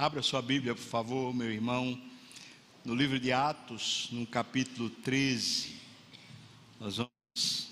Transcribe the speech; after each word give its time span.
Abra 0.00 0.22
sua 0.22 0.40
Bíblia, 0.40 0.74
por 0.74 0.80
favor, 0.80 1.34
meu 1.34 1.52
irmão, 1.52 2.00
no 2.86 2.94
livro 2.94 3.20
de 3.20 3.32
Atos, 3.32 4.08
no 4.10 4.26
capítulo 4.26 4.88
13. 4.88 5.76
Nós 6.80 6.96
vamos 6.96 7.68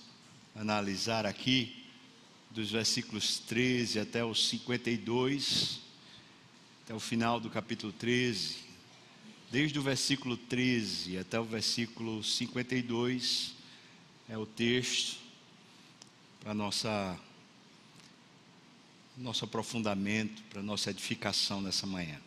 analisar 0.55 1.25
aqui 1.25 1.87
dos 2.51 2.71
versículos 2.71 3.39
13 3.39 4.01
até 4.01 4.23
os 4.23 4.47
52, 4.47 5.81
até 6.85 6.93
o 6.93 7.01
final 7.01 7.41
do 7.41 7.49
capítulo 7.49 7.95
13. 7.95 8.59
Desde 9.51 9.79
o 9.79 9.83
versículo 9.83 10.37
13 10.37 11.17
até 11.17 11.41
o 11.41 11.45
versículo 11.45 12.23
52 12.23 13.55
é 14.29 14.37
o 14.37 14.45
texto 14.45 15.17
para 16.41 16.53
nossa 16.53 17.19
nosso 19.19 19.45
aprofundamento, 19.45 20.43
para 20.45 20.63
nossa 20.63 20.91
edificação 20.91 21.61
nessa 21.61 21.87
manhã. 21.87 22.21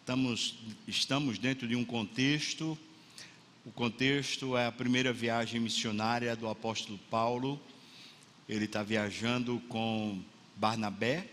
Estamos, 0.00 0.56
estamos 0.88 1.38
dentro 1.38 1.68
de 1.68 1.76
um 1.76 1.84
contexto, 1.84 2.78
o 3.64 3.70
contexto 3.70 4.56
é 4.56 4.66
a 4.66 4.72
primeira 4.72 5.12
viagem 5.12 5.60
missionária 5.60 6.34
do 6.34 6.48
apóstolo 6.48 6.98
Paulo. 7.10 7.60
Ele 8.48 8.64
está 8.64 8.82
viajando 8.82 9.60
com 9.68 10.20
Barnabé, 10.56 11.28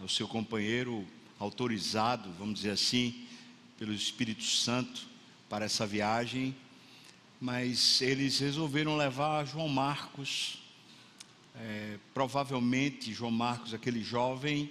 é 0.00 0.02
o 0.02 0.08
seu 0.08 0.26
companheiro 0.26 1.06
autorizado, 1.38 2.32
vamos 2.38 2.54
dizer 2.56 2.70
assim, 2.70 3.26
pelo 3.78 3.92
Espírito 3.92 4.42
Santo 4.42 5.06
para 5.48 5.66
essa 5.66 5.86
viagem 5.86 6.56
mas 7.40 8.00
eles 8.02 8.38
resolveram 8.38 8.96
levar 8.96 9.46
João 9.46 9.68
Marcos. 9.68 10.58
É, 11.54 11.98
provavelmente 12.14 13.12
João 13.12 13.30
Marcos, 13.30 13.74
aquele 13.74 14.02
jovem, 14.02 14.70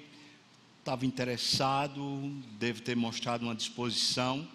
estava 0.80 1.06
interessado, 1.06 2.02
deve 2.60 2.82
ter 2.82 2.96
mostrado 2.96 3.46
uma 3.46 3.56
disposição. 3.56 4.48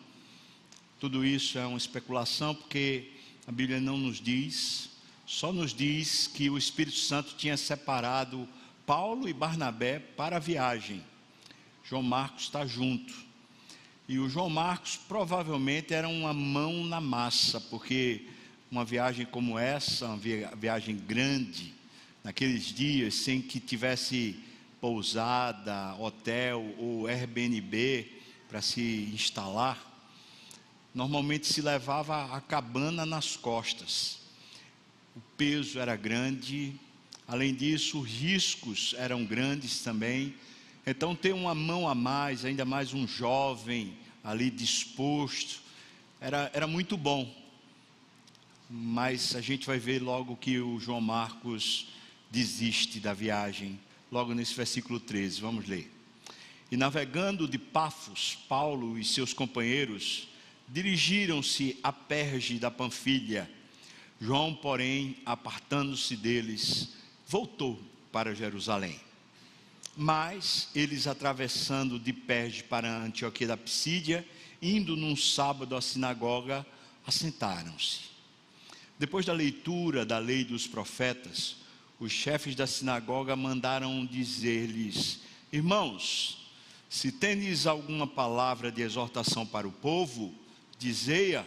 Tudo 0.99 1.25
isso 1.25 1.59
é 1.59 1.67
uma 1.67 1.79
especulação, 1.79 2.55
porque 2.55 3.11
a 3.47 3.53
Bíblia 3.53 3.81
não 3.81 3.99
nos 3.99 4.21
diz, 4.21 4.91
só 5.27 5.53
nos 5.53 5.75
diz 5.75 6.27
que 6.27 6.49
o 6.49 6.57
Espírito 6.57 6.99
Santo 6.99 7.35
tinha 7.37 7.57
separado 7.57 8.49
Paulo 8.87 9.29
e 9.29 9.33
Barnabé 9.33 9.99
para 9.99 10.37
a 10.37 10.41
viagem. 10.41 11.03
João 11.85 12.03
Marcos 12.03 12.45
está 12.45 12.67
junto. 12.67 13.13
E 14.09 14.19
o 14.19 14.29
João 14.29 14.51
Marcos 14.51 14.97
provavelmente 14.97 15.95
era 15.95 16.09
uma 16.09 16.33
mão 16.33 16.85
na 16.85 17.01
massa, 17.01 17.61
porque 17.61 18.27
uma 18.71 18.85
viagem 18.85 19.25
como 19.27 19.59
essa, 19.59 20.07
uma 20.07 20.19
viagem 20.57 20.97
grande, 20.97 21.73
naqueles 22.25 22.65
dias, 22.65 23.15
sem 23.15 23.41
que 23.41 23.61
tivesse 23.61 24.37
pousada, 24.81 25.95
hotel 25.99 26.75
ou 26.79 27.07
Airbnb 27.07 28.11
para 28.49 28.61
se 28.61 29.09
instalar, 29.15 29.79
normalmente 30.95 31.47
se 31.47 31.63
levava 31.63 32.35
a 32.35 32.41
cabana 32.41 33.07
nas 33.07 33.37
costas. 33.37 34.19
O 35.15 35.21
peso 35.37 35.79
era 35.79 35.95
grande, 35.95 36.75
além 37.29 37.55
disso, 37.55 38.01
os 38.01 38.11
riscos 38.11 38.95
eram 38.99 39.25
grandes 39.25 39.81
também. 39.81 40.35
Então, 40.85 41.15
ter 41.15 41.33
uma 41.33 41.55
mão 41.55 41.89
a 41.89 41.95
mais, 41.95 42.45
ainda 42.45 42.65
mais 42.65 42.93
um 42.93 43.07
jovem 43.07 43.97
ali 44.25 44.51
disposto, 44.51 45.61
era, 46.21 46.51
era 46.53 46.67
muito 46.67 46.97
bom. 46.97 47.33
Mas 48.69 49.37
a 49.37 49.41
gente 49.41 49.65
vai 49.65 49.79
ver 49.79 50.03
logo 50.03 50.37
que 50.37 50.59
o 50.59 50.81
João 50.81 51.01
Marcos 51.01 51.87
desiste 52.31 52.99
da 52.99 53.15
viagem, 53.15 53.79
logo 54.11 54.35
nesse 54.35 54.55
versículo 54.55 54.99
13. 54.99 55.41
Vamos 55.41 55.69
ler. 55.69 55.89
E 56.69 56.77
navegando 56.77 57.47
de 57.47 57.59
Pafos, 57.59 58.39
Paulo 58.49 58.99
e 58.99 59.05
seus 59.05 59.33
companheiros 59.33 60.27
dirigiram-se 60.69 61.79
a 61.83 61.93
Perge 61.93 62.59
da 62.59 62.73
Panfilha. 62.73 63.49
João, 64.21 64.53
porém, 64.53 65.17
apartando-se 65.25 66.17
deles, 66.17 66.95
voltou 67.29 67.81
para 68.11 68.35
Jerusalém. 68.35 68.99
Mas 69.97 70.69
eles 70.75 71.07
atravessando 71.07 71.99
de 71.99 72.13
Perge 72.13 72.63
para 72.63 73.05
Antioquia 73.05 73.49
da 73.49 73.57
Psídia, 73.57 74.27
indo 74.61 74.97
num 74.97 75.15
sábado 75.15 75.77
à 75.77 75.83
sinagoga, 75.83 76.65
assentaram-se. 77.07 78.13
Depois 78.99 79.27
da 79.27 79.33
leitura 79.33 80.07
da 80.07 80.19
lei 80.19 80.45
dos 80.45 80.67
profetas, 80.67 81.57
os 81.99 82.11
chefes 82.11 82.55
da 82.55 82.67
sinagoga 82.67 83.37
mandaram 83.37 84.07
dizer-lhes: 84.07 85.21
Irmãos, 85.53 86.49
se 86.89 87.11
tendes 87.11 87.67
alguma 87.67 88.07
palavra 88.07 88.71
de 88.71 88.83
exortação 88.83 89.47
para 89.47 89.67
o 89.67 89.73
povo, 89.73 90.35
dizei-a. 90.79 91.45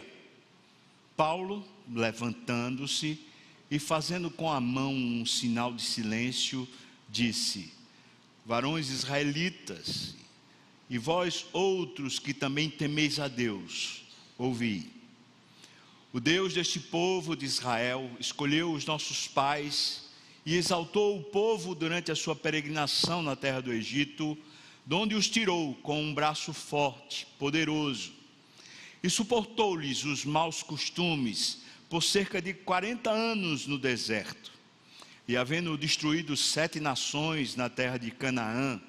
Paulo, 1.16 1.66
levantando-se 1.90 3.18
e 3.70 3.78
fazendo 3.78 4.30
com 4.30 4.52
a 4.52 4.60
mão 4.60 4.92
um 4.92 5.24
sinal 5.24 5.72
de 5.72 5.82
silêncio, 5.82 6.68
disse: 7.08 7.75
varões 8.46 8.90
israelitas, 8.90 10.14
e 10.88 10.96
vós 10.98 11.46
outros 11.52 12.20
que 12.20 12.32
também 12.32 12.70
temeis 12.70 13.18
a 13.18 13.26
Deus, 13.26 14.04
ouvi. 14.38 14.88
O 16.12 16.20
Deus 16.20 16.54
deste 16.54 16.78
povo 16.78 17.34
de 17.34 17.44
Israel 17.44 18.08
escolheu 18.20 18.72
os 18.72 18.86
nossos 18.86 19.26
pais 19.26 20.04
e 20.46 20.54
exaltou 20.54 21.18
o 21.18 21.24
povo 21.24 21.74
durante 21.74 22.12
a 22.12 22.16
sua 22.16 22.36
peregrinação 22.36 23.20
na 23.20 23.34
terra 23.34 23.60
do 23.60 23.72
Egito, 23.72 24.38
donde 24.86 25.16
os 25.16 25.28
tirou 25.28 25.74
com 25.82 26.00
um 26.00 26.14
braço 26.14 26.52
forte, 26.52 27.26
poderoso, 27.40 28.12
e 29.02 29.10
suportou-lhes 29.10 30.04
os 30.04 30.24
maus 30.24 30.62
costumes 30.62 31.62
por 31.90 32.00
cerca 32.00 32.40
de 32.40 32.54
40 32.54 33.10
anos 33.10 33.66
no 33.66 33.76
deserto 33.76 34.55
e 35.28 35.36
havendo 35.36 35.76
destruído 35.76 36.36
sete 36.36 36.78
nações 36.78 37.56
na 37.56 37.68
terra 37.68 37.98
de 37.98 38.10
Canaã, 38.10 38.80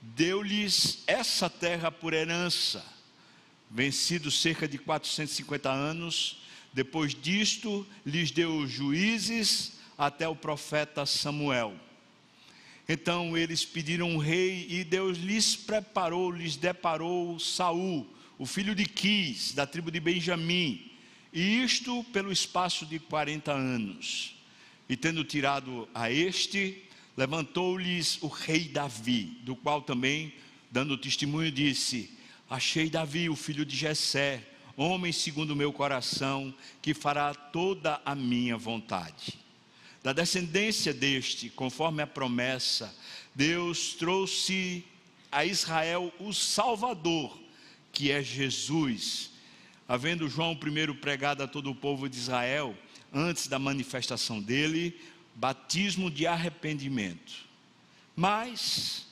deu-lhes 0.00 1.02
essa 1.06 1.48
terra 1.48 1.90
por 1.90 2.12
herança. 2.12 2.84
Vencidos 3.70 4.40
cerca 4.40 4.68
de 4.68 4.78
450 4.78 5.70
anos, 5.70 6.42
depois 6.72 7.14
disto, 7.14 7.86
lhes 8.04 8.30
deu 8.30 8.66
juízes 8.66 9.72
até 9.96 10.28
o 10.28 10.36
profeta 10.36 11.06
Samuel. 11.06 11.74
Então 12.88 13.36
eles 13.36 13.64
pediram 13.64 14.10
um 14.10 14.18
rei 14.18 14.66
e 14.68 14.82
Deus 14.82 15.16
lhes 15.18 15.54
preparou, 15.54 16.30
lhes 16.30 16.56
deparou 16.56 17.38
Saul, 17.38 18.06
o 18.36 18.44
filho 18.44 18.74
de 18.74 18.84
Quis, 18.84 19.52
da 19.52 19.66
tribo 19.66 19.90
de 19.90 20.00
Benjamim, 20.00 20.90
e 21.32 21.62
isto 21.62 22.02
pelo 22.12 22.32
espaço 22.32 22.84
de 22.84 22.98
40 22.98 23.52
anos. 23.52 24.39
E 24.90 24.96
tendo 24.96 25.22
tirado 25.22 25.88
a 25.94 26.10
este, 26.10 26.82
levantou-lhes 27.16 28.20
o 28.22 28.26
rei 28.26 28.64
Davi, 28.64 29.38
do 29.44 29.54
qual 29.54 29.82
também, 29.82 30.34
dando 30.68 30.98
testemunho, 30.98 31.52
disse: 31.52 32.10
Achei 32.50 32.90
Davi, 32.90 33.30
o 33.30 33.36
filho 33.36 33.64
de 33.64 33.76
Jessé, 33.76 34.44
homem 34.76 35.12
segundo 35.12 35.52
o 35.52 35.56
meu 35.56 35.72
coração, 35.72 36.52
que 36.82 36.92
fará 36.92 37.32
toda 37.32 38.02
a 38.04 38.16
minha 38.16 38.56
vontade. 38.56 39.38
Da 40.02 40.12
descendência 40.12 40.92
deste, 40.92 41.50
conforme 41.50 42.02
a 42.02 42.06
promessa, 42.08 42.92
Deus 43.32 43.94
trouxe 43.94 44.84
a 45.30 45.44
Israel 45.44 46.12
o 46.18 46.32
Salvador, 46.32 47.40
que 47.92 48.10
é 48.10 48.24
Jesus. 48.24 49.30
Havendo 49.86 50.28
João 50.28 50.56
primeiro 50.56 50.96
pregado 50.96 51.44
a 51.44 51.46
todo 51.46 51.70
o 51.70 51.76
povo 51.76 52.08
de 52.08 52.16
Israel, 52.16 52.76
antes 53.12 53.46
da 53.46 53.58
manifestação 53.58 54.40
dele, 54.40 54.98
batismo 55.34 56.10
de 56.10 56.26
arrependimento. 56.26 57.48
Mas, 58.14 59.06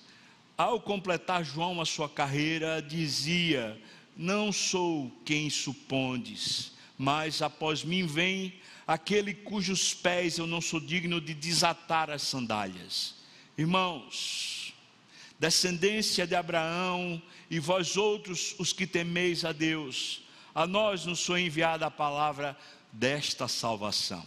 ao 0.57 0.81
completar 0.81 1.45
João 1.45 1.81
a 1.81 1.87
sua 1.87 2.09
carreira, 2.09 2.83
dizia: 2.83 3.81
Não 4.17 4.53
sou 4.53 5.11
quem 5.25 5.49
supondes, 5.49 6.73
mas 6.97 7.43
após 7.43 7.85
mim 7.85 8.07
vem 8.07 8.55
aquele 8.87 9.35
cujos 9.35 9.93
pés 9.93 10.39
eu 10.39 10.47
não 10.47 10.61
sou 10.61 10.81
digno 10.81 11.21
de 11.21 11.35
desatar 11.35 12.11
as 12.11 12.23
sandálias. 12.23 13.15
Irmãos, 13.57 14.73
descendência 15.39 16.27
de 16.27 16.35
Abraão, 16.35 17.21
e 17.51 17.59
vós 17.59 17.97
outros 17.97 18.55
os 18.59 18.73
que 18.73 18.87
temeis 18.87 19.45
a 19.45 19.53
Deus, 19.53 20.23
a 20.55 20.67
nós 20.67 21.07
nos 21.07 21.25
foi 21.25 21.43
enviada 21.43 21.87
a 21.87 21.91
palavra 21.91 22.57
desta 22.99 23.47
salvação. 23.47 24.25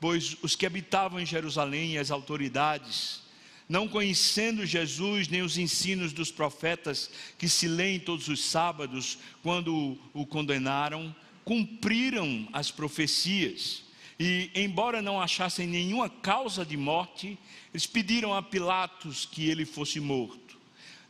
Pois 0.00 0.36
os 0.42 0.56
que 0.56 0.66
habitavam 0.66 1.20
em 1.20 1.26
Jerusalém 1.26 1.92
e 1.92 1.98
as 1.98 2.10
autoridades, 2.10 3.22
não 3.68 3.86
conhecendo 3.86 4.66
Jesus 4.66 5.28
nem 5.28 5.42
os 5.42 5.58
ensinos 5.58 6.12
dos 6.12 6.30
profetas 6.30 7.10
que 7.38 7.48
se 7.48 7.68
leem 7.68 8.00
todos 8.00 8.28
os 8.28 8.42
sábados, 8.42 9.18
quando 9.42 9.98
o 10.12 10.26
condenaram, 10.26 11.14
cumpriram 11.44 12.48
as 12.52 12.70
profecias, 12.70 13.84
E, 14.18 14.50
embora 14.54 15.02
não 15.02 15.20
achassem 15.20 15.66
nenhuma 15.66 16.08
causa 16.08 16.64
de 16.64 16.76
morte, 16.76 17.36
eles 17.72 17.86
pediram 17.86 18.32
a 18.32 18.42
Pilatos 18.42 19.26
que 19.26 19.48
ele 19.50 19.64
fosse 19.64 19.98
morto. 19.98 20.43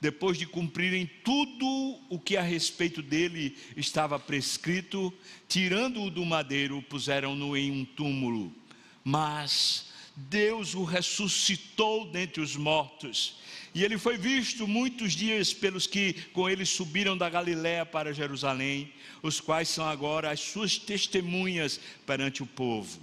Depois 0.01 0.37
de 0.37 0.47
cumprirem 0.47 1.09
tudo 1.25 1.67
o 2.09 2.19
que 2.19 2.37
a 2.37 2.43
respeito 2.43 3.01
dele 3.03 3.57
estava 3.77 4.19
prescrito, 4.19 5.13
tirando-o 5.49 6.11
do 6.11 6.25
madeiro, 6.25 6.83
puseram-no 6.83 7.57
em 7.57 7.71
um 7.71 7.85
túmulo. 7.85 8.53
Mas 9.03 9.87
Deus 10.17 10.75
o 10.75 10.85
ressuscitou 10.85 12.11
dentre 12.11 12.41
os 12.41 12.55
mortos. 12.55 13.37
E 13.75 13.83
ele 13.83 13.99
foi 13.99 14.17
visto 14.17 14.69
muitos 14.69 15.15
dias 15.15 15.53
pelos 15.53 15.87
que 15.87 16.13
com 16.33 16.49
ele 16.49 16.65
subiram 16.65 17.17
da 17.17 17.29
Galiléia 17.29 17.85
para 17.85 18.15
Jerusalém, 18.15 18.93
os 19.21 19.41
quais 19.41 19.69
são 19.69 19.85
agora 19.85 20.31
as 20.31 20.39
suas 20.39 20.79
testemunhas 20.79 21.81
perante 22.07 22.43
o 22.43 22.47
povo. 22.47 23.01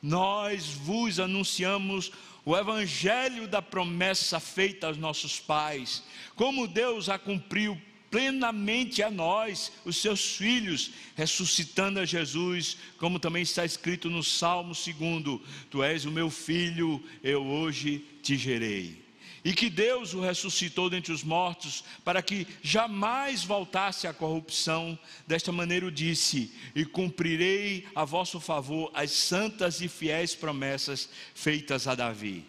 Nós 0.00 0.68
vos 0.68 1.18
anunciamos 1.18 2.12
o 2.46 2.56
evangelho 2.56 3.48
da 3.48 3.60
promessa 3.60 4.38
feita 4.38 4.86
aos 4.86 4.96
nossos 4.96 5.40
pais, 5.40 6.04
como 6.36 6.68
Deus 6.68 7.08
a 7.08 7.18
cumpriu 7.18 7.76
plenamente 8.08 9.02
a 9.02 9.10
nós, 9.10 9.72
os 9.84 9.96
seus 9.96 10.36
filhos, 10.36 10.92
ressuscitando 11.16 11.98
a 11.98 12.04
Jesus, 12.04 12.78
como 12.98 13.18
também 13.18 13.42
está 13.42 13.64
escrito 13.64 14.08
no 14.08 14.22
Salmo 14.22 14.74
2: 14.74 15.40
Tu 15.68 15.82
és 15.82 16.04
o 16.04 16.10
meu 16.12 16.30
filho, 16.30 17.02
eu 17.20 17.44
hoje 17.44 18.04
te 18.22 18.36
gerei. 18.36 19.05
E 19.46 19.54
que 19.54 19.70
Deus 19.70 20.12
o 20.12 20.20
ressuscitou 20.20 20.90
dentre 20.90 21.12
os 21.12 21.22
mortos, 21.22 21.84
para 22.04 22.20
que 22.20 22.48
jamais 22.64 23.44
voltasse 23.44 24.08
à 24.08 24.12
corrupção. 24.12 24.98
Desta 25.24 25.52
maneira 25.52 25.86
o 25.86 25.90
disse: 25.92 26.52
E 26.74 26.84
cumprirei 26.84 27.86
a 27.94 28.04
vosso 28.04 28.40
favor 28.40 28.90
as 28.92 29.12
santas 29.12 29.80
e 29.80 29.86
fiéis 29.86 30.34
promessas 30.34 31.08
feitas 31.32 31.86
a 31.86 31.94
Davi. 31.94 32.44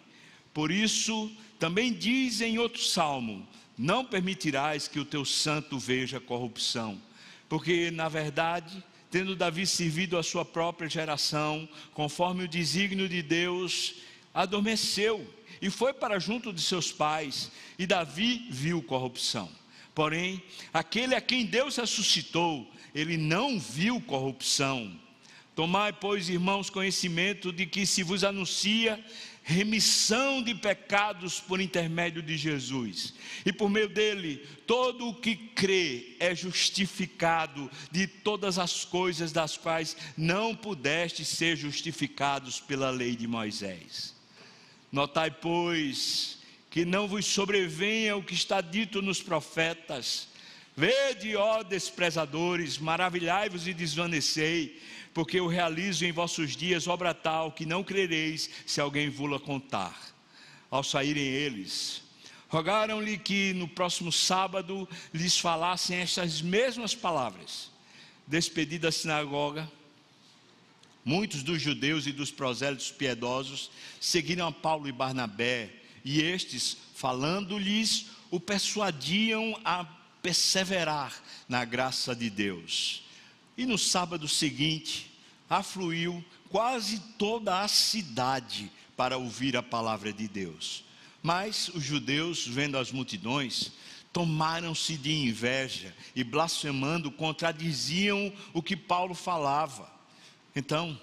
Por 0.52 0.72
isso, 0.72 1.30
também 1.56 1.92
diz 1.92 2.40
em 2.40 2.58
outro 2.58 2.82
salmo: 2.82 3.46
não 3.78 4.04
permitirás 4.04 4.88
que 4.88 4.98
o 4.98 5.04
teu 5.04 5.24
santo 5.24 5.78
veja 5.78 6.18
corrupção, 6.18 7.00
porque, 7.48 7.92
na 7.92 8.08
verdade, 8.08 8.82
tendo 9.08 9.36
Davi 9.36 9.68
servido 9.68 10.18
a 10.18 10.22
sua 10.24 10.44
própria 10.44 10.90
geração, 10.90 11.68
conforme 11.94 12.42
o 12.42 12.48
desígnio 12.48 13.08
de 13.08 13.22
Deus, 13.22 13.94
adormeceu 14.34 15.37
e 15.60 15.70
foi 15.70 15.92
para 15.92 16.18
junto 16.18 16.52
de 16.52 16.60
seus 16.60 16.92
pais, 16.92 17.50
e 17.78 17.86
Davi 17.86 18.46
viu 18.50 18.82
corrupção. 18.82 19.50
Porém, 19.94 20.42
aquele 20.72 21.14
a 21.14 21.20
quem 21.20 21.44
Deus 21.44 21.76
ressuscitou, 21.76 22.70
ele 22.94 23.16
não 23.16 23.58
viu 23.58 24.00
corrupção. 24.00 24.98
Tomai, 25.54 25.92
pois, 25.92 26.28
irmãos, 26.28 26.70
conhecimento 26.70 27.52
de 27.52 27.66
que 27.66 27.84
se 27.84 28.04
vos 28.04 28.22
anuncia 28.22 29.04
remissão 29.48 30.42
de 30.42 30.54
pecados 30.54 31.40
por 31.40 31.58
intermédio 31.58 32.22
de 32.22 32.36
Jesus. 32.36 33.14
E 33.46 33.52
por 33.52 33.70
meio 33.70 33.88
dele, 33.88 34.46
todo 34.66 35.08
o 35.08 35.14
que 35.14 35.34
crê 35.34 36.16
é 36.20 36.34
justificado 36.34 37.70
de 37.90 38.06
todas 38.06 38.58
as 38.58 38.84
coisas 38.84 39.32
das 39.32 39.56
quais 39.56 39.96
não 40.18 40.54
pudeste 40.54 41.24
ser 41.24 41.56
justificados 41.56 42.60
pela 42.60 42.90
lei 42.90 43.16
de 43.16 43.26
Moisés. 43.26 44.17
Notai, 44.90 45.30
pois, 45.30 46.38
que 46.70 46.84
não 46.84 47.06
vos 47.06 47.26
sobrevenha 47.26 48.16
o 48.16 48.22
que 48.22 48.34
está 48.34 48.60
dito 48.60 49.02
nos 49.02 49.22
profetas. 49.22 50.28
Vede, 50.76 51.36
ó 51.36 51.62
desprezadores, 51.62 52.78
maravilhai-vos 52.78 53.66
e 53.66 53.74
desvanecei 53.74 54.80
porque 55.18 55.40
eu 55.40 55.48
realizo 55.48 56.04
em 56.04 56.12
vossos 56.12 56.54
dias 56.54 56.86
obra 56.86 57.12
tal 57.12 57.50
que 57.50 57.66
não 57.66 57.82
crereis 57.82 58.48
se 58.64 58.80
alguém 58.80 59.08
vula 59.08 59.40
contar. 59.40 59.98
Ao 60.70 60.84
saírem 60.84 61.24
eles, 61.24 62.04
rogaram-lhe 62.48 63.18
que 63.18 63.52
no 63.54 63.66
próximo 63.66 64.12
sábado 64.12 64.88
lhes 65.12 65.36
falassem 65.36 65.98
estas 65.98 66.40
mesmas 66.40 66.94
palavras. 66.94 67.68
Despedida 68.28 68.90
a 68.90 68.92
sinagoga, 68.92 69.68
muitos 71.08 71.42
dos 71.42 71.62
judeus 71.62 72.06
e 72.06 72.12
dos 72.12 72.30
prosélitos 72.30 72.90
piedosos 72.90 73.70
seguiram 73.98 74.46
a 74.46 74.52
Paulo 74.52 74.86
e 74.86 74.92
Barnabé, 74.92 75.70
e 76.04 76.20
estes, 76.20 76.76
falando-lhes, 76.94 78.08
o 78.30 78.38
persuadiam 78.38 79.58
a 79.64 79.86
perseverar 80.20 81.18
na 81.48 81.64
graça 81.64 82.14
de 82.14 82.28
Deus. 82.28 83.04
E 83.56 83.64
no 83.64 83.78
sábado 83.78 84.28
seguinte, 84.28 85.10
afluiu 85.48 86.22
quase 86.50 87.00
toda 87.16 87.62
a 87.62 87.68
cidade 87.68 88.70
para 88.94 89.16
ouvir 89.16 89.56
a 89.56 89.62
palavra 89.62 90.12
de 90.12 90.28
Deus. 90.28 90.84
Mas 91.22 91.68
os 91.68 91.82
judeus, 91.82 92.46
vendo 92.46 92.76
as 92.76 92.92
multidões, 92.92 93.72
tomaram-se 94.12 94.94
de 94.98 95.14
inveja 95.14 95.96
e, 96.14 96.22
blasfemando, 96.22 97.10
contradiziam 97.10 98.30
o 98.52 98.62
que 98.62 98.76
Paulo 98.76 99.14
falava. 99.14 99.97
Então, 100.58 101.00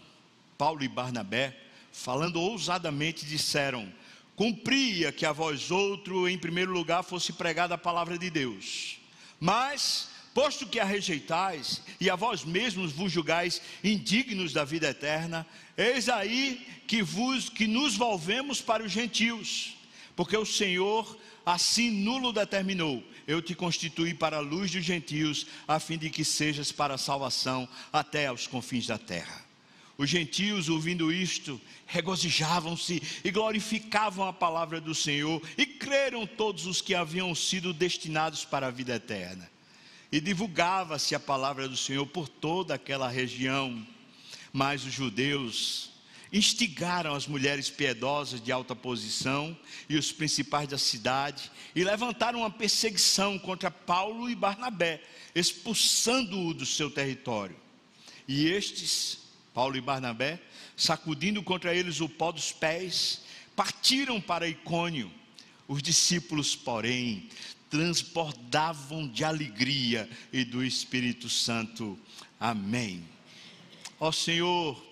Paulo 0.57 0.83
e 0.83 0.87
Barnabé, 0.89 1.57
falando 1.89 2.41
ousadamente, 2.41 3.25
disseram: 3.25 3.89
Cumpria 4.35 5.13
que 5.13 5.25
a 5.25 5.31
vós 5.31 5.71
outro, 5.71 6.27
em 6.27 6.37
primeiro 6.37 6.73
lugar, 6.73 7.03
fosse 7.03 7.31
pregada 7.31 7.75
a 7.75 7.77
palavra 7.77 8.17
de 8.17 8.29
Deus. 8.29 8.99
Mas 9.39 10.09
Posto 10.35 10.67
que 10.67 10.81
a 10.81 10.83
rejeitais 10.83 11.81
e 11.97 12.09
a 12.09 12.15
vós 12.17 12.43
mesmos 12.43 12.91
vos 12.91 13.09
julgais 13.09 13.61
indignos 13.81 14.51
da 14.51 14.65
vida 14.65 14.89
eterna, 14.89 15.47
eis 15.77 16.09
aí 16.09 16.67
que 16.85 17.01
vos 17.01 17.47
que 17.47 17.65
nos 17.65 17.95
volvemos 17.95 18.59
para 18.59 18.83
os 18.83 18.91
gentios, 18.91 19.77
porque 20.13 20.35
o 20.35 20.45
Senhor 20.45 21.17
assim 21.45 21.89
nulo 21.89 22.33
determinou: 22.33 23.01
eu 23.25 23.41
te 23.41 23.55
constituí 23.55 24.13
para 24.13 24.35
a 24.35 24.41
luz 24.41 24.71
dos 24.71 24.83
gentios, 24.83 25.47
a 25.65 25.79
fim 25.79 25.97
de 25.97 26.09
que 26.09 26.25
sejas 26.25 26.69
para 26.69 26.95
a 26.95 26.97
salvação 26.97 27.65
até 27.93 28.27
aos 28.27 28.45
confins 28.45 28.87
da 28.87 28.97
terra. 28.97 29.44
Os 29.97 30.09
gentios, 30.09 30.67
ouvindo 30.67 31.11
isto, 31.11 31.59
regozijavam-se 31.85 33.01
e 33.23 33.31
glorificavam 33.31 34.27
a 34.27 34.33
palavra 34.33 34.81
do 34.81 34.93
Senhor, 34.93 35.41
e 35.57 35.65
creram 35.65 36.27
todos 36.27 36.65
os 36.65 36.81
que 36.81 36.93
haviam 36.93 37.33
sido 37.33 37.73
destinados 37.73 38.43
para 38.43 38.67
a 38.67 38.71
vida 38.71 38.95
eterna 38.95 39.49
e 40.15 40.21
divulgava-se 40.21 41.13
a 41.13 41.19
palavra 41.19 41.67
do 41.67 41.75
Senhor 41.75 42.05
por 42.05 42.29
toda 42.29 42.73
aquela 42.75 43.09
região. 43.09 43.85
Mas 44.53 44.85
os 44.85 44.93
judeus 44.93 45.89
instigaram 46.31 47.13
as 47.13 47.27
mulheres 47.27 47.69
piedosas 47.69 48.41
de 48.41 48.49
alta 48.49 48.73
posição 48.73 49.57
e 49.89 49.97
os 49.97 50.13
principais 50.13 50.69
da 50.69 50.77
cidade 50.77 51.51
e 51.75 51.83
levantaram 51.83 52.39
uma 52.39 52.49
perseguição 52.49 53.37
contra 53.37 53.69
Paulo 53.69 54.29
e 54.29 54.35
Barnabé, 54.35 55.03
expulsando-o 55.35 56.53
do 56.53 56.65
seu 56.65 56.89
território. 56.89 57.57
E 58.25 58.47
estes, 58.47 59.19
Paulo 59.55 59.77
e 59.77 59.81
Barnabé, 59.81 60.41
sacudindo 60.75 61.41
contra 61.41 61.73
eles 61.73 62.01
o 62.01 62.09
pó 62.09 62.29
dos 62.29 62.51
pés, 62.51 63.21
partiram 63.55 64.19
para 64.19 64.49
Icônio. 64.49 65.09
Os 65.65 65.81
discípulos, 65.81 66.57
porém, 66.57 67.29
transbordavam 67.69 69.07
de 69.07 69.23
alegria 69.23 70.09
e 70.33 70.43
do 70.43 70.61
Espírito 70.61 71.29
Santo. 71.29 71.97
Amém. 72.37 73.07
Ó 73.97 74.11
Senhor, 74.11 74.85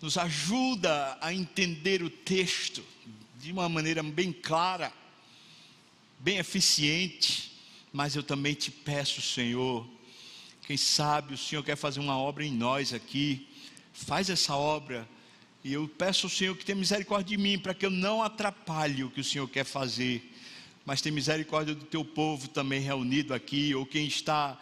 nos 0.00 0.16
ajuda 0.16 1.18
a 1.20 1.34
entender 1.34 2.00
o 2.00 2.08
texto 2.08 2.84
de 3.40 3.50
uma 3.50 3.68
maneira 3.68 4.00
bem 4.00 4.32
clara, 4.32 4.92
bem 6.20 6.38
eficiente, 6.38 7.50
mas 7.92 8.14
eu 8.14 8.22
também 8.22 8.54
te 8.54 8.70
peço, 8.70 9.20
Senhor, 9.20 9.84
quem 10.68 10.76
sabe 10.76 11.34
o 11.34 11.38
Senhor 11.38 11.64
quer 11.64 11.76
fazer 11.76 11.98
uma 11.98 12.16
obra 12.16 12.44
em 12.44 12.52
nós 12.52 12.94
aqui, 12.94 13.48
faz 13.94 14.28
essa 14.28 14.54
obra, 14.54 15.08
e 15.64 15.72
eu 15.72 15.88
peço 15.88 16.26
ao 16.26 16.30
Senhor 16.30 16.54
que 16.54 16.66
tenha 16.66 16.76
misericórdia 16.76 17.34
de 17.34 17.42
mim, 17.42 17.58
para 17.58 17.72
que 17.72 17.86
eu 17.86 17.90
não 17.90 18.22
atrapalhe 18.22 19.02
o 19.02 19.10
que 19.10 19.22
o 19.22 19.24
Senhor 19.24 19.48
quer 19.48 19.64
fazer 19.64 20.30
mas 20.84 21.00
tem 21.00 21.10
misericórdia 21.10 21.74
do 21.74 21.84
teu 21.84 22.04
povo 22.04 22.48
também 22.48 22.80
reunido 22.80 23.32
aqui, 23.32 23.74
ou 23.74 23.86
quem 23.86 24.06
está 24.06 24.60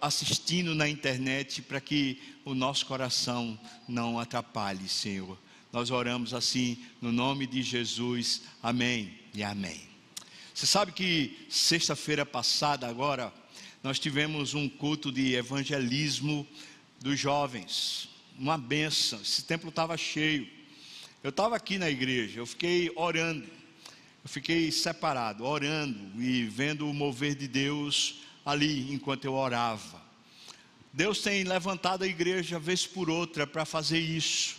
assistindo 0.00 0.74
na 0.74 0.88
internet, 0.88 1.62
para 1.62 1.80
que 1.80 2.20
o 2.44 2.54
nosso 2.54 2.86
coração 2.86 3.58
não 3.86 4.18
atrapalhe, 4.18 4.88
Senhor. 4.88 5.38
Nós 5.72 5.90
oramos 5.90 6.32
assim, 6.32 6.78
no 7.02 7.12
nome 7.12 7.46
de 7.46 7.62
Jesus, 7.62 8.42
amém 8.62 9.18
e 9.34 9.42
amém. 9.42 9.82
Você 10.54 10.66
sabe 10.66 10.92
que 10.92 11.46
sexta-feira 11.50 12.24
passada, 12.24 12.88
agora, 12.88 13.32
nós 13.82 13.98
tivemos 13.98 14.54
um 14.54 14.68
culto 14.68 15.12
de 15.12 15.34
evangelismo 15.34 16.46
dos 16.98 17.20
jovens, 17.20 18.07
uma 18.38 18.56
benção. 18.56 19.20
Esse 19.20 19.42
templo 19.42 19.68
estava 19.68 19.96
cheio. 19.96 20.48
Eu 21.22 21.30
estava 21.30 21.56
aqui 21.56 21.78
na 21.78 21.90
igreja, 21.90 22.40
eu 22.40 22.46
fiquei 22.46 22.92
orando 22.94 23.58
eu 24.28 24.28
fiquei 24.28 24.70
separado, 24.70 25.42
orando 25.42 26.22
e 26.22 26.44
vendo 26.44 26.86
o 26.86 26.92
mover 26.92 27.34
de 27.34 27.48
Deus 27.48 28.16
ali 28.44 28.92
enquanto 28.92 29.24
eu 29.24 29.32
orava. 29.32 30.02
Deus 30.92 31.22
tem 31.22 31.44
levantado 31.44 32.02
a 32.02 32.06
igreja 32.06 32.58
vez 32.58 32.86
por 32.86 33.08
outra 33.08 33.46
para 33.46 33.64
fazer 33.64 33.98
isso. 33.98 34.56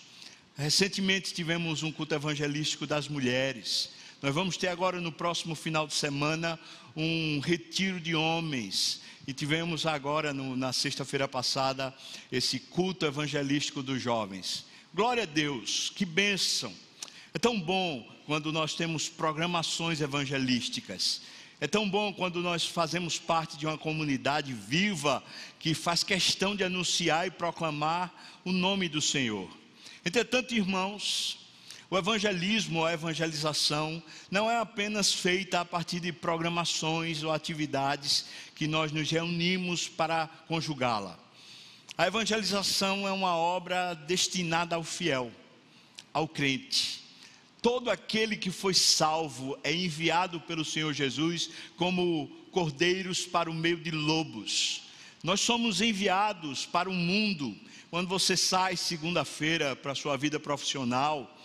Recentemente 0.55 1.35
tivemos 1.35 1.83
um 1.83 1.91
culto 1.91 2.15
evangelístico 2.15 2.87
das 2.87 3.07
mulheres. 3.07 3.91
Nós 4.23 4.33
vamos 4.33 4.57
ter 4.57 4.69
agora 4.69 4.99
no 4.99 5.11
próximo 5.11 5.53
final 5.53 5.85
de 5.85 5.93
semana 5.93 6.59
um 6.95 7.39
retiro 7.39 7.99
de 7.99 8.15
homens. 8.15 9.01
E 9.27 9.33
tivemos 9.33 9.85
agora, 9.85 10.33
no, 10.33 10.55
na 10.55 10.73
sexta-feira 10.73 11.27
passada, 11.27 11.93
esse 12.31 12.59
culto 12.59 13.05
evangelístico 13.05 13.83
dos 13.83 14.01
jovens. 14.01 14.65
Glória 14.93 15.23
a 15.23 15.25
Deus, 15.25 15.91
que 15.95 16.05
bênção. 16.05 16.73
É 17.33 17.37
tão 17.37 17.59
bom 17.59 18.07
quando 18.25 18.51
nós 18.51 18.73
temos 18.73 19.07
programações 19.07 20.01
evangelísticas. 20.01 21.21
É 21.61 21.67
tão 21.67 21.89
bom 21.89 22.13
quando 22.13 22.41
nós 22.41 22.65
fazemos 22.65 23.19
parte 23.19 23.57
de 23.57 23.65
uma 23.65 23.77
comunidade 23.77 24.53
viva 24.53 25.21
que 25.59 25.73
faz 25.73 26.03
questão 26.03 26.55
de 26.55 26.63
anunciar 26.63 27.27
e 27.27 27.31
proclamar 27.31 28.13
o 28.45 28.51
nome 28.51 28.87
do 28.87 29.01
Senhor. 29.01 29.49
Entretanto, 30.05 30.55
irmãos, 30.55 31.37
o 31.89 31.97
evangelismo, 31.97 32.85
a 32.85 32.93
evangelização, 32.93 34.01
não 34.29 34.49
é 34.49 34.57
apenas 34.57 35.11
feita 35.11 35.59
a 35.59 35.65
partir 35.65 35.99
de 35.99 36.13
programações 36.13 37.23
ou 37.23 37.31
atividades 37.31 38.25
que 38.53 38.67
nós 38.67 38.91
nos 38.91 39.09
reunimos 39.09 39.87
para 39.87 40.27
conjugá-la. 40.47 41.17
A 41.97 42.05
evangelização 42.05 43.07
é 43.07 43.11
uma 43.11 43.35
obra 43.35 43.93
destinada 43.93 44.75
ao 44.75 44.83
fiel, 44.83 45.31
ao 46.13 46.27
crente. 46.27 47.01
Todo 47.61 47.89
aquele 47.89 48.37
que 48.37 48.51
foi 48.51 48.73
salvo 48.73 49.57
é 49.63 49.73
enviado 49.73 50.39
pelo 50.39 50.63
Senhor 50.63 50.93
Jesus 50.93 51.49
como 51.75 52.27
cordeiros 52.51 53.25
para 53.25 53.49
o 53.49 53.53
meio 53.53 53.77
de 53.77 53.91
lobos. 53.91 54.83
Nós 55.23 55.41
somos 55.41 55.81
enviados 55.81 56.65
para 56.65 56.89
o 56.89 56.93
mundo. 56.93 57.57
Quando 57.89 58.07
você 58.07 58.37
sai 58.37 58.77
segunda-feira 58.77 59.75
para 59.75 59.91
a 59.91 59.95
sua 59.95 60.15
vida 60.15 60.39
profissional, 60.39 61.35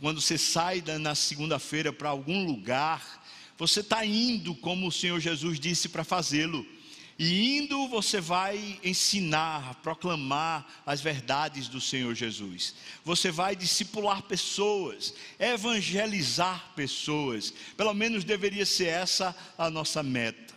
quando 0.00 0.20
você 0.20 0.38
sai 0.38 0.82
na 1.00 1.14
segunda-feira 1.14 1.92
para 1.92 2.08
algum 2.08 2.44
lugar, 2.44 3.24
você 3.56 3.80
está 3.80 4.04
indo 4.04 4.54
como 4.54 4.86
o 4.86 4.92
Senhor 4.92 5.18
Jesus 5.18 5.58
disse 5.58 5.88
para 5.88 6.04
fazê-lo. 6.04 6.64
E 7.18 7.58
indo 7.58 7.88
você 7.88 8.20
vai 8.20 8.78
ensinar, 8.84 9.74
proclamar 9.82 10.64
as 10.86 11.00
verdades 11.00 11.66
do 11.66 11.80
Senhor 11.80 12.14
Jesus. 12.14 12.76
Você 13.04 13.32
vai 13.32 13.56
discipular 13.56 14.22
pessoas, 14.22 15.12
evangelizar 15.36 16.72
pessoas. 16.76 17.52
Pelo 17.76 17.92
menos 17.92 18.22
deveria 18.22 18.64
ser 18.64 18.86
essa 18.86 19.34
a 19.58 19.68
nossa 19.68 20.00
meta. 20.00 20.54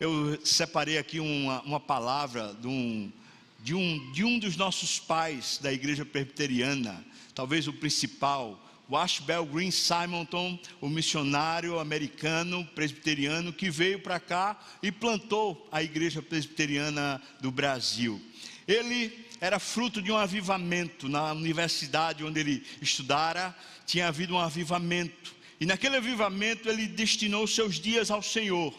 Eu 0.00 0.44
separei 0.44 0.98
aqui 0.98 1.20
uma, 1.20 1.62
uma 1.62 1.78
palavra 1.78 2.52
de 2.60 2.66
um, 2.66 3.12
de, 3.60 3.74
um, 3.74 4.12
de 4.12 4.24
um 4.24 4.40
dos 4.40 4.56
nossos 4.56 4.98
pais 4.98 5.60
da 5.62 5.72
igreja 5.72 6.04
presbiteriana 6.04 7.06
talvez 7.40 7.66
o 7.66 7.72
principal, 7.72 8.62
o 8.86 8.94
Ashbel 8.94 9.46
Green 9.46 9.70
Simonton, 9.70 10.58
o 10.78 10.90
missionário 10.90 11.78
americano 11.78 12.66
presbiteriano 12.74 13.50
que 13.50 13.70
veio 13.70 13.98
para 13.98 14.20
cá 14.20 14.60
e 14.82 14.92
plantou 14.92 15.66
a 15.72 15.82
igreja 15.82 16.20
presbiteriana 16.20 17.18
do 17.40 17.50
Brasil. 17.50 18.20
Ele 18.68 19.24
era 19.40 19.58
fruto 19.58 20.02
de 20.02 20.12
um 20.12 20.18
avivamento 20.18 21.08
na 21.08 21.32
universidade 21.32 22.22
onde 22.22 22.40
ele 22.40 22.62
estudara, 22.82 23.56
tinha 23.86 24.08
havido 24.08 24.34
um 24.34 24.38
avivamento. 24.38 25.34
E 25.58 25.64
naquele 25.64 25.96
avivamento 25.96 26.68
ele 26.68 26.86
destinou 26.86 27.46
seus 27.46 27.76
dias 27.76 28.10
ao 28.10 28.22
Senhor 28.22 28.74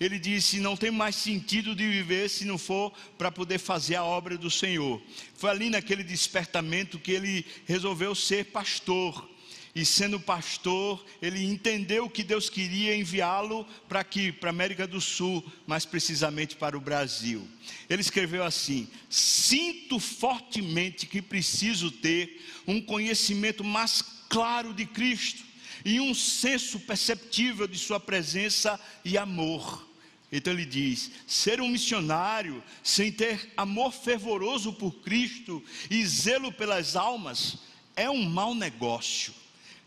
ele 0.00 0.18
disse: 0.18 0.60
Não 0.60 0.76
tem 0.76 0.90
mais 0.90 1.16
sentido 1.16 1.74
de 1.74 1.88
viver 1.88 2.28
se 2.28 2.44
não 2.44 2.58
for 2.58 2.92
para 3.16 3.30
poder 3.30 3.58
fazer 3.58 3.96
a 3.96 4.04
obra 4.04 4.36
do 4.36 4.50
Senhor. 4.50 5.00
Foi 5.34 5.50
ali 5.50 5.70
naquele 5.70 6.02
despertamento 6.02 6.98
que 6.98 7.12
ele 7.12 7.44
resolveu 7.66 8.14
ser 8.14 8.46
pastor. 8.46 9.30
E 9.74 9.84
sendo 9.84 10.20
pastor, 10.20 11.04
ele 11.20 11.44
entendeu 11.44 12.08
que 12.08 12.22
Deus 12.22 12.48
queria 12.48 12.94
enviá-lo 12.94 13.66
para 13.88 13.98
aqui, 14.00 14.30
para 14.30 14.48
a 14.48 14.52
América 14.52 14.86
do 14.86 15.00
Sul, 15.00 15.44
mais 15.66 15.84
precisamente 15.84 16.54
para 16.54 16.78
o 16.78 16.80
Brasil. 16.80 17.46
Ele 17.90 18.00
escreveu 18.00 18.44
assim: 18.44 18.88
Sinto 19.10 19.98
fortemente 19.98 21.06
que 21.06 21.20
preciso 21.20 21.90
ter 21.90 22.40
um 22.68 22.80
conhecimento 22.80 23.64
mais 23.64 24.00
claro 24.28 24.72
de 24.72 24.86
Cristo 24.86 25.43
e 25.84 26.00
um 26.00 26.14
senso 26.14 26.80
perceptível 26.80 27.66
de 27.66 27.78
Sua 27.78 28.00
presença 28.00 28.80
e 29.04 29.18
amor. 29.18 29.86
Então 30.32 30.52
ele 30.52 30.64
diz: 30.64 31.10
ser 31.26 31.60
um 31.60 31.68
missionário 31.68 32.62
sem 32.82 33.12
ter 33.12 33.52
amor 33.56 33.92
fervoroso 33.92 34.72
por 34.72 34.92
Cristo 34.96 35.62
e 35.90 36.04
zelo 36.04 36.50
pelas 36.50 36.96
almas 36.96 37.58
é 37.94 38.08
um 38.10 38.24
mau 38.24 38.54
negócio. 38.54 39.34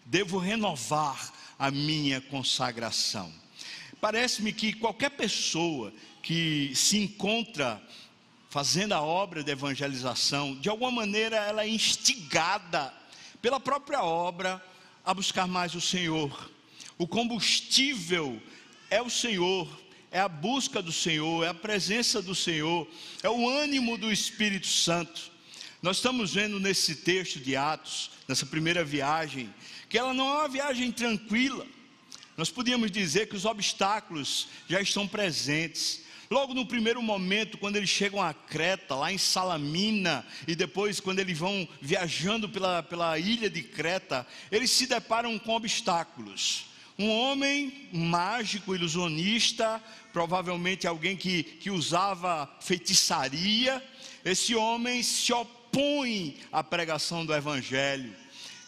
Devo 0.05 0.37
renovar 0.37 1.33
a 1.59 1.69
minha 1.69 2.21
consagração. 2.21 3.33
Parece-me 3.99 4.53
que 4.53 4.73
qualquer 4.73 5.09
pessoa 5.11 5.91
que 6.21 6.71
se 6.75 6.97
encontra 6.97 7.81
fazendo 8.49 8.93
a 8.93 9.01
obra 9.01 9.43
de 9.43 9.51
evangelização, 9.51 10.55
de 10.55 10.69
alguma 10.69 10.91
maneira 10.91 11.35
ela 11.37 11.63
é 11.63 11.67
instigada 11.67 12.93
pela 13.41 13.59
própria 13.59 14.03
obra 14.03 14.63
a 15.07 15.13
buscar 15.13 15.47
mais 15.47 15.73
o 15.73 15.79
Senhor. 15.79 16.51
O 16.97 17.07
combustível 17.07 18.41
é 18.89 19.01
o 19.01 19.09
Senhor, 19.09 19.65
é 20.11 20.19
a 20.19 20.27
busca 20.27 20.81
do 20.81 20.91
Senhor, 20.91 21.45
é 21.45 21.47
a 21.47 21.53
presença 21.53 22.21
do 22.21 22.35
Senhor, 22.35 22.85
é 23.23 23.29
o 23.29 23.47
ânimo 23.47 23.97
do 23.97 24.11
Espírito 24.11 24.67
Santo. 24.67 25.31
Nós 25.81 25.97
estamos 25.97 26.33
vendo 26.33 26.59
nesse 26.59 26.93
texto 26.93 27.39
de 27.39 27.55
Atos, 27.55 28.11
nessa 28.27 28.45
primeira 28.45 28.83
viagem, 28.83 29.49
que 29.87 29.97
ela 29.97 30.13
não 30.13 30.27
é 30.27 30.39
uma 30.39 30.49
viagem 30.49 30.91
tranquila. 30.91 31.65
Nós 32.35 32.51
podíamos 32.51 32.91
dizer 32.91 33.29
que 33.29 33.35
os 33.37 33.45
obstáculos 33.45 34.49
já 34.67 34.81
estão 34.81 35.07
presentes. 35.07 36.01
Logo 36.29 36.53
no 36.53 36.65
primeiro 36.65 37.01
momento, 37.01 37.57
quando 37.57 37.77
eles 37.77 37.89
chegam 37.89 38.21
a 38.21 38.33
Creta, 38.33 38.95
lá 38.95 39.11
em 39.11 39.17
Salamina, 39.17 40.25
e 40.45 40.55
depois 40.55 40.99
quando 40.99 41.19
eles 41.19 41.37
vão 41.37 41.67
viajando 41.81 42.49
pela, 42.49 42.83
pela 42.83 43.17
ilha 43.17 43.49
de 43.49 43.63
Creta, 43.63 44.27
eles 44.51 44.69
se 44.71 44.87
deparam 44.87 45.39
com 45.39 45.55
obstáculos. 45.55 46.65
Um 46.99 47.09
homem 47.09 47.87
mágico, 47.93 48.75
ilusionista, 48.75 49.81
provavelmente 50.11 50.87
alguém 50.87 51.15
que, 51.15 51.43
que 51.43 51.69
usava 51.69 52.49
feitiçaria, 52.59 53.81
esse 54.25 54.55
homem 54.55 55.03
se 55.03 55.31
opõe 55.31 56.37
à 56.51 56.61
pregação 56.63 57.25
do 57.25 57.33
Evangelho. 57.33 58.13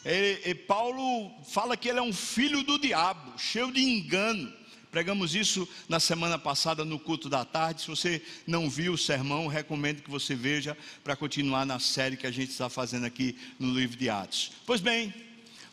E, 0.06 0.42
e 0.46 0.56
Paulo 0.56 1.32
fala 1.44 1.76
que 1.76 1.90
ele 1.90 2.00
é 2.00 2.02
um 2.02 2.14
filho 2.14 2.64
do 2.64 2.80
diabo, 2.80 3.38
cheio 3.38 3.72
de 3.72 3.82
engano. 3.82 4.59
Pregamos 4.92 5.36
isso 5.36 5.70
na 5.88 6.00
semana 6.00 6.40
passada 6.40 6.84
no 6.84 6.98
culto 6.98 7.30
da 7.30 7.46
tarde. 7.46 7.82
Se 7.82 7.88
você 7.88 8.22
não 8.48 8.68
viu 8.68 8.94
o 8.94 8.98
sermão, 8.98 9.48
recomendo 9.48 10.02
que 10.02 10.10
você 10.10 10.34
veja 10.34 10.76
para 11.04 11.16
continuar 11.16 11.66
na 11.66 11.80
série 11.80 12.18
que 12.18 12.26
a 12.26 12.32
gente 12.32 12.50
está 12.50 12.70
fazendo 12.70 13.06
aqui 13.06 13.38
no 13.60 13.72
livro 13.74 13.96
de 13.96 14.10
Atos. 14.10 14.52
Pois 14.66 14.82
bem, 14.82 15.14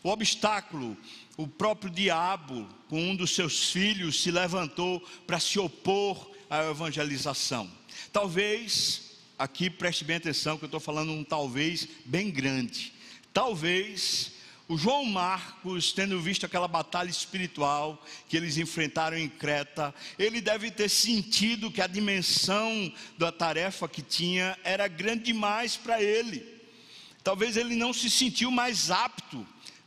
o 0.03 0.11
obstáculo, 0.11 0.97
o 1.37 1.49
próprio 1.49 1.91
diabo, 1.91 2.69
com 2.89 3.11
um 3.11 3.17
dos 3.17 3.35
seus 3.35 3.71
filhos, 3.71 4.23
se 4.23 4.31
levantou 4.31 5.01
para 5.27 5.41
se 5.41 5.59
opor 5.59 6.31
à 6.51 6.65
evangelização. 6.71 7.71
Talvez, 8.13 9.17
aqui 9.39 9.71
preste 9.71 10.05
bem 10.05 10.17
atenção, 10.17 10.59
que 10.59 10.65
eu 10.65 10.69
estou 10.69 10.81
falando 10.81 11.11
um 11.11 11.25
talvez 11.25 11.89
bem 12.05 12.31
grande. 12.31 12.93
Talvez 13.33 14.36
o 14.69 14.77
João 14.77 15.05
Marcos, 15.05 15.93
tendo 15.93 16.21
visto 16.21 16.45
aquela 16.45 16.67
batalha 16.67 17.09
espiritual 17.09 18.03
que 18.29 18.37
eles 18.37 18.59
enfrentaram 18.59 19.17
em 19.17 19.29
Creta, 19.29 19.95
ele 20.19 20.41
deve 20.41 20.73
ter 20.73 20.89
sentido 20.89 21.71
que 21.71 21.81
a 21.81 21.87
dimensão 21.87 22.93
da 23.17 23.31
tarefa 23.31 23.89
que 23.89 24.03
tinha 24.03 24.59
era 24.65 24.89
grande 24.89 25.25
demais 25.25 25.77
para 25.77 26.03
ele. 26.03 26.45
Talvez 27.23 27.57
ele 27.57 27.77
não 27.77 27.93
se 27.93 28.11
sentiu 28.11 28.51
mais 28.51 28.91
apto. 28.91 29.47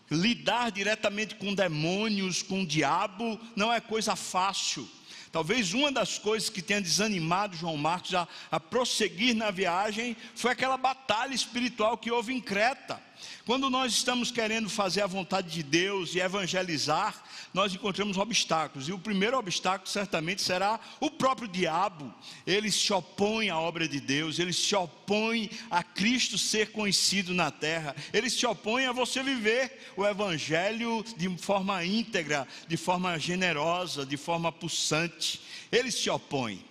Lidar 0.10 0.72
diretamente 0.72 1.36
com 1.36 1.54
demônios, 1.54 2.42
com 2.42 2.64
o 2.64 2.66
diabo, 2.66 3.40
não 3.56 3.72
é 3.72 3.82
coisa 3.82 4.16
fácil. 4.16 4.90
Talvez 5.32 5.74
uma 5.74 5.92
das 5.92 6.18
coisas 6.18 6.50
que 6.50 6.62
tenha 6.62 6.82
desanimado 6.82 7.56
João 7.56 7.78
Marcos 7.78 8.16
a, 8.16 8.28
a 8.50 8.60
prosseguir 8.60 9.36
na 9.36 9.52
viagem 9.52 10.16
foi 10.34 10.52
aquela 10.52 10.78
batalha 10.78 11.34
espiritual 11.36 11.98
que 11.98 12.10
houve 12.10 12.34
em 12.34 12.42
Creta. 12.42 13.09
Quando 13.46 13.70
nós 13.70 13.94
estamos 13.94 14.32
querendo 14.32 14.70
fazer 14.70 15.02
a 15.02 15.08
vontade 15.08 15.50
de 15.50 15.64
Deus 15.64 16.14
e 16.14 16.20
evangelizar, 16.20 17.24
nós 17.54 17.74
encontramos 17.74 18.18
obstáculos. 18.18 18.88
E 18.88 18.92
o 18.92 19.00
primeiro 19.00 19.38
obstáculo 19.38 19.90
certamente 19.90 20.42
será 20.42 20.80
o 21.00 21.10
próprio 21.10 21.48
diabo. 21.48 22.14
Ele 22.46 22.72
se 22.72 22.92
opõe 22.94 23.50
à 23.50 23.60
obra 23.60 23.88
de 23.88 24.00
Deus, 24.00 24.40
ele 24.40 24.54
se 24.54 24.76
opõe 24.76 25.50
a 25.70 25.84
Cristo 25.84 26.38
ser 26.38 26.72
conhecido 26.72 27.34
na 27.34 27.50
terra, 27.50 27.96
ele 28.14 28.30
se 28.30 28.46
opõe 28.46 28.86
a 28.86 28.92
você 28.92 29.24
viver 29.24 29.92
o 29.98 30.06
evangelho 30.06 31.04
de 31.18 31.30
forma 31.38 31.84
íntegra, 31.84 32.48
de 32.68 32.78
forma 32.78 33.18
generosa, 33.18 34.06
de 34.06 34.18
forma 34.18 34.52
pulsante. 34.52 35.42
Ele 35.72 35.92
se 35.92 36.10
opõe. 36.10 36.64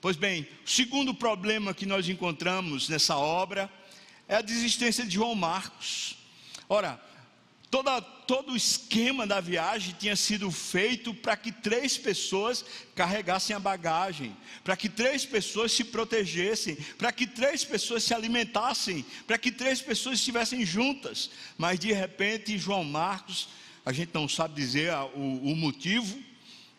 Pois 0.00 0.16
bem, 0.16 0.48
o 0.64 0.70
segundo 0.70 1.12
problema 1.12 1.74
que 1.74 1.84
nós 1.84 2.08
encontramos 2.08 2.88
nessa 2.88 3.18
obra 3.18 3.70
é 4.30 4.36
a 4.36 4.42
desistência 4.42 5.04
de 5.04 5.14
João 5.14 5.34
Marcos. 5.34 6.16
Ora, 6.68 7.00
toda, 7.68 8.00
todo 8.00 8.52
o 8.52 8.56
esquema 8.56 9.26
da 9.26 9.40
viagem 9.40 9.92
tinha 9.98 10.14
sido 10.14 10.48
feito 10.52 11.12
para 11.12 11.36
que 11.36 11.50
três 11.50 11.98
pessoas 11.98 12.64
carregassem 12.94 13.56
a 13.56 13.58
bagagem, 13.58 14.36
para 14.62 14.76
que 14.76 14.88
três 14.88 15.26
pessoas 15.26 15.72
se 15.72 15.82
protegessem, 15.82 16.76
para 16.96 17.10
que 17.10 17.26
três 17.26 17.64
pessoas 17.64 18.04
se 18.04 18.14
alimentassem, 18.14 19.04
para 19.26 19.36
que 19.36 19.50
três 19.50 19.82
pessoas 19.82 20.20
estivessem 20.20 20.64
juntas. 20.64 21.28
Mas 21.58 21.80
de 21.80 21.92
repente, 21.92 22.56
João 22.56 22.84
Marcos, 22.84 23.48
a 23.84 23.92
gente 23.92 24.12
não 24.14 24.28
sabe 24.28 24.54
dizer 24.54 24.94
o, 25.16 25.50
o 25.50 25.56
motivo, 25.56 26.22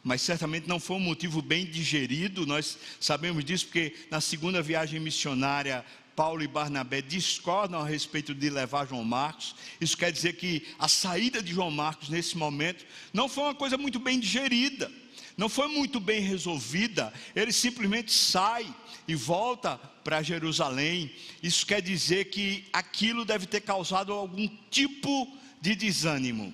mas 0.04 0.22
certamente 0.22 0.68
não 0.68 0.80
foi 0.80 0.96
um 0.96 1.02
motivo 1.02 1.42
bem 1.42 1.66
digerido, 1.66 2.46
nós 2.46 2.78
sabemos 3.00 3.44
disso 3.46 3.66
porque 3.66 3.94
na 4.10 4.20
segunda 4.20 4.62
viagem 4.62 5.00
missionária 5.00 5.86
Paulo 6.16 6.44
e 6.44 6.48
Barnabé 6.48 7.02
discordam 7.02 7.80
a 7.80 7.86
respeito 7.86 8.34
de 8.34 8.50
levar 8.50 8.88
João 8.88 9.04
Marcos. 9.04 9.56
Isso 9.80 9.98
quer 9.98 10.12
dizer 10.12 10.34
que 10.34 10.68
a 10.78 10.88
saída 10.88 11.42
de 11.42 11.54
João 11.54 11.72
Marcos 11.72 12.10
nesse 12.10 12.38
momento 12.38 12.86
não 13.14 13.30
foi 13.30 13.44
uma 13.46 13.56
coisa 13.56 13.78
muito 13.78 14.00
bem 14.00 14.20
digerida, 14.20 14.92
não 15.38 15.50
foi 15.50 15.68
muito 15.68 16.00
bem 16.00 16.22
resolvida. 16.22 17.14
Ele 17.36 17.52
simplesmente 17.52 18.12
sai 18.12 18.74
e 19.08 19.16
volta 19.16 19.78
para 20.04 20.22
Jerusalém. 20.22 21.12
Isso 21.42 21.66
quer 21.66 21.82
dizer 21.82 22.26
que 22.26 22.66
aquilo 22.72 23.26
deve 23.26 23.46
ter 23.46 23.62
causado 23.62 24.14
algum 24.14 24.48
tipo 24.70 25.38
de 25.60 25.76
desânimo 25.76 26.54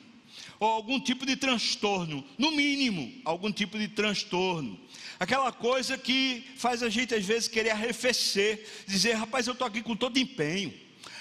ou 0.59 0.67
algum 0.67 0.99
tipo 0.99 1.25
de 1.25 1.35
transtorno, 1.35 2.23
no 2.37 2.51
mínimo, 2.51 3.13
algum 3.23 3.51
tipo 3.51 3.77
de 3.77 3.87
transtorno. 3.87 4.79
Aquela 5.19 5.51
coisa 5.51 5.97
que 5.97 6.45
faz 6.57 6.83
a 6.83 6.89
gente 6.89 7.15
às 7.15 7.25
vezes 7.25 7.47
querer 7.47 7.71
arrefecer, 7.71 8.67
dizer, 8.85 9.13
rapaz, 9.13 9.47
eu 9.47 9.53
estou 9.53 9.67
aqui 9.67 9.81
com 9.81 9.95
todo 9.95 10.19
empenho, 10.19 10.73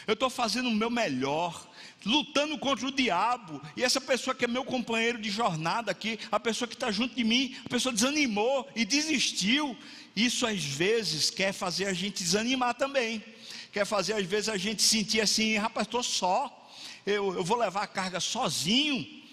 eu 0.06 0.12
estou 0.12 0.28
fazendo 0.28 0.68
o 0.68 0.74
meu 0.74 0.90
melhor, 0.90 1.66
lutando 2.04 2.58
contra 2.58 2.86
o 2.86 2.92
diabo, 2.92 3.60
e 3.76 3.82
essa 3.82 4.00
pessoa 4.00 4.34
que 4.34 4.44
é 4.44 4.48
meu 4.48 4.64
companheiro 4.64 5.18
de 5.18 5.30
jornada 5.30 5.90
aqui, 5.90 6.18
a 6.30 6.38
pessoa 6.38 6.68
que 6.68 6.74
está 6.74 6.92
junto 6.92 7.14
de 7.14 7.24
mim, 7.24 7.56
a 7.64 7.68
pessoa 7.68 7.92
desanimou 7.92 8.68
e 8.76 8.84
desistiu. 8.84 9.76
Isso 10.14 10.46
às 10.46 10.62
vezes 10.62 11.30
quer 11.30 11.52
fazer 11.52 11.86
a 11.86 11.92
gente 11.92 12.22
desanimar 12.22 12.74
também, 12.74 13.24
quer 13.72 13.86
fazer 13.86 14.12
às 14.12 14.26
vezes 14.26 14.48
a 14.48 14.56
gente 14.56 14.82
sentir 14.82 15.20
assim, 15.20 15.56
rapaz, 15.56 15.86
estou 15.86 16.02
só, 16.02 16.70
eu, 17.06 17.34
eu 17.34 17.44
vou 17.44 17.56
levar 17.56 17.82
a 17.82 17.86
carga 17.86 18.20
sozinho. 18.20 19.24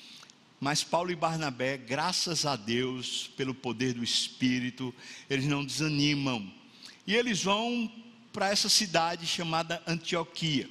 Mas 0.64 0.82
Paulo 0.82 1.12
e 1.12 1.16
Barnabé, 1.16 1.76
graças 1.76 2.46
a 2.46 2.56
Deus, 2.56 3.30
pelo 3.36 3.54
poder 3.54 3.96
do 3.96 4.02
Espírito, 4.02 4.96
eles 5.30 5.46
não 5.46 5.66
desanimam. 5.66 6.50
E 7.06 7.14
eles 7.14 7.44
vão 7.44 7.92
para 8.32 8.50
essa 8.50 8.70
cidade 8.70 9.28
chamada 9.28 9.84
Antioquia. 9.86 10.70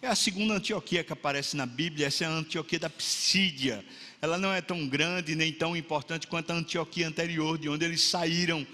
É 0.00 0.08
a 0.08 0.14
segunda 0.14 0.54
Antioquia 0.54 1.04
que 1.04 1.12
aparece 1.12 1.58
na 1.58 1.66
Bíblia, 1.66 2.06
essa 2.06 2.24
é 2.24 2.26
a 2.26 2.30
Antioquia 2.30 2.78
da 2.78 2.88
Psídia. 2.88 3.84
Ela 4.22 4.38
não 4.38 4.50
é 4.50 4.62
tão 4.62 4.88
grande 4.88 5.34
nem 5.34 5.52
tão 5.52 5.76
importante 5.76 6.26
quanto 6.26 6.50
a 6.50 6.54
Antioquia 6.54 7.06
anterior, 7.06 7.58
de 7.58 7.68
onde 7.68 7.84
eles 7.84 8.00
saíram 8.00 8.66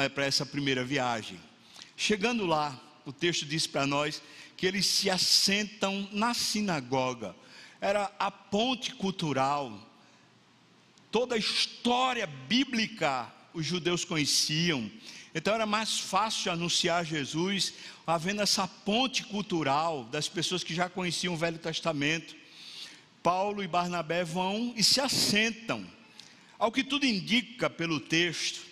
é, 0.00 0.08
para 0.08 0.26
essa 0.26 0.44
primeira 0.44 0.82
viagem. 0.82 1.38
Chegando 1.96 2.46
lá, 2.46 2.76
o 3.06 3.12
texto 3.12 3.46
diz 3.46 3.64
para 3.64 3.86
nós 3.86 4.20
que 4.56 4.66
eles 4.66 4.86
se 4.86 5.08
assentam 5.08 6.08
na 6.10 6.34
sinagoga 6.34 7.32
era 7.84 8.10
a 8.18 8.30
ponte 8.30 8.94
cultural. 8.94 9.78
Toda 11.10 11.34
a 11.34 11.38
história 11.38 12.26
bíblica 12.26 13.30
os 13.52 13.66
judeus 13.66 14.06
conheciam. 14.06 14.90
Então 15.34 15.54
era 15.54 15.66
mais 15.66 15.98
fácil 16.00 16.50
anunciar 16.50 17.04
Jesus 17.04 17.74
havendo 18.06 18.40
essa 18.40 18.66
ponte 18.66 19.24
cultural 19.24 20.04
das 20.04 20.30
pessoas 20.30 20.64
que 20.64 20.74
já 20.74 20.88
conheciam 20.88 21.34
o 21.34 21.36
Velho 21.36 21.58
Testamento. 21.58 22.34
Paulo 23.22 23.62
e 23.62 23.68
Barnabé 23.68 24.24
vão 24.24 24.72
e 24.74 24.82
se 24.82 24.98
assentam. 24.98 25.86
Ao 26.58 26.72
que 26.72 26.82
tudo 26.82 27.04
indica 27.04 27.68
pelo 27.68 28.00
texto, 28.00 28.62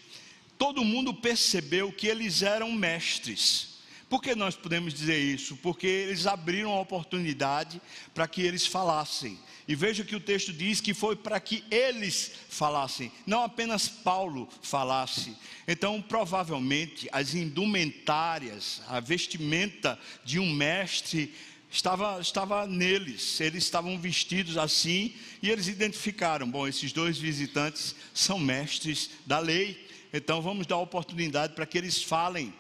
todo 0.57 0.83
mundo 0.83 1.13
percebeu 1.13 1.93
que 1.93 2.07
eles 2.07 2.41
eram 2.41 2.73
mestres. 2.73 3.72
Por 4.13 4.21
que 4.21 4.35
nós 4.35 4.55
podemos 4.55 4.93
dizer 4.93 5.19
isso? 5.19 5.57
Porque 5.57 5.87
eles 5.87 6.27
abriram 6.27 6.71
a 6.71 6.81
oportunidade 6.83 7.81
para 8.13 8.29
que 8.29 8.43
eles 8.43 8.67
falassem. 8.67 9.39
E 9.67 9.75
veja 9.75 10.05
que 10.05 10.15
o 10.15 10.21
texto 10.21 10.53
diz 10.53 10.83
que 10.83 10.93
foi 10.93 11.17
para 11.17 11.41
que 11.41 11.65
eles 11.71 12.31
falassem, 12.51 13.11
não 13.27 13.43
apenas 13.43 13.89
Paulo 13.89 14.47
falasse. 14.61 15.35
Então, 15.67 16.03
provavelmente, 16.03 17.09
as 17.11 17.35
indumentárias, 17.35 18.83
a 18.87 19.01
vestimenta 19.01 19.99
de 20.23 20.39
um 20.39 20.53
mestre 20.53 21.35
estava, 21.71 22.21
estava 22.21 22.67
neles, 22.67 23.41
eles 23.41 23.65
estavam 23.65 23.99
vestidos 23.99 24.59
assim, 24.59 25.15
e 25.43 25.49
eles 25.49 25.69
identificaram: 25.69 26.51
bom, 26.51 26.69
esses 26.69 26.93
dois 26.93 27.17
visitantes 27.17 27.97
são 28.13 28.39
mestres 28.39 29.09
da 29.25 29.39
lei, 29.39 29.89
então 30.13 30.43
vamos 30.43 30.67
dar 30.67 30.77
oportunidade 30.77 31.55
para 31.55 31.65
que 31.65 31.79
eles 31.79 32.03
falem. 32.03 32.53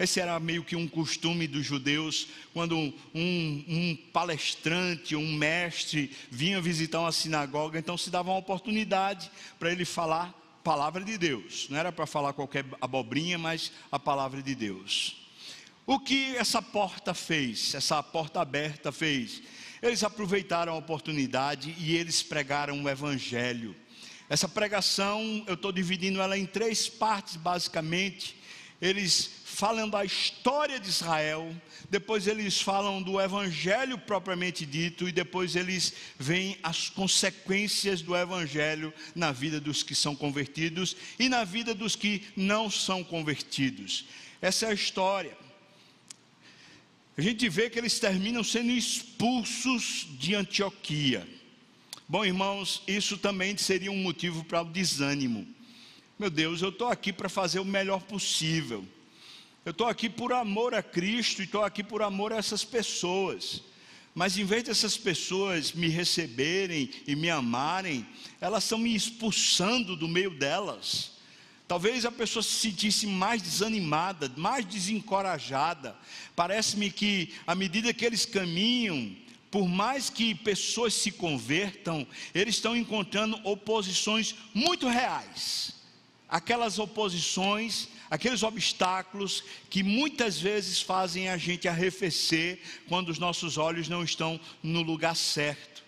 Esse 0.00 0.18
era 0.18 0.40
meio 0.40 0.64
que 0.64 0.74
um 0.74 0.88
costume 0.88 1.46
dos 1.46 1.66
judeus, 1.66 2.28
quando 2.54 2.74
um, 2.74 2.94
um, 3.14 3.98
palestrante, 4.14 5.14
um 5.14 5.34
mestre 5.34 6.10
vinha 6.30 6.58
visitar 6.58 7.00
uma 7.00 7.12
sinagoga, 7.12 7.78
então 7.78 7.98
se 7.98 8.08
dava 8.08 8.30
uma 8.30 8.38
oportunidade 8.38 9.30
para 9.58 9.70
ele 9.70 9.84
falar 9.84 10.34
palavra 10.64 11.04
de 11.04 11.18
Deus. 11.18 11.66
Não 11.68 11.76
era 11.76 11.92
para 11.92 12.06
falar 12.06 12.32
qualquer 12.32 12.64
abobrinha, 12.80 13.36
mas 13.36 13.72
a 13.92 13.98
palavra 13.98 14.42
de 14.42 14.54
Deus. 14.54 15.20
O 15.86 16.00
que 16.00 16.34
essa 16.34 16.62
porta 16.62 17.12
fez, 17.12 17.74
essa 17.74 18.02
porta 18.02 18.40
aberta 18.40 18.90
fez? 18.90 19.42
Eles 19.82 20.02
aproveitaram 20.02 20.72
a 20.72 20.78
oportunidade 20.78 21.76
e 21.78 21.94
eles 21.94 22.22
pregaram 22.22 22.82
o 22.82 22.88
evangelho. 22.88 23.76
Essa 24.30 24.48
pregação, 24.48 25.44
eu 25.46 25.54
estou 25.54 25.70
dividindo 25.70 26.22
ela 26.22 26.38
em 26.38 26.46
três 26.46 26.88
partes, 26.88 27.36
basicamente. 27.36 28.40
Eles 28.80 29.39
falam 29.50 29.88
da 29.88 30.04
história 30.04 30.78
de 30.78 30.88
Israel, 30.88 31.54
depois 31.90 32.26
eles 32.26 32.60
falam 32.60 33.02
do 33.02 33.20
evangelho 33.20 33.98
propriamente 33.98 34.64
dito, 34.64 35.08
e 35.08 35.12
depois 35.12 35.56
eles 35.56 35.92
veem 36.18 36.56
as 36.62 36.88
consequências 36.88 38.00
do 38.00 38.16
evangelho 38.16 38.94
na 39.14 39.32
vida 39.32 39.60
dos 39.60 39.82
que 39.82 39.94
são 39.94 40.14
convertidos 40.14 40.96
e 41.18 41.28
na 41.28 41.44
vida 41.44 41.74
dos 41.74 41.96
que 41.96 42.22
não 42.36 42.70
são 42.70 43.04
convertidos. 43.04 44.06
Essa 44.40 44.66
é 44.66 44.70
a 44.70 44.74
história. 44.74 45.36
A 47.18 47.20
gente 47.20 47.48
vê 47.48 47.68
que 47.68 47.78
eles 47.78 47.98
terminam 47.98 48.42
sendo 48.42 48.70
expulsos 48.70 50.06
de 50.18 50.34
Antioquia. 50.34 51.28
Bom, 52.08 52.24
irmãos, 52.24 52.82
isso 52.86 53.18
também 53.18 53.56
seria 53.56 53.92
um 53.92 54.02
motivo 54.02 54.44
para 54.44 54.62
o 54.62 54.64
desânimo. 54.64 55.46
Meu 56.18 56.30
Deus, 56.30 56.62
eu 56.62 56.70
estou 56.70 56.88
aqui 56.88 57.12
para 57.12 57.28
fazer 57.28 57.60
o 57.60 57.64
melhor 57.64 58.00
possível. 58.02 58.86
Eu 59.62 59.72
estou 59.72 59.86
aqui 59.86 60.08
por 60.08 60.32
amor 60.32 60.74
a 60.74 60.82
Cristo 60.82 61.42
e 61.42 61.44
estou 61.44 61.62
aqui 61.62 61.84
por 61.84 62.00
amor 62.00 62.32
a 62.32 62.36
essas 62.36 62.64
pessoas. 62.64 63.62
Mas 64.14 64.38
em 64.38 64.44
vez 64.44 64.64
dessas 64.64 64.96
pessoas 64.96 65.72
me 65.72 65.86
receberem 65.86 66.90
e 67.06 67.14
me 67.14 67.28
amarem, 67.28 68.06
elas 68.40 68.64
estão 68.64 68.78
me 68.78 68.96
expulsando 68.96 69.96
do 69.96 70.08
meio 70.08 70.30
delas. 70.30 71.12
Talvez 71.68 72.06
a 72.06 72.10
pessoa 72.10 72.42
se 72.42 72.54
sentisse 72.54 73.06
mais 73.06 73.42
desanimada, 73.42 74.32
mais 74.34 74.64
desencorajada. 74.64 75.94
Parece-me 76.34 76.90
que 76.90 77.34
à 77.46 77.54
medida 77.54 77.92
que 77.92 78.04
eles 78.04 78.24
caminham, 78.24 79.14
por 79.50 79.68
mais 79.68 80.08
que 80.08 80.34
pessoas 80.34 80.94
se 80.94 81.12
convertam, 81.12 82.06
eles 82.34 82.54
estão 82.54 82.74
encontrando 82.74 83.38
oposições 83.44 84.34
muito 84.54 84.88
reais. 84.88 85.74
Aquelas 86.26 86.78
oposições 86.78 87.88
aqueles 88.10 88.42
obstáculos 88.42 89.44
que 89.70 89.82
muitas 89.82 90.38
vezes 90.38 90.82
fazem 90.82 91.28
a 91.28 91.36
gente 91.36 91.68
arrefecer 91.68 92.60
quando 92.88 93.08
os 93.08 93.18
nossos 93.18 93.56
olhos 93.56 93.88
não 93.88 94.02
estão 94.02 94.38
no 94.62 94.82
lugar 94.82 95.14
certo. 95.14 95.84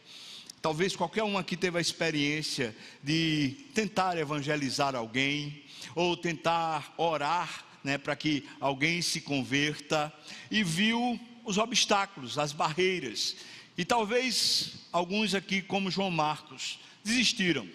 Talvez 0.62 0.94
qualquer 0.94 1.24
um 1.24 1.36
aqui 1.36 1.56
teve 1.56 1.76
a 1.76 1.80
experiência 1.80 2.74
de 3.02 3.56
tentar 3.74 4.16
evangelizar 4.16 4.94
alguém, 4.94 5.64
ou 5.96 6.16
tentar 6.16 6.94
orar 6.96 7.64
né, 7.82 7.98
para 7.98 8.14
que 8.14 8.48
alguém 8.60 9.02
se 9.02 9.20
converta, 9.20 10.12
e 10.48 10.62
viu 10.62 11.18
os 11.44 11.58
obstáculos, 11.58 12.38
as 12.38 12.52
barreiras. 12.52 13.34
E 13.76 13.84
talvez 13.84 14.74
alguns 14.92 15.34
aqui, 15.34 15.60
como 15.60 15.90
João 15.90 16.12
Marcos, 16.12 16.78
desistiram 17.02 17.68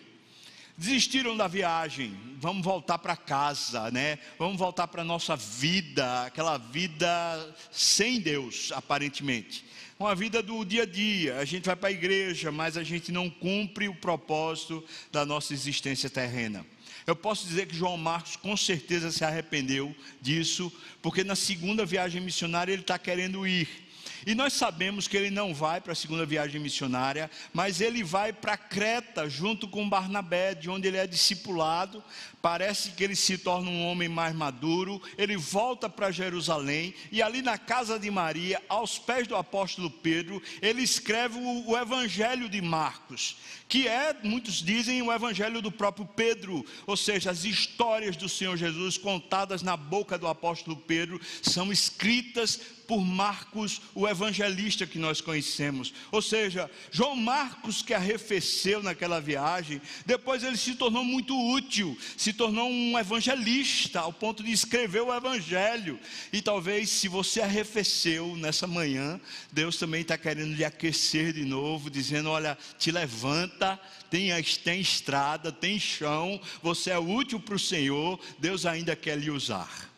desistiram 0.77 1.35
da 1.35 1.47
viagem, 1.47 2.15
vamos 2.37 2.63
voltar 2.63 2.99
para 2.99 3.15
casa, 3.15 3.89
né? 3.89 4.19
Vamos 4.37 4.57
voltar 4.57 4.87
para 4.87 5.03
nossa 5.03 5.35
vida, 5.35 6.25
aquela 6.25 6.57
vida 6.57 7.55
sem 7.71 8.19
Deus, 8.19 8.71
aparentemente. 8.71 9.65
Uma 9.99 10.13
vida 10.13 10.43
do 10.43 10.63
dia 10.63 10.83
a 10.83 10.85
dia, 10.85 11.39
a 11.39 11.45
gente 11.45 11.65
vai 11.65 11.75
para 11.75 11.89
a 11.89 11.91
igreja, 11.91 12.51
mas 12.51 12.77
a 12.77 12.83
gente 12.83 13.11
não 13.11 13.27
cumpre 13.29 13.89
o 13.89 13.95
propósito 13.95 14.85
da 15.11 15.25
nossa 15.25 15.53
existência 15.53 16.07
terrena. 16.07 16.63
Eu 17.07 17.15
posso 17.15 17.47
dizer 17.47 17.65
que 17.65 17.75
João 17.75 17.97
Marcos 17.97 18.35
com 18.35 18.55
certeza 18.55 19.11
se 19.11 19.25
arrependeu 19.25 19.95
disso, 20.21 20.71
porque 21.01 21.23
na 21.23 21.35
segunda 21.35 21.83
viagem 21.83 22.21
missionária 22.21 22.71
ele 22.71 22.83
está 22.83 22.99
querendo 22.99 23.47
ir. 23.47 23.86
E 24.27 24.35
nós 24.35 24.51
sabemos 24.51 25.07
que 25.07 25.15
ele 25.15 25.29
não 25.29 25.53
vai 25.53 25.79
para 25.79 25.93
a 25.93 25.95
segunda 25.95 26.25
viagem 26.25 26.59
missionária, 26.59 27.31
mas 27.53 27.79
ele 27.79 28.03
vai 28.03 28.33
para 28.33 28.57
Creta 28.57 29.29
junto 29.29 29.69
com 29.69 29.87
Barnabé, 29.87 30.53
de 30.53 30.69
onde 30.69 30.85
ele 30.85 30.97
é 30.97 31.07
discipulado. 31.07 32.03
Parece 32.47 32.91
que 32.91 33.03
ele 33.03 33.13
se 33.13 33.37
torna 33.37 33.69
um 33.69 33.85
homem 33.85 34.07
mais 34.07 34.33
maduro. 34.33 35.01
Ele 35.17 35.35
volta 35.35 35.89
para 35.89 36.11
Jerusalém 36.11 36.93
e 37.11 37.21
ali 37.21 37.41
na 37.41 37.57
casa 37.57 37.99
de 37.99 38.09
Maria, 38.09 38.63
aos 38.69 38.97
pés 38.97 39.27
do 39.27 39.35
apóstolo 39.35 39.91
Pedro, 39.91 40.41
ele 40.61 40.81
escreve 40.81 41.37
o, 41.37 41.71
o 41.71 41.77
Evangelho 41.77 42.47
de 42.47 42.61
Marcos, 42.61 43.35
que 43.67 43.85
é, 43.85 44.15
muitos 44.23 44.63
dizem, 44.63 45.01
o 45.01 45.11
Evangelho 45.11 45.61
do 45.61 45.69
próprio 45.69 46.05
Pedro, 46.05 46.65
ou 46.85 46.95
seja, 46.95 47.31
as 47.31 47.43
histórias 47.43 48.15
do 48.15 48.29
Senhor 48.29 48.55
Jesus 48.55 48.97
contadas 48.97 49.61
na 49.61 49.75
boca 49.75 50.17
do 50.17 50.25
apóstolo 50.25 50.77
Pedro 50.77 51.19
são 51.41 51.69
escritas 51.69 52.61
por 52.87 53.01
Marcos, 53.01 53.81
o 53.93 54.07
evangelista 54.07 54.87
que 54.87 54.97
nós 54.97 55.19
conhecemos. 55.19 55.93
Ou 56.09 56.21
seja, 56.21 56.71
João 56.89 57.15
Marcos, 57.15 57.81
que 57.81 57.93
arrefeceu 57.93 58.81
naquela 58.81 59.19
viagem, 59.19 59.81
depois 60.05 60.41
ele 60.43 60.55
se 60.55 60.73
tornou 60.75 61.03
muito 61.03 61.37
útil, 61.51 61.97
se 62.15 62.31
tornou 62.37 62.69
um 62.69 62.97
evangelista, 62.97 63.99
ao 63.99 64.13
ponto 64.13 64.43
de 64.43 64.51
escrever 64.51 65.01
o 65.01 65.13
evangelho. 65.13 65.99
E 66.31 66.41
talvez, 66.41 66.89
se 66.89 67.07
você 67.07 67.41
arrefeceu 67.41 68.35
nessa 68.37 68.67
manhã, 68.67 69.19
Deus 69.51 69.77
também 69.77 70.01
está 70.01 70.17
querendo 70.17 70.55
lhe 70.55 70.63
aquecer 70.63 71.33
de 71.33 71.43
novo, 71.43 71.89
dizendo: 71.89 72.29
Olha, 72.29 72.57
te 72.77 72.91
levanta, 72.91 73.79
tem, 74.09 74.29
tem 74.63 74.79
estrada, 74.79 75.51
tem 75.51 75.79
chão, 75.79 76.39
você 76.61 76.91
é 76.91 76.99
útil 76.99 77.39
para 77.39 77.55
o 77.55 77.59
Senhor, 77.59 78.19
Deus 78.39 78.65
ainda 78.65 78.95
quer 78.95 79.17
lhe 79.17 79.31
usar. 79.31 79.89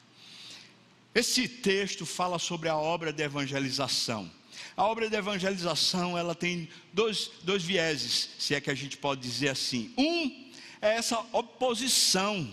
Esse 1.14 1.48
texto 1.48 2.06
fala 2.06 2.40
sobre 2.40 2.70
a 2.70 2.78
obra 2.78 3.12
de 3.12 3.22
evangelização. 3.22 4.32
A 4.78 4.86
obra 4.86 5.10
de 5.10 5.16
evangelização 5.16 6.18
ela 6.18 6.34
tem 6.34 6.70
dois, 6.94 7.32
dois 7.44 7.64
vieses, 7.64 8.30
se 8.40 8.56
é 8.56 8.62
que 8.62 8.70
a 8.70 8.76
gente 8.76 8.96
pode 8.96 9.22
dizer 9.22 9.50
assim. 9.50 9.94
Um 9.98 10.49
é 10.82 10.96
essa 10.96 11.20
oposição. 11.32 12.48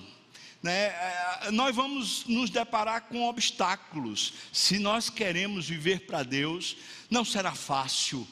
Né? 0.63 0.87
É, 0.87 1.51
nós 1.53 1.75
vamos 1.75 2.25
nos 2.27 2.51
deparar 2.51 3.03
com 3.03 3.29
obstáculos. 3.29 4.35
Se 4.53 4.79
nós 4.79 5.09
queremos 5.09 5.69
viver 5.69 6.01
para 6.07 6.23
Deus, 6.23 6.77
não 7.11 7.25
será 7.25 7.53
fácil 7.55 8.27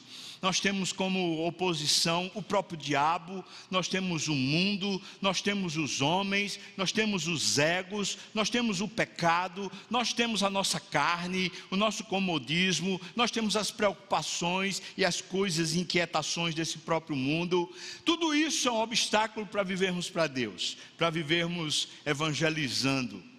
nós 0.45 0.59
temos 0.59 0.93
como 0.93 1.43
oposição 1.47 2.29
o 2.35 2.39
próprio 2.39 2.77
diabo, 2.77 3.43
nós 3.71 3.87
temos 3.87 4.27
o 4.27 4.35
mundo, 4.35 5.01
nós 5.19 5.41
temos 5.41 5.75
os 5.75 6.03
homens, 6.03 6.59
nós 6.77 6.91
temos 6.91 7.27
os 7.27 7.57
egos, 7.57 8.19
nós 8.31 8.47
temos 8.47 8.79
o 8.79 8.87
pecado, 8.87 9.71
nós 9.89 10.13
temos 10.13 10.43
a 10.43 10.49
nossa 10.51 10.79
carne, 10.79 11.51
o 11.71 11.75
nosso 11.75 12.03
comodismo, 12.03 13.01
nós 13.15 13.31
temos 13.31 13.55
as 13.55 13.71
preocupações 13.71 14.83
e 14.95 15.03
as 15.03 15.19
coisas, 15.19 15.73
inquietações 15.73 16.53
desse 16.53 16.77
próprio 16.77 17.15
mundo. 17.15 17.67
Tudo 18.05 18.35
isso 18.35 18.67
é 18.67 18.71
um 18.71 18.81
obstáculo 18.81 19.47
para 19.47 19.63
vivermos 19.63 20.11
para 20.11 20.27
Deus, 20.27 20.77
para 20.95 21.09
vivermos 21.09 21.87
evangelizando. 22.05 23.34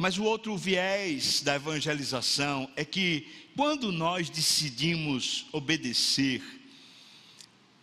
Mas 0.00 0.16
o 0.16 0.24
outro 0.24 0.56
viés 0.56 1.42
da 1.42 1.56
evangelização 1.56 2.70
é 2.74 2.86
que 2.86 3.28
quando 3.54 3.92
nós 3.92 4.30
decidimos 4.30 5.44
obedecer, 5.52 6.42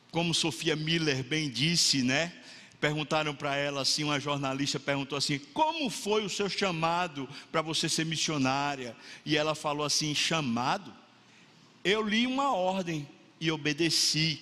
como 0.10 0.34
Sofia 0.34 0.76
Miller 0.76 1.24
bem 1.24 1.48
disse, 1.48 2.02
né? 2.02 2.34
Perguntaram 2.82 3.36
para 3.36 3.56
ela 3.56 3.82
assim, 3.82 4.04
uma 4.04 4.20
jornalista 4.20 4.80
perguntou 4.80 5.16
assim: 5.16 5.38
"Como 5.54 5.92
foi 5.92 6.26
o 6.26 6.30
seu 6.30 6.50
chamado 6.50 7.30
para 7.52 7.62
você 7.62 7.88
ser 7.88 8.04
missionária?" 8.04 8.98
E 9.24 9.38
ela 9.38 9.54
falou 9.54 9.86
assim: 9.86 10.16
"Chamado? 10.16 10.92
Eu 11.84 12.02
li 12.02 12.26
uma 12.26 12.52
ordem 12.52 13.08
e 13.40 13.52
obedeci." 13.52 14.42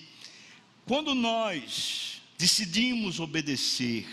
Quando 0.86 1.14
nós 1.14 2.22
decidimos 2.38 3.20
obedecer, 3.20 4.08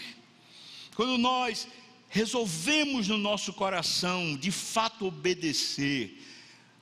quando 0.98 1.18
nós 1.18 1.66
resolvemos 2.14 3.08
no 3.08 3.18
nosso 3.18 3.52
coração 3.52 4.38
de 4.38 4.52
fato 4.52 5.08
obedecer, 5.08 6.22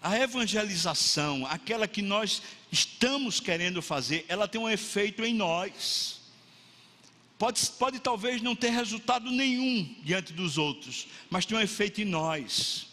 a 0.02 0.20
evangelização, 0.20 1.48
aquela 1.48 1.88
que 1.88 2.02
nós 2.02 2.42
estamos 2.70 3.40
querendo 3.40 3.82
fazer, 3.82 4.26
ela 4.28 4.46
tem 4.46 4.60
um 4.60 4.70
efeito 4.70 5.24
em 5.24 5.34
nós. 5.34 6.20
Pode, 7.40 7.66
pode 7.80 8.00
talvez 8.00 8.42
não 8.42 8.58
ter 8.58 8.72
resultado 8.72 9.32
nenhum 9.32 9.96
diante 10.04 10.34
dos 10.34 10.58
outros, 10.58 11.08
mas 11.30 11.46
tem 11.46 11.58
um 11.58 11.62
efeito 11.62 12.02
em 12.02 12.06
nós. 12.06 12.88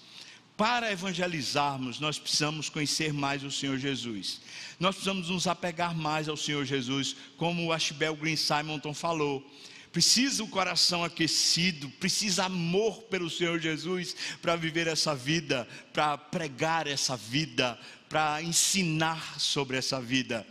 Para 0.56 0.92
evangelizarmos, 0.92 1.98
nós 1.98 2.20
precisamos 2.20 2.68
conhecer 2.68 3.12
mais 3.12 3.42
o 3.42 3.50
Senhor 3.50 3.78
Jesus. 3.78 4.40
Nós 4.78 4.94
precisamos 4.94 5.28
nos 5.28 5.48
apegar 5.48 5.92
mais 5.92 6.28
ao 6.28 6.36
Senhor 6.36 6.64
Jesus, 6.64 7.16
como 7.36 7.66
o 7.66 7.72
Ashbel 7.72 8.14
Green 8.14 8.36
Simonton 8.36 8.94
falou 8.94 9.44
precisa 9.92 10.42
o 10.42 10.48
coração 10.48 11.02
aquecido, 11.04 11.88
precisa 12.00 12.44
amor 12.44 13.02
pelo 13.04 13.30
Senhor 13.30 13.58
Jesus 13.58 14.14
para 14.40 14.56
viver 14.56 14.86
essa 14.86 15.14
vida, 15.14 15.66
para 15.92 16.16
pregar 16.16 16.86
essa 16.86 17.16
vida, 17.16 17.78
para 18.08 18.42
ensinar 18.42 19.40
sobre 19.40 19.76
essa 19.76 20.00
vida. 20.00 20.46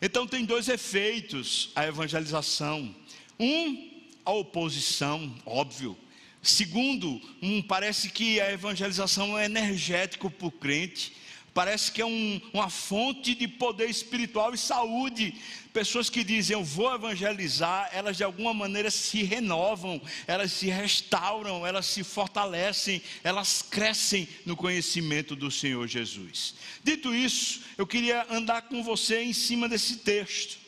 Então 0.00 0.26
tem 0.26 0.44
dois 0.44 0.68
efeitos 0.68 1.70
a 1.74 1.86
evangelização. 1.86 2.94
Um, 3.38 4.02
a 4.24 4.32
oposição, 4.32 5.34
óbvio. 5.44 5.96
Segundo, 6.42 7.20
um, 7.42 7.60
parece 7.60 8.08
que 8.10 8.40
a 8.40 8.52
evangelização 8.52 9.38
é 9.38 9.44
energético 9.44 10.30
para 10.30 10.46
o 10.46 10.52
crente 10.52 11.19
parece 11.52 11.90
que 11.90 12.00
é 12.00 12.06
um, 12.06 12.40
uma 12.52 12.68
fonte 12.68 13.34
de 13.34 13.48
poder 13.48 13.88
espiritual 13.88 14.54
e 14.54 14.58
saúde. 14.58 15.34
Pessoas 15.72 16.10
que 16.10 16.24
dizem 16.24 16.54
eu 16.54 16.64
vou 16.64 16.94
evangelizar, 16.94 17.90
elas 17.92 18.16
de 18.16 18.24
alguma 18.24 18.52
maneira 18.52 18.90
se 18.90 19.22
renovam, 19.22 20.00
elas 20.26 20.52
se 20.52 20.68
restauram, 20.68 21.66
elas 21.66 21.86
se 21.86 22.02
fortalecem, 22.02 23.00
elas 23.22 23.62
crescem 23.62 24.28
no 24.44 24.56
conhecimento 24.56 25.36
do 25.36 25.50
Senhor 25.50 25.86
Jesus. 25.86 26.54
Dito 26.82 27.14
isso, 27.14 27.62
eu 27.78 27.86
queria 27.86 28.26
andar 28.30 28.62
com 28.62 28.82
você 28.82 29.22
em 29.22 29.32
cima 29.32 29.68
desse 29.68 29.98
texto 29.98 30.59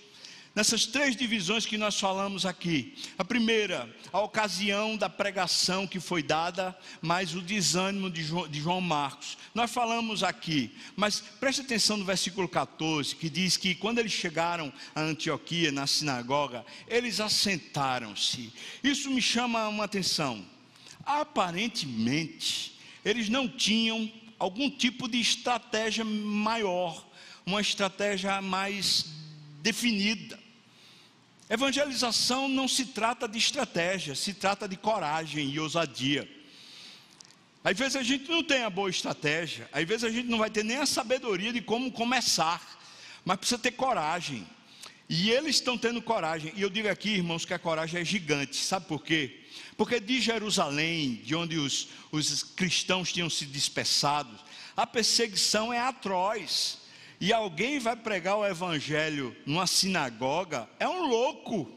nessas 0.54 0.86
três 0.86 1.16
divisões 1.16 1.64
que 1.64 1.78
nós 1.78 1.98
falamos 1.98 2.44
aqui. 2.44 2.94
A 3.16 3.24
primeira, 3.24 3.88
a 4.12 4.20
ocasião 4.20 4.96
da 4.96 5.08
pregação 5.08 5.86
que 5.86 5.98
foi 5.98 6.22
dada, 6.22 6.76
mais 7.00 7.34
o 7.34 7.40
desânimo 7.40 8.10
de 8.10 8.22
João, 8.60 8.80
Marcos. 8.80 9.38
Nós 9.54 9.70
falamos 9.70 10.22
aqui, 10.22 10.70
mas 10.96 11.20
preste 11.20 11.62
atenção 11.62 11.96
no 11.96 12.04
versículo 12.04 12.48
14, 12.48 13.16
que 13.16 13.30
diz 13.30 13.56
que 13.56 13.74
quando 13.74 13.98
eles 13.98 14.12
chegaram 14.12 14.72
a 14.94 15.00
Antioquia, 15.00 15.72
na 15.72 15.86
sinagoga, 15.86 16.64
eles 16.86 17.20
assentaram-se. 17.20 18.52
Isso 18.82 19.10
me 19.10 19.22
chama 19.22 19.68
uma 19.68 19.84
atenção. 19.84 20.44
Aparentemente, 21.04 22.78
eles 23.04 23.28
não 23.28 23.48
tinham 23.48 24.10
algum 24.38 24.70
tipo 24.70 25.08
de 25.08 25.18
estratégia 25.18 26.04
maior, 26.04 27.06
uma 27.44 27.60
estratégia 27.60 28.40
mais 28.42 29.06
definida. 29.62 30.41
Evangelização 31.52 32.48
não 32.48 32.66
se 32.66 32.86
trata 32.86 33.28
de 33.28 33.36
estratégia, 33.36 34.14
se 34.14 34.32
trata 34.32 34.66
de 34.66 34.74
coragem 34.74 35.50
e 35.50 35.60
ousadia. 35.60 36.26
Às 37.62 37.78
vezes 37.78 37.94
a 37.94 38.02
gente 38.02 38.26
não 38.30 38.42
tem 38.42 38.62
a 38.62 38.70
boa 38.70 38.88
estratégia, 38.88 39.68
às 39.70 39.84
vezes 39.84 40.04
a 40.04 40.08
gente 40.08 40.30
não 40.30 40.38
vai 40.38 40.48
ter 40.48 40.64
nem 40.64 40.78
a 40.78 40.86
sabedoria 40.86 41.52
de 41.52 41.60
como 41.60 41.92
começar, 41.92 42.80
mas 43.22 43.36
precisa 43.36 43.58
ter 43.58 43.72
coragem. 43.72 44.46
E 45.10 45.30
eles 45.30 45.56
estão 45.56 45.76
tendo 45.76 46.00
coragem. 46.00 46.54
E 46.56 46.62
eu 46.62 46.70
digo 46.70 46.88
aqui, 46.88 47.10
irmãos, 47.10 47.44
que 47.44 47.52
a 47.52 47.58
coragem 47.58 48.00
é 48.00 48.04
gigante. 48.04 48.56
Sabe 48.56 48.86
por 48.86 49.04
quê? 49.04 49.40
Porque 49.76 50.00
de 50.00 50.22
Jerusalém, 50.22 51.16
de 51.16 51.34
onde 51.34 51.58
os, 51.58 51.88
os 52.10 52.42
cristãos 52.42 53.12
tinham 53.12 53.28
se 53.28 53.44
dispersado, 53.44 54.34
a 54.74 54.86
perseguição 54.86 55.70
é 55.70 55.80
atroz 55.80 56.78
e 57.22 57.32
alguém 57.32 57.78
vai 57.78 57.94
pregar 57.94 58.36
o 58.36 58.44
evangelho 58.44 59.36
numa 59.46 59.64
sinagoga, 59.64 60.68
é 60.80 60.88
um 60.88 61.06
louco. 61.06 61.70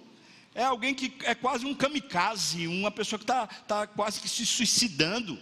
É 0.56 0.64
alguém 0.64 0.96
que 0.96 1.14
é 1.24 1.36
quase 1.36 1.68
um 1.68 1.76
kamikaze, 1.76 2.66
uma 2.66 2.90
pessoa 2.90 3.20
que 3.20 3.26
está 3.26 3.46
tá 3.46 3.86
quase 3.86 4.20
que 4.20 4.28
se 4.28 4.44
suicidando. 4.44 5.38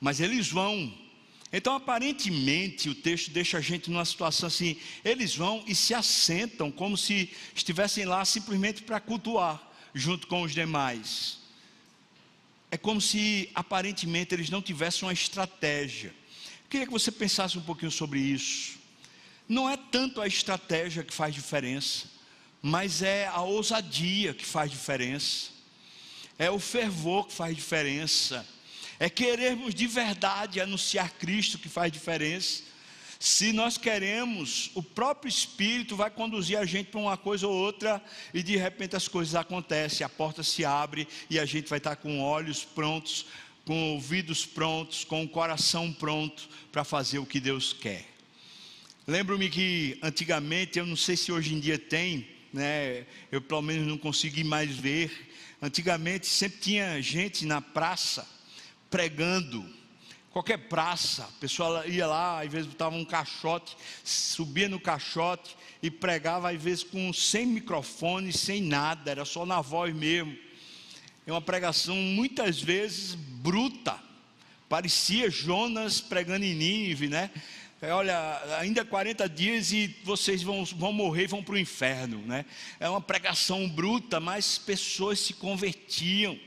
Mas 0.00 0.20
eles 0.20 0.48
vão. 0.48 0.96
Então, 1.52 1.74
aparentemente, 1.74 2.88
o 2.90 2.94
texto 2.94 3.32
deixa 3.32 3.58
a 3.58 3.60
gente 3.60 3.90
numa 3.90 4.04
situação 4.04 4.46
assim: 4.46 4.76
eles 5.04 5.34
vão 5.34 5.64
e 5.66 5.74
se 5.74 5.92
assentam, 5.92 6.70
como 6.70 6.96
se 6.96 7.28
estivessem 7.56 8.04
lá 8.04 8.24
simplesmente 8.24 8.84
para 8.84 9.00
cultuar, 9.00 9.60
junto 9.92 10.28
com 10.28 10.42
os 10.42 10.54
demais. 10.54 11.38
É 12.70 12.76
como 12.76 13.00
se 13.00 13.50
aparentemente 13.52 14.32
eles 14.32 14.48
não 14.48 14.62
tivessem 14.62 15.08
uma 15.08 15.12
estratégia. 15.12 16.10
Eu 16.10 16.68
queria 16.70 16.86
que 16.86 16.92
você 16.92 17.10
pensasse 17.10 17.58
um 17.58 17.62
pouquinho 17.62 17.90
sobre 17.90 18.20
isso. 18.20 18.80
Não 19.48 19.68
é 19.68 19.76
tanto 19.76 20.20
a 20.20 20.26
estratégia 20.26 21.02
que 21.02 21.12
faz 21.12 21.34
diferença, 21.34 22.06
mas 22.62 23.02
é 23.02 23.26
a 23.26 23.42
ousadia 23.42 24.32
que 24.32 24.46
faz 24.46 24.70
diferença, 24.70 25.50
é 26.38 26.50
o 26.50 26.60
fervor 26.60 27.26
que 27.26 27.34
faz 27.34 27.54
diferença, 27.54 28.46
é 28.98 29.10
querermos 29.10 29.74
de 29.74 29.86
verdade 29.86 30.60
anunciar 30.60 31.10
Cristo 31.12 31.58
que 31.58 31.68
faz 31.68 31.90
diferença. 31.90 32.62
Se 33.18 33.52
nós 33.52 33.76
queremos, 33.76 34.70
o 34.74 34.82
próprio 34.82 35.28
Espírito 35.28 35.96
vai 35.96 36.10
conduzir 36.10 36.58
a 36.58 36.64
gente 36.64 36.90
para 36.90 37.00
uma 37.00 37.16
coisa 37.16 37.46
ou 37.46 37.54
outra, 37.54 38.02
e 38.32 38.42
de 38.42 38.56
repente 38.56 38.96
as 38.96 39.08
coisas 39.08 39.34
acontecem, 39.34 40.04
a 40.04 40.08
porta 40.08 40.42
se 40.42 40.64
abre 40.64 41.06
e 41.28 41.38
a 41.38 41.44
gente 41.44 41.68
vai 41.68 41.78
estar 41.78 41.96
com 41.96 42.20
olhos 42.20 42.64
prontos, 42.64 43.26
com 43.64 43.94
ouvidos 43.94 44.46
prontos, 44.46 45.04
com 45.04 45.22
o 45.22 45.28
coração 45.28 45.92
pronto 45.92 46.48
para 46.70 46.84
fazer 46.84 47.18
o 47.18 47.26
que 47.26 47.38
Deus 47.40 47.72
quer. 47.72 48.11
Lembro-me 49.04 49.50
que 49.50 49.98
antigamente, 50.00 50.78
eu 50.78 50.86
não 50.86 50.94
sei 50.94 51.16
se 51.16 51.32
hoje 51.32 51.52
em 51.52 51.58
dia 51.58 51.76
tem, 51.76 52.24
né, 52.52 53.04
eu 53.32 53.42
pelo 53.42 53.60
menos 53.60 53.84
não 53.84 53.98
consegui 53.98 54.44
mais 54.44 54.70
ver. 54.76 55.10
Antigamente 55.60 56.28
sempre 56.28 56.60
tinha 56.60 57.02
gente 57.02 57.44
na 57.44 57.60
praça 57.60 58.24
pregando, 58.88 59.68
qualquer 60.30 60.68
praça, 60.68 61.24
a 61.24 61.40
pessoa 61.40 61.84
ia 61.84 62.06
lá, 62.06 62.42
às 62.42 62.52
vezes 62.52 62.68
botava 62.68 62.94
um 62.94 63.04
caixote, 63.04 63.76
subia 64.04 64.68
no 64.68 64.78
caixote 64.78 65.56
e 65.82 65.90
pregava, 65.90 66.52
às 66.52 66.62
vezes 66.62 66.84
com 66.84 67.12
sem 67.12 67.44
microfone, 67.44 68.32
sem 68.32 68.62
nada, 68.62 69.10
era 69.10 69.24
só 69.24 69.44
na 69.44 69.60
voz 69.60 69.92
mesmo. 69.92 70.38
É 71.26 71.32
uma 71.32 71.42
pregação 71.42 71.96
muitas 71.96 72.62
vezes 72.62 73.16
bruta, 73.16 73.98
parecia 74.68 75.28
Jonas 75.28 76.00
pregando 76.00 76.44
em 76.44 76.54
Nínive, 76.54 77.08
né? 77.08 77.32
É, 77.84 77.92
olha, 77.92 78.40
ainda 78.60 78.84
40 78.84 79.28
dias 79.28 79.72
e 79.72 79.88
vocês 80.04 80.40
vão, 80.40 80.64
vão 80.64 80.92
morrer 80.92 81.26
vão 81.26 81.42
para 81.42 81.56
o 81.56 81.58
inferno, 81.58 82.18
né? 82.18 82.44
É 82.78 82.88
uma 82.88 83.00
pregação 83.00 83.68
bruta, 83.68 84.20
mas 84.20 84.56
pessoas 84.56 85.18
se 85.18 85.34
convertiam. 85.34 86.38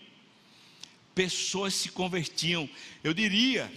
Pessoas 1.13 1.73
se 1.73 1.89
convertiam. 1.89 2.69
Eu 3.03 3.13
diria, 3.13 3.69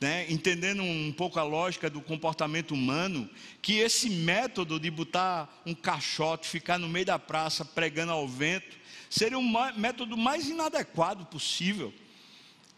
né, 0.00 0.24
entendendo 0.30 0.84
um 0.84 1.10
pouco 1.10 1.40
a 1.40 1.42
lógica 1.42 1.90
do 1.90 2.00
comportamento 2.00 2.74
humano, 2.74 3.28
que 3.60 3.78
esse 3.78 4.08
método 4.08 4.78
de 4.78 4.88
botar 4.88 5.62
um 5.66 5.74
caixote, 5.74 6.46
ficar 6.46 6.78
no 6.78 6.88
meio 6.88 7.06
da 7.06 7.18
praça 7.18 7.64
pregando 7.64 8.12
ao 8.12 8.28
vento, 8.28 8.78
seria 9.10 9.36
um 9.36 9.52
método 9.76 10.16
mais 10.16 10.48
inadequado 10.48 11.26
possível. 11.26 11.92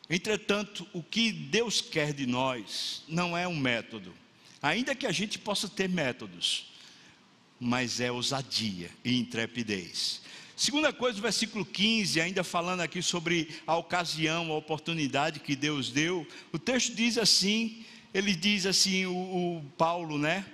Entretanto, 0.09 0.89
o 0.95 1.03
que 1.03 1.31
Deus 1.31 1.83
quer 1.83 2.15
de 2.15 2.27
nós 2.27 3.05
não 3.07 3.37
é 3.37 3.47
um 3.47 3.57
método, 3.57 4.22
ainda 4.63 4.95
que 4.95 5.07
a 5.07 5.13
gente 5.13 5.39
possa 5.39 5.69
ter 5.69 5.89
métodos, 5.89 6.73
mas 7.59 8.01
é 8.01 8.11
ousadia 8.11 8.91
e 9.05 9.19
intrepidez. 9.19 10.23
Segunda 10.57 10.93
coisa, 10.93 11.19
o 11.19 11.23
versículo 11.23 11.65
15, 11.65 12.21
ainda 12.21 12.45
falando 12.45 12.81
aqui 12.81 13.03
sobre 13.03 13.49
a 13.67 13.77
ocasião, 13.77 14.53
a 14.53 14.57
oportunidade 14.57 15.41
que 15.41 15.57
Deus 15.57 15.91
deu, 15.91 16.27
o 16.53 16.59
texto 16.59 16.95
diz 16.95 17.19
assim: 17.19 17.85
ele 18.15 18.35
diz 18.35 18.67
assim, 18.67 19.07
o, 19.07 19.13
o 19.13 19.65
Paulo, 19.77 20.19
né? 20.19 20.45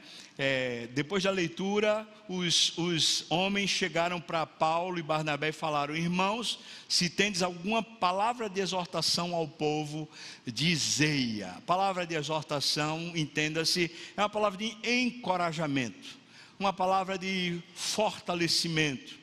É, 0.41 0.87
depois 0.93 1.25
da 1.25 1.33
leitura, 1.33 2.09
os, 2.29 2.79
os 2.79 3.27
homens 3.29 3.71
chegaram 3.71 4.21
para 4.21 4.47
Paulo 4.47 4.97
e 4.97 5.03
Barnabé 5.03 5.49
e 5.49 5.53
falaram: 5.53 5.97
Irmãos, 5.97 6.61
se 6.89 7.11
tendes 7.11 7.43
alguma 7.43 7.83
palavra 7.83 8.49
de 8.49 8.61
exortação 8.61 9.35
ao 9.35 9.49
povo, 9.49 10.09
dizei-a. 10.47 11.61
Palavra 11.67 12.07
de 12.07 12.15
exortação, 12.15 13.13
entenda-se, 13.17 13.91
é 14.17 14.21
uma 14.21 14.29
palavra 14.29 14.59
de 14.59 14.77
encorajamento, 14.89 16.17
uma 16.57 16.73
palavra 16.73 17.19
de 17.19 17.61
fortalecimento. 17.75 19.19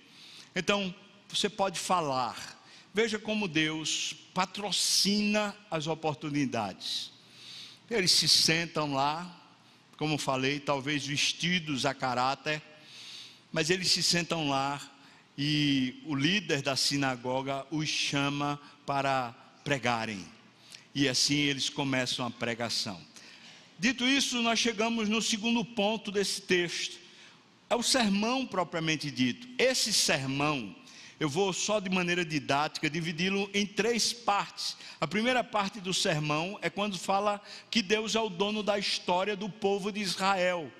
Então, 0.53 0.93
você 1.29 1.47
pode 1.47 1.79
falar. 1.79 2.61
Veja 2.93 3.17
como 3.17 3.47
Deus 3.47 4.15
patrocina 4.33 5.55
as 5.71 5.87
oportunidades. 5.87 7.11
Eles 7.89 8.11
se 8.11 8.27
sentam 8.27 8.93
lá, 8.93 9.44
como 9.97 10.17
falei, 10.17 10.59
talvez 10.59 11.05
vestidos 11.05 11.85
a 11.85 11.93
caráter, 11.93 12.61
mas 13.51 13.69
eles 13.69 13.91
se 13.91 14.03
sentam 14.03 14.49
lá 14.49 14.81
e 15.37 16.01
o 16.05 16.15
líder 16.15 16.61
da 16.61 16.75
sinagoga 16.75 17.65
os 17.71 17.87
chama 17.87 18.59
para 18.85 19.33
pregarem. 19.63 20.25
E 20.93 21.07
assim 21.07 21.35
eles 21.35 21.69
começam 21.69 22.25
a 22.25 22.31
pregação. 22.31 23.01
Dito 23.77 24.05
isso, 24.05 24.41
nós 24.41 24.59
chegamos 24.59 25.09
no 25.09 25.21
segundo 25.21 25.63
ponto 25.65 26.11
desse 26.11 26.41
texto. 26.41 26.97
É 27.69 27.75
o 27.75 27.83
sermão 27.83 28.45
propriamente 28.45 29.11
dito. 29.11 29.47
Esse 29.57 29.91
sermão 29.91 30.73
eu 31.19 31.29
vou 31.29 31.53
só 31.53 31.79
de 31.79 31.89
maneira 31.89 32.25
didática 32.25 32.89
dividi-lo 32.89 33.49
em 33.53 33.65
três 33.65 34.11
partes. 34.11 34.75
A 34.99 35.07
primeira 35.07 35.43
parte 35.43 35.79
do 35.79 35.93
sermão 35.93 36.59
é 36.61 36.69
quando 36.69 36.97
fala 36.97 37.41
que 37.71 37.81
Deus 37.81 38.15
é 38.15 38.19
o 38.19 38.29
dono 38.29 38.61
da 38.61 38.77
história 38.77 39.35
do 39.35 39.49
povo 39.49 39.91
de 39.91 40.01
Israel. 40.01 40.71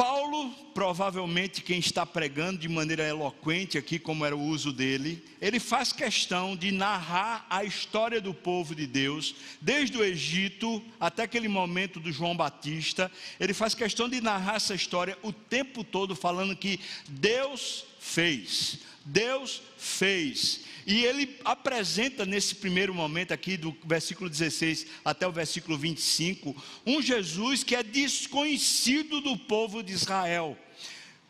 Paulo, 0.00 0.50
provavelmente 0.72 1.60
quem 1.60 1.78
está 1.78 2.06
pregando 2.06 2.58
de 2.58 2.68
maneira 2.70 3.06
eloquente 3.06 3.76
aqui, 3.76 3.98
como 3.98 4.24
era 4.24 4.34
o 4.34 4.42
uso 4.42 4.72
dele, 4.72 5.22
ele 5.42 5.60
faz 5.60 5.92
questão 5.92 6.56
de 6.56 6.70
narrar 6.70 7.44
a 7.50 7.64
história 7.64 8.18
do 8.18 8.32
povo 8.32 8.74
de 8.74 8.86
Deus, 8.86 9.34
desde 9.60 9.98
o 9.98 10.02
Egito 10.02 10.82
até 10.98 11.24
aquele 11.24 11.48
momento 11.48 12.00
do 12.00 12.10
João 12.10 12.34
Batista. 12.34 13.12
Ele 13.38 13.52
faz 13.52 13.74
questão 13.74 14.08
de 14.08 14.22
narrar 14.22 14.54
essa 14.54 14.74
história 14.74 15.18
o 15.22 15.34
tempo 15.34 15.84
todo, 15.84 16.16
falando 16.16 16.56
que 16.56 16.80
Deus 17.06 17.84
fez. 17.98 18.78
Deus 19.04 19.62
fez. 19.76 20.60
E 20.86 21.04
ele 21.04 21.38
apresenta 21.44 22.24
nesse 22.24 22.54
primeiro 22.54 22.94
momento 22.94 23.32
aqui, 23.32 23.56
do 23.56 23.76
versículo 23.84 24.28
16 24.28 24.86
até 25.04 25.26
o 25.26 25.32
versículo 25.32 25.76
25, 25.76 26.56
um 26.86 27.00
Jesus 27.00 27.62
que 27.62 27.76
é 27.76 27.82
desconhecido 27.82 29.20
do 29.20 29.36
povo 29.36 29.82
de 29.82 29.92
Israel. 29.92 30.56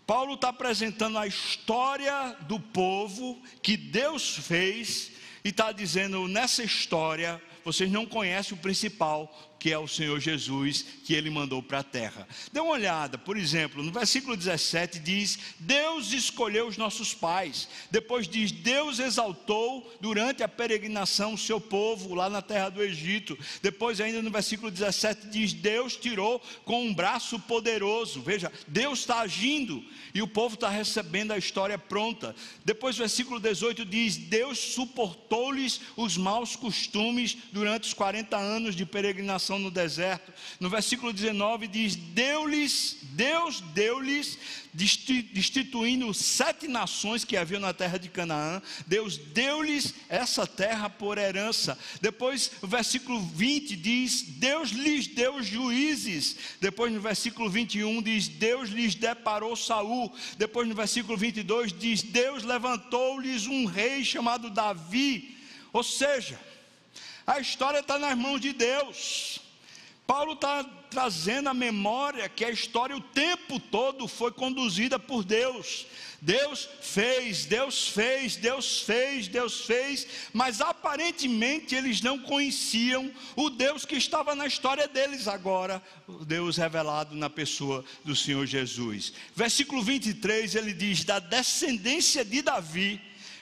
Paulo 0.07 0.35
está 0.35 0.49
apresentando 0.49 1.19
a 1.19 1.27
história 1.27 2.37
do 2.49 2.59
povo 2.59 3.41
que 3.63 3.77
Deus 3.77 4.37
fez 4.37 5.13
e 5.45 5.51
está 5.51 5.73
dizendo: 5.73 6.27
nessa 6.27 6.65
história, 6.65 7.41
vocês 7.65 7.91
não 7.91 8.07
conhecem 8.07 8.57
o 8.57 8.61
principal, 8.61 9.50
que 9.61 9.71
é 9.71 9.79
o 9.79 9.87
Senhor 9.87 10.19
Jesus, 10.19 10.87
que 11.05 11.13
ele 11.13 11.29
mandou 11.29 11.63
para 11.63 11.81
a 11.81 11.85
terra. 11.85 12.27
Dê 12.51 12.59
uma 12.61 12.73
olhada, 12.73 13.19
por 13.19 13.37
exemplo, 13.37 13.83
no 13.83 13.93
versículo 13.93 14.35
17 14.35 14.99
diz: 14.99 15.39
Deus 15.59 16.13
escolheu 16.13 16.67
os 16.67 16.79
nossos 16.79 17.13
pais. 17.13 17.69
Depois 17.91 18.27
diz: 18.27 18.51
Deus 18.51 18.99
exaltou 18.99 19.95
durante 20.01 20.43
a 20.43 20.49
peregrinação 20.49 21.35
o 21.35 21.39
seu 21.39 21.61
povo 21.61 22.15
lá 22.15 22.31
na 22.31 22.41
terra 22.41 22.71
do 22.71 22.83
Egito. 22.83 23.39
Depois, 23.61 24.01
ainda 24.01 24.23
no 24.23 24.31
versículo 24.31 24.71
17, 24.71 25.29
diz: 25.29 25.53
Deus 25.53 25.95
tirou 25.95 26.41
com 26.65 26.87
um 26.87 26.95
braço 26.95 27.39
poderoso. 27.39 28.23
Veja, 28.23 28.51
Deus 28.67 29.01
está 29.01 29.21
agindo 29.21 29.85
e 30.15 30.23
o 30.23 30.29
povo 30.29 30.55
está 30.55 30.71
recebendo 30.71 31.33
a 31.33 31.39
história 31.39 31.77
pronta. 31.77 32.35
Depois, 32.65 32.97
versículo 32.97 33.39
18 33.39 33.85
diz: 33.85 34.17
Deus 34.17 34.59
suportou-lhes 34.59 35.83
os 35.99 36.17
maus 36.17 36.57
costumes 36.57 37.37
durante 37.53 37.89
os 37.89 37.93
40 37.93 38.39
anos 38.39 38.75
de 38.75 38.87
peregrinação 38.87 39.50
no 39.59 39.71
deserto. 39.71 40.33
No 40.59 40.69
versículo 40.69 41.13
19 41.13 41.67
diz: 41.67 41.97
Deu-lhes, 41.97 42.97
Deus 43.13 43.61
deu-lhes, 43.61 44.39
destituindo 44.73 46.13
sete 46.15 46.69
nações 46.69 47.25
que 47.25 47.37
haviam 47.37 47.61
na 47.61 47.73
terra 47.73 47.99
de 47.99 48.09
Canaã. 48.09 48.63
Deus 48.87 49.17
deu-lhes 49.17 49.95
essa 50.09 50.47
terra 50.47 50.89
por 50.89 51.19
herança. 51.19 51.79
Depois, 52.01 52.53
o 52.63 52.67
versículo 52.67 53.21
20 53.21 53.77
diz: 53.77 54.23
Deus 54.23 54.71
lhes 54.71 55.07
deu 55.07 55.43
juízes. 55.43 56.37
Depois, 56.61 56.93
no 56.93 57.01
versículo 57.01 57.51
21 57.51 58.03
diz: 58.03 58.29
Deus 58.29 58.71
lhes 58.71 58.95
deparou 58.95 59.57
Saul. 59.57 60.13
Depois, 60.39 60.69
no 60.69 60.75
versículo 60.75 61.17
22 61.17 61.73
diz: 61.73 62.03
Deus 62.03 62.45
levantou-lhes 62.45 63.47
um 63.47 63.65
rei 63.65 64.05
chamado 64.05 64.51
Davi. 64.51 65.37
Ou 65.73 65.83
seja, 65.83 66.39
a 67.27 67.39
história 67.39 67.79
está 67.79 67.99
nas 67.99 68.17
mãos 68.17 68.41
de 68.41 68.53
Deus. 68.53 69.40
Paulo 70.11 70.33
está 70.33 70.65
trazendo 70.91 71.51
a 71.51 71.55
memória 71.55 72.29
que 72.29 72.45
a 72.45 72.51
história 72.51 72.97
o 72.97 73.01
tempo 73.01 73.61
todo 73.61 74.09
foi 74.09 74.33
conduzida 74.33 74.99
por 74.99 75.23
Deus. 75.23 75.87
Deus 76.21 76.69
fez, 76.83 77.45
Deus 77.45 77.87
fez, 77.87 78.35
Deus 78.35 78.81
fez, 78.81 79.29
Deus 79.29 79.67
fez, 79.67 80.09
mas 80.33 80.61
aparentemente 80.61 81.77
eles 81.77 82.01
não 82.01 82.19
conheciam 82.19 83.09
o 83.37 83.49
Deus 83.49 83.85
que 83.85 83.95
estava 83.95 84.35
na 84.35 84.49
história 84.49 84.89
deles 84.89 85.29
agora, 85.29 85.81
o 86.09 86.25
Deus 86.25 86.57
revelado 86.57 87.15
na 87.15 87.31
pessoa 87.31 87.85
do 88.05 88.17
Senhor 88.17 88.45
Jesus. 88.47 89.13
Versículo 89.37 89.81
23 89.81 90.57
ele 90.57 90.73
diz: 90.73 91.05
Da 91.05 91.21
descendência 91.21 92.25
de 92.25 92.43
Davi 92.43 93.01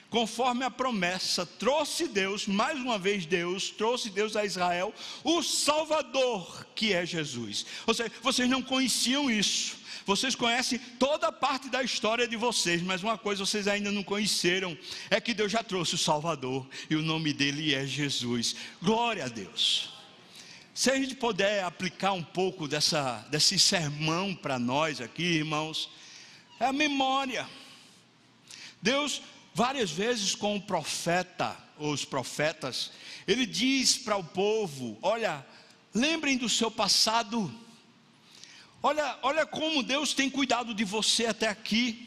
conforme 0.09 0.65
a 0.65 0.71
promessa, 0.71 1.45
trouxe 1.45 2.07
Deus, 2.07 2.47
mais 2.47 2.79
uma 2.79 2.97
vez 2.97 3.25
Deus, 3.25 3.69
trouxe 3.69 4.09
Deus 4.09 4.35
a 4.35 4.43
Israel, 4.43 4.93
o 5.23 5.43
Salvador, 5.43 6.65
que 6.73 6.93
é 6.93 7.05
Jesus. 7.05 7.65
Ou 7.85 7.93
seja, 7.93 8.11
vocês 8.21 8.49
não 8.49 8.61
conheciam 8.61 9.29
isso, 9.29 9.77
vocês 10.05 10.33
conhecem 10.33 10.79
toda 10.97 11.27
a 11.27 11.31
parte 11.31 11.69
da 11.69 11.83
história 11.83 12.27
de 12.27 12.35
vocês, 12.35 12.81
mas 12.81 13.03
uma 13.03 13.17
coisa 13.17 13.45
vocês 13.45 13.67
ainda 13.67 13.91
não 13.91 14.03
conheceram: 14.03 14.77
é 15.09 15.21
que 15.21 15.33
Deus 15.33 15.51
já 15.51 15.63
trouxe 15.63 15.95
o 15.95 15.99
Salvador, 15.99 16.67
e 16.89 16.95
o 16.95 17.01
nome 17.01 17.31
dele 17.31 17.75
é 17.75 17.85
Jesus. 17.85 18.55
Glória 18.81 19.25
a 19.25 19.27
Deus. 19.27 19.93
Se 20.73 20.89
a 20.89 20.95
gente 20.95 21.13
puder 21.13 21.63
aplicar 21.63 22.13
um 22.13 22.23
pouco 22.23 22.67
dessa, 22.67 23.27
desse 23.29 23.59
sermão 23.59 24.33
para 24.33 24.57
nós 24.57 25.01
aqui, 25.01 25.23
irmãos, 25.23 25.89
é 26.59 26.65
a 26.65 26.73
memória. 26.73 27.47
Deus, 28.81 29.21
várias 29.53 29.91
vezes 29.91 30.35
com 30.35 30.55
o 30.55 30.61
profeta, 30.61 31.57
ou 31.77 31.93
os 31.93 32.03
profetas, 32.03 32.91
ele 33.27 33.45
diz 33.45 33.97
para 33.97 34.17
o 34.17 34.23
povo: 34.23 34.97
olha, 35.01 35.45
lembrem 35.93 36.37
do 36.37 36.49
seu 36.49 36.69
passado, 36.69 37.51
olha, 38.83 39.17
olha 39.21 39.45
como 39.45 39.83
Deus 39.83 40.13
tem 40.13 40.29
cuidado 40.29 40.73
de 40.73 40.83
você 40.83 41.25
até 41.25 41.47
aqui. 41.47 42.05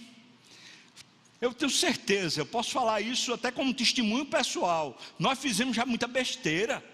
Eu 1.41 1.53
tenho 1.53 1.71
certeza, 1.71 2.41
eu 2.41 2.47
posso 2.47 2.71
falar 2.71 3.01
isso 3.01 3.33
até 3.33 3.51
como 3.51 3.75
testemunho 3.75 4.25
pessoal. 4.25 4.97
Nós 5.19 5.41
fizemos 5.41 5.75
já 5.75 5.85
muita 5.85 6.07
besteira, 6.07 6.85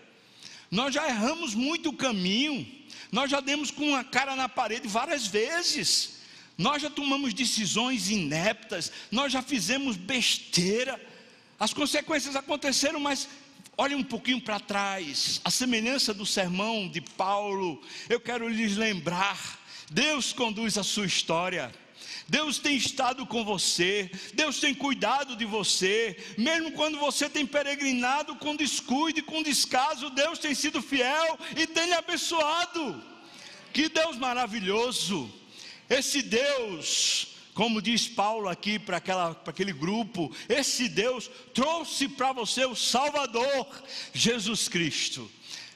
nós 0.70 0.94
já 0.94 1.06
erramos 1.06 1.54
muito 1.54 1.90
o 1.90 1.96
caminho, 1.96 2.66
nós 3.12 3.30
já 3.30 3.40
demos 3.40 3.70
com 3.70 3.94
a 3.94 4.02
cara 4.02 4.34
na 4.34 4.48
parede 4.48 4.88
várias 4.88 5.26
vezes. 5.26 6.17
Nós 6.58 6.82
já 6.82 6.90
tomamos 6.90 7.32
decisões 7.32 8.10
ineptas, 8.10 8.90
nós 9.12 9.32
já 9.32 9.40
fizemos 9.40 9.96
besteira, 9.96 11.00
as 11.58 11.72
consequências 11.72 12.34
aconteceram, 12.34 12.98
mas 12.98 13.28
olhe 13.76 13.94
um 13.94 14.02
pouquinho 14.02 14.40
para 14.40 14.58
trás, 14.58 15.40
a 15.44 15.52
semelhança 15.52 16.12
do 16.12 16.26
sermão 16.26 16.88
de 16.88 17.00
Paulo, 17.00 17.80
eu 18.08 18.18
quero 18.18 18.48
lhes 18.48 18.76
lembrar: 18.76 19.60
Deus 19.88 20.32
conduz 20.32 20.76
a 20.76 20.82
sua 20.82 21.06
história. 21.06 21.72
Deus 22.28 22.58
tem 22.58 22.76
estado 22.76 23.24
com 23.24 23.42
você, 23.42 24.10
Deus 24.34 24.60
tem 24.60 24.74
cuidado 24.74 25.34
de 25.34 25.46
você, 25.46 26.14
mesmo 26.36 26.72
quando 26.72 26.98
você 26.98 27.26
tem 27.26 27.46
peregrinado 27.46 28.36
com 28.36 28.54
descuido 28.54 29.20
e 29.20 29.22
com 29.22 29.42
descaso, 29.42 30.10
Deus 30.10 30.38
tem 30.38 30.54
sido 30.54 30.82
fiel 30.82 31.38
e 31.56 31.66
tem 31.66 31.86
lhe 31.86 31.94
abençoado. 31.94 33.02
Que 33.72 33.88
Deus 33.88 34.18
maravilhoso! 34.18 35.32
Esse 35.88 36.22
Deus, 36.22 37.28
como 37.54 37.82
diz 37.82 38.06
Paulo 38.06 38.48
aqui 38.48 38.78
para 38.78 38.98
aquele 39.46 39.72
grupo, 39.72 40.34
esse 40.48 40.88
Deus 40.88 41.30
trouxe 41.54 42.08
para 42.08 42.32
você 42.32 42.64
o 42.64 42.76
Salvador, 42.76 43.66
Jesus 44.12 44.68
Cristo. 44.68 45.30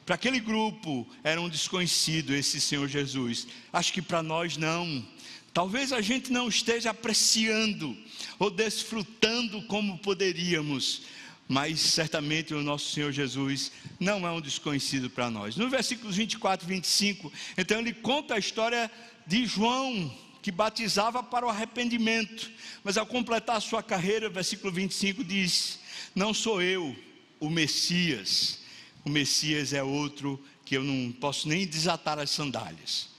Para 0.05 0.17
aquele 0.17 0.41
grupo 0.41 1.09
era 1.23 1.41
um 1.41 1.49
desconhecido 1.49 2.35
esse 2.35 2.61
Senhor 2.61 2.89
Jesus. 2.89 3.47
Acho 3.73 3.93
que 3.93 4.03
para 4.03 4.23
nós 4.23 4.57
não. 4.57 5.07
Talvez 5.55 5.93
a 5.93 6.01
gente 6.01 6.33
não 6.33 6.49
esteja 6.49 6.91
apreciando 6.91 7.97
ou 8.39 8.51
desfrutando 8.51 9.63
como 9.63 9.99
poderíamos, 9.99 11.03
mas 11.49 11.81
certamente 11.81 12.55
o 12.55 12.63
nosso 12.63 12.91
Senhor 12.93 13.13
Jesus 13.13 13.73
não 13.99 14.27
é 14.27 14.31
um 14.31 14.41
desconhecido 14.41 15.11
para 15.11 15.31
nós. 15.31 15.57
No 15.57 15.69
versículos 15.69 16.17
24 16.17 16.67
e 16.67 16.75
25, 16.75 17.33
então 17.57 17.81
ele 17.81 17.93
conta 17.93 18.35
a 18.35 18.39
história 18.39 18.91
de 19.27 19.45
João, 19.47 20.13
que 20.41 20.51
batizava 20.51 21.23
para 21.23 21.47
o 21.47 21.49
arrependimento, 21.49 22.51
mas 22.83 22.97
ao 22.97 23.07
completar 23.07 23.57
a 23.57 23.61
sua 23.61 23.83
carreira, 23.83 24.29
versículo 24.29 24.73
25 24.73 25.23
diz: 25.23 25.79
Não 26.15 26.35
sou 26.35 26.61
eu 26.63 26.97
o 27.39 27.51
Messias, 27.51 28.61
o 29.05 29.11
Messias 29.11 29.73
é 29.73 29.83
outro 29.83 30.43
que 30.65 30.77
eu 30.77 30.83
não 30.83 31.13
posso 31.13 31.49
nem 31.49 31.67
desatar 31.67 32.19
as 32.19 32.31
sandálias. 32.31 33.11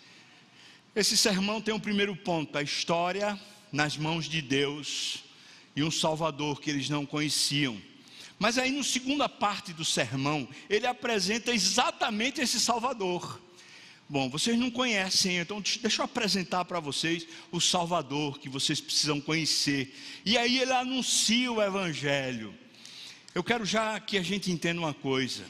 Esse 0.95 1.17
sermão 1.17 1.61
tem 1.61 1.73
um 1.73 1.79
primeiro 1.79 2.15
ponto: 2.15 2.57
a 2.57 2.61
história 2.61 3.39
nas 3.71 3.97
mãos 3.97 4.25
de 4.25 4.41
Deus 4.41 5.23
e 5.75 5.83
um 5.83 5.89
Salvador 5.89 6.61
que 6.61 6.69
eles 6.69 6.89
não 6.89 7.05
conheciam. 7.05 7.81
Mas 8.43 8.57
aí, 8.57 8.71
na 8.71 8.83
segunda 8.83 9.29
parte 9.29 9.71
do 9.71 9.85
sermão, 9.85 10.45
ele 10.69 10.85
apresenta 10.85 11.53
exatamente 11.53 12.41
esse 12.41 12.59
Salvador. 12.59 13.41
Bom, 14.09 14.29
vocês 14.29 14.59
não 14.59 14.69
conhecem, 14.69 15.37
então 15.37 15.63
deixa 15.81 16.01
eu 16.01 16.03
apresentar 16.03 16.65
para 16.65 16.81
vocês 16.81 17.25
o 17.53 17.61
Salvador 17.61 18.37
que 18.39 18.49
vocês 18.49 18.81
precisam 18.81 19.21
conhecer. 19.21 19.97
E 20.25 20.37
aí 20.37 20.59
ele 20.59 20.73
anuncia 20.73 21.49
o 21.53 21.63
Evangelho. 21.63 22.53
Eu 23.33 23.45
quero 23.45 23.63
já 23.63 23.97
que 23.97 24.17
a 24.17 24.21
gente 24.21 24.51
entenda 24.51 24.81
uma 24.81 24.93
coisa: 24.93 25.45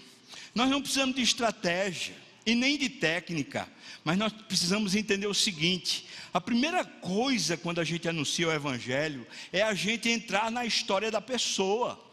nós 0.53 0.69
não 0.69 0.79
precisamos 0.79 1.15
de 1.15 1.23
estratégia 1.23 2.15
e 2.45 2.53
nem 2.53 2.77
de 2.77 2.89
técnica, 2.89 3.67
mas 4.03 4.19
nós 4.19 4.31
precisamos 4.31 4.93
entender 4.93 5.25
o 5.25 5.33
seguinte: 5.33 6.05
a 6.31 6.39
primeira 6.39 6.85
coisa 6.85 7.57
quando 7.57 7.81
a 7.81 7.83
gente 7.83 8.07
anuncia 8.07 8.49
o 8.49 8.53
Evangelho 8.53 9.25
é 9.51 9.63
a 9.63 9.73
gente 9.73 10.09
entrar 10.09 10.51
na 10.51 10.63
história 10.63 11.09
da 11.09 11.19
pessoa. 11.19 12.12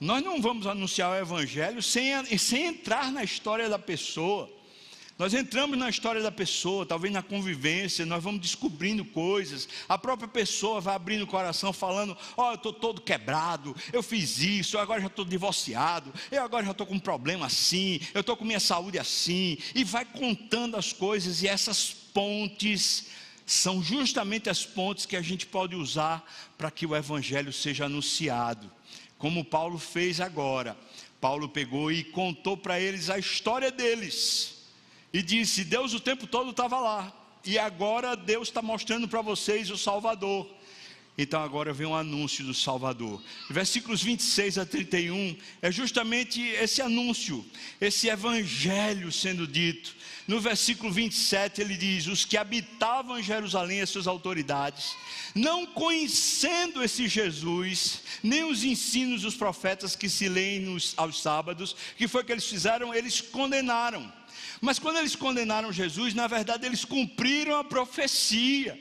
Nós 0.00 0.22
não 0.22 0.40
vamos 0.40 0.66
anunciar 0.66 1.10
o 1.10 1.16
Evangelho 1.16 1.82
sem, 1.82 2.38
sem 2.38 2.66
entrar 2.66 3.10
na 3.10 3.24
história 3.24 3.68
da 3.68 3.78
pessoa. 3.78 4.48
Nós 5.18 5.34
entramos 5.34 5.76
na 5.76 5.90
história 5.90 6.22
da 6.22 6.30
pessoa, 6.30 6.86
talvez 6.86 7.12
na 7.12 7.24
convivência, 7.24 8.06
nós 8.06 8.22
vamos 8.22 8.40
descobrindo 8.40 9.04
coisas. 9.04 9.68
A 9.88 9.98
própria 9.98 10.28
pessoa 10.28 10.80
vai 10.80 10.94
abrindo 10.94 11.22
o 11.22 11.26
coração, 11.26 11.72
falando: 11.72 12.16
Ó, 12.36 12.46
oh, 12.46 12.50
eu 12.52 12.54
estou 12.54 12.72
todo 12.72 13.00
quebrado, 13.00 13.74
eu 13.92 14.00
fiz 14.00 14.38
isso, 14.38 14.76
eu 14.76 14.80
agora 14.80 15.00
já 15.00 15.08
estou 15.08 15.24
divorciado, 15.24 16.14
eu 16.30 16.40
agora 16.44 16.64
já 16.64 16.70
estou 16.70 16.86
com 16.86 16.94
um 16.94 17.00
problema 17.00 17.46
assim, 17.46 18.00
eu 18.14 18.20
estou 18.20 18.36
com 18.36 18.44
minha 18.44 18.60
saúde 18.60 18.96
assim. 18.96 19.58
E 19.74 19.82
vai 19.82 20.04
contando 20.04 20.76
as 20.76 20.92
coisas, 20.92 21.42
e 21.42 21.48
essas 21.48 21.90
pontes 21.90 23.06
são 23.44 23.82
justamente 23.82 24.48
as 24.48 24.64
pontes 24.64 25.04
que 25.04 25.16
a 25.16 25.22
gente 25.22 25.46
pode 25.46 25.74
usar 25.74 26.24
para 26.56 26.70
que 26.70 26.86
o 26.86 26.94
Evangelho 26.94 27.52
seja 27.52 27.86
anunciado, 27.86 28.70
como 29.18 29.44
Paulo 29.44 29.78
fez 29.78 30.20
agora. 30.20 30.76
Paulo 31.20 31.48
pegou 31.48 31.90
e 31.90 32.04
contou 32.04 32.56
para 32.56 32.80
eles 32.80 33.10
a 33.10 33.18
história 33.18 33.70
deles 33.70 34.66
e 35.12 35.22
disse: 35.22 35.64
Deus 35.64 35.92
o 35.92 36.00
tempo 36.00 36.26
todo 36.26 36.50
estava 36.50 36.78
lá, 36.78 37.12
e 37.44 37.58
agora 37.58 38.16
Deus 38.16 38.48
está 38.48 38.62
mostrando 38.62 39.08
para 39.08 39.20
vocês 39.20 39.70
o 39.70 39.76
Salvador. 39.76 40.48
Então 41.20 41.42
agora 41.42 41.72
vem 41.72 41.84
um 41.84 41.96
anúncio 41.96 42.44
do 42.44 42.54
Salvador. 42.54 43.20
Versículos 43.50 44.00
26 44.00 44.56
a 44.56 44.64
31 44.64 45.36
é 45.60 45.72
justamente 45.72 46.40
esse 46.40 46.80
anúncio, 46.80 47.44
esse 47.80 48.06
evangelho 48.06 49.10
sendo 49.10 49.44
dito. 49.44 49.96
No 50.28 50.40
versículo 50.40 50.92
27 50.92 51.60
ele 51.60 51.76
diz: 51.76 52.06
Os 52.06 52.24
que 52.24 52.36
habitavam 52.36 53.18
em 53.18 53.22
Jerusalém, 53.22 53.80
as 53.80 53.90
suas 53.90 54.06
autoridades, 54.06 54.94
não 55.34 55.66
conhecendo 55.66 56.84
esse 56.84 57.08
Jesus, 57.08 58.02
nem 58.22 58.44
os 58.44 58.62
ensinos 58.62 59.22
dos 59.22 59.34
profetas 59.34 59.96
que 59.96 60.08
se 60.08 60.28
leem 60.28 60.60
nos, 60.60 60.94
aos 60.96 61.20
sábados, 61.20 61.74
que 61.96 62.06
foi 62.06 62.22
que 62.22 62.30
eles 62.30 62.46
fizeram? 62.46 62.94
Eles 62.94 63.20
condenaram 63.20 64.16
mas 64.60 64.78
quando 64.78 64.96
eles 64.96 65.14
condenaram 65.14 65.72
Jesus, 65.72 66.14
na 66.14 66.26
verdade 66.26 66.66
eles 66.66 66.84
cumpriram 66.84 67.56
a 67.56 67.64
profecia. 67.64 68.78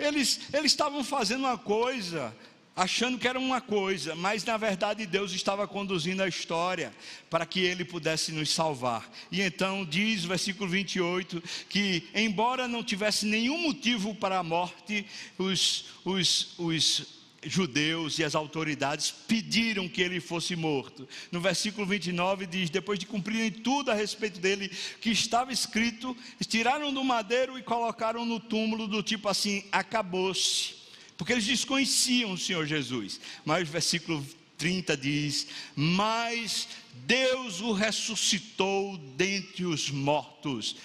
Eles, 0.00 0.40
eles 0.52 0.72
estavam 0.72 1.04
fazendo 1.04 1.40
uma 1.40 1.58
coisa, 1.58 2.34
achando 2.74 3.18
que 3.18 3.28
era 3.28 3.38
uma 3.38 3.60
coisa, 3.60 4.14
mas 4.14 4.44
na 4.44 4.56
verdade 4.56 5.04
Deus 5.04 5.32
estava 5.32 5.68
conduzindo 5.68 6.22
a 6.22 6.28
história 6.28 6.92
para 7.28 7.44
que 7.44 7.60
ele 7.60 7.84
pudesse 7.84 8.32
nos 8.32 8.50
salvar. 8.50 9.10
E 9.30 9.42
então 9.42 9.84
diz 9.84 10.24
o 10.24 10.28
versículo 10.28 10.68
28 10.70 11.42
que, 11.68 12.08
embora 12.14 12.66
não 12.66 12.82
tivesse 12.82 13.26
nenhum 13.26 13.58
motivo 13.58 14.14
para 14.14 14.38
a 14.38 14.42
morte, 14.42 15.06
os, 15.38 15.86
os, 16.04 16.54
os 16.58 17.19
judeus 17.42 18.18
e 18.18 18.24
as 18.24 18.34
autoridades 18.34 19.10
pediram 19.10 19.88
que 19.88 20.02
ele 20.02 20.20
fosse 20.20 20.54
morto. 20.54 21.08
No 21.32 21.40
versículo 21.40 21.86
29 21.86 22.46
diz: 22.46 22.70
Depois 22.70 22.98
de 22.98 23.06
cumprirem 23.06 23.50
tudo 23.50 23.90
a 23.90 23.94
respeito 23.94 24.40
dele 24.40 24.70
que 25.00 25.10
estava 25.10 25.52
escrito, 25.52 26.16
tiraram 26.46 26.92
do 26.92 27.02
madeiro 27.02 27.58
e 27.58 27.62
colocaram 27.62 28.24
no 28.24 28.38
túmulo, 28.38 28.86
do 28.86 29.02
tipo 29.02 29.28
assim: 29.28 29.64
acabou-se. 29.72 30.74
Porque 31.16 31.32
eles 31.32 31.46
desconheciam 31.46 32.32
o 32.32 32.38
Senhor 32.38 32.66
Jesus. 32.66 33.20
Mas 33.44 33.68
o 33.68 33.72
versículo 33.72 34.26
30 34.58 34.96
diz: 34.96 35.46
Mas 35.74 36.68
Deus 37.06 37.60
o 37.60 37.72
ressuscitou 37.72 38.98
dentre 39.16 39.64
os 39.64 39.90
mortos. 39.90 40.76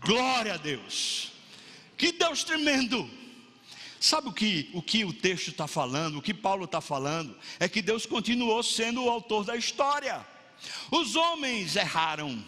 Glória 0.00 0.54
a 0.54 0.56
Deus. 0.56 1.32
Que 1.96 2.12
Deus 2.12 2.42
tremendo! 2.44 3.21
Sabe 4.02 4.30
o 4.30 4.32
que 4.32 4.68
o, 4.74 4.82
que 4.82 5.04
o 5.04 5.12
texto 5.12 5.52
está 5.52 5.68
falando, 5.68 6.18
o 6.18 6.22
que 6.22 6.34
Paulo 6.34 6.64
está 6.64 6.80
falando? 6.80 7.38
É 7.60 7.68
que 7.68 7.80
Deus 7.80 8.04
continuou 8.04 8.60
sendo 8.60 9.04
o 9.04 9.08
autor 9.08 9.44
da 9.44 9.54
história. 9.54 10.26
Os 10.90 11.14
homens 11.14 11.76
erraram, 11.76 12.44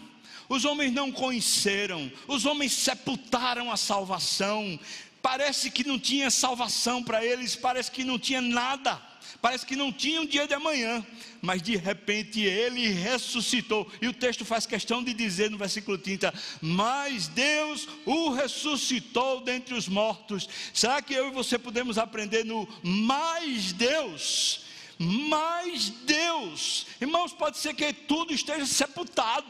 os 0.49 0.65
homens 0.65 0.91
não 0.91 1.13
conheceram, 1.13 2.11
os 2.27 2.45
homens 2.45 2.73
sepultaram 2.73 3.71
a 3.71 3.77
salvação, 3.77 4.77
parece 5.21 5.71
que 5.71 5.87
não 5.87 5.97
tinha 5.97 6.29
salvação 6.29 7.01
para 7.01 7.23
eles, 7.25 7.55
parece 7.55 7.89
que 7.89 8.03
não 8.03 8.19
tinha 8.19 8.41
nada, 8.41 9.01
parece 9.41 9.65
que 9.65 9.75
não 9.75 9.91
tinha 9.91 10.21
um 10.21 10.25
dia 10.25 10.47
de 10.47 10.53
amanhã, 10.53 11.05
mas 11.41 11.61
de 11.61 11.75
repente 11.75 12.41
ele 12.41 12.87
ressuscitou, 12.89 13.89
e 14.01 14.07
o 14.07 14.13
texto 14.13 14.43
faz 14.43 14.65
questão 14.65 15.03
de 15.03 15.13
dizer 15.13 15.49
no 15.49 15.57
versículo 15.57 15.97
30: 15.97 16.33
Mas 16.61 17.27
Deus 17.27 17.87
o 18.05 18.31
ressuscitou 18.31 19.41
dentre 19.41 19.73
os 19.73 19.87
mortos. 19.87 20.47
Será 20.73 21.01
que 21.01 21.13
eu 21.13 21.27
e 21.27 21.31
você 21.31 21.57
podemos 21.57 21.97
aprender 21.97 22.43
no 22.43 22.67
mais 22.83 23.71
Deus? 23.71 24.63
Mais 24.97 25.89
Deus, 25.89 26.87
irmãos, 27.01 27.33
pode 27.33 27.57
ser 27.57 27.73
que 27.73 27.91
tudo 27.91 28.33
esteja 28.33 28.65
sepultado, 28.65 29.45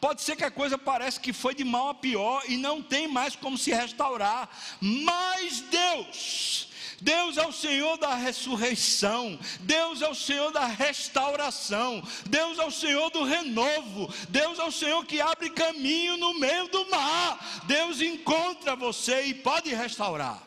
Pode 0.00 0.22
ser 0.22 0.36
que 0.36 0.44
a 0.44 0.50
coisa 0.50 0.76
pareça 0.76 1.20
que 1.20 1.32
foi 1.32 1.54
de 1.54 1.64
mal 1.64 1.88
a 1.88 1.94
pior 1.94 2.42
e 2.48 2.56
não 2.56 2.82
tem 2.82 3.08
mais 3.08 3.34
como 3.34 3.56
se 3.56 3.72
restaurar. 3.72 4.48
Mas 4.80 5.60
Deus, 5.62 6.65
Deus 7.00 7.36
é 7.36 7.46
o 7.46 7.52
Senhor 7.52 7.98
da 7.98 8.14
ressurreição, 8.14 9.38
Deus 9.60 10.00
é 10.00 10.08
o 10.08 10.14
Senhor 10.14 10.50
da 10.50 10.66
restauração, 10.66 12.02
Deus 12.26 12.58
é 12.58 12.64
o 12.64 12.70
Senhor 12.70 13.10
do 13.10 13.24
renovo, 13.24 14.12
Deus 14.28 14.58
é 14.58 14.64
o 14.64 14.72
Senhor 14.72 15.04
que 15.04 15.20
abre 15.20 15.50
caminho 15.50 16.16
no 16.16 16.38
meio 16.38 16.68
do 16.68 16.88
mar. 16.90 17.64
Deus 17.66 18.00
encontra 18.00 18.74
você 18.74 19.26
e 19.26 19.34
pode 19.34 19.74
restaurar. 19.74 20.42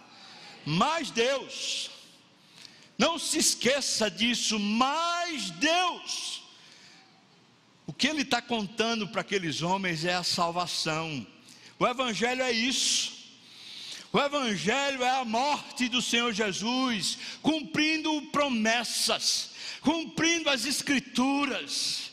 Mas 0.65 1.11
Deus, 1.11 1.91
não 2.97 3.19
se 3.19 3.37
esqueça 3.37 4.09
disso, 4.09 4.59
mas 4.59 5.51
Deus 5.51 6.39
o 7.89 7.91
que 7.91 8.05
ele 8.05 8.21
está 8.21 8.39
contando 8.39 9.07
para 9.07 9.21
aqueles 9.21 9.63
homens 9.63 10.05
é 10.05 10.13
a 10.13 10.21
salvação. 10.21 11.25
O 11.79 11.87
Evangelho 11.87 12.43
é 12.43 12.51
isso. 12.51 13.18
O 14.11 14.19
Evangelho 14.19 15.03
é 15.03 15.09
a 15.09 15.25
morte 15.25 15.87
do 15.87 16.01
Senhor 16.01 16.33
Jesus, 16.33 17.17
cumprindo 17.41 18.21
promessas, 18.31 19.51
cumprindo 19.81 20.49
as 20.49 20.65
Escrituras. 20.65 22.11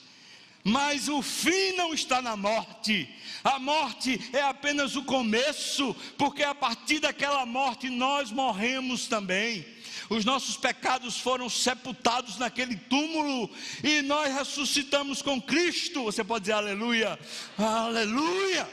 Mas 0.63 1.09
o 1.09 1.23
fim 1.23 1.73
não 1.77 1.95
está 1.95 2.21
na 2.21 2.37
morte, 2.37 3.09
a 3.45 3.59
morte 3.59 4.21
é 4.33 4.43
apenas 4.43 4.97
o 4.97 5.05
começo, 5.05 5.95
porque 6.19 6.43
a 6.43 6.55
partir 6.55 6.99
daquela 6.99 7.47
morte 7.47 7.89
nós 7.89 8.33
morremos 8.33 9.07
também 9.07 9.65
os 10.09 10.25
nossos 10.25 10.57
pecados 10.57 11.19
foram 11.19 11.49
sepultados 11.49 12.39
naquele 12.39 12.77
túmulo 12.77 13.51
e 13.83 14.03
nós 14.03 14.33
ressuscitamos 14.33 15.21
com 15.21 15.41
Cristo. 15.41 16.05
Você 16.05 16.23
pode 16.23 16.43
dizer 16.43 16.53
aleluia, 16.53 17.19
aleluia. 17.59 18.69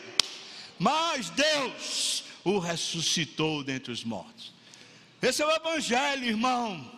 Mas 0.78 1.30
Deus 1.30 2.23
o 2.44 2.60
ressuscitou 2.60 3.64
dentre 3.64 3.92
os 3.92 4.04
mortos. 4.04 4.54
Esse 5.22 5.42
é 5.42 5.46
o 5.46 5.52
Evangelho, 5.52 6.26
irmão. 6.26 6.92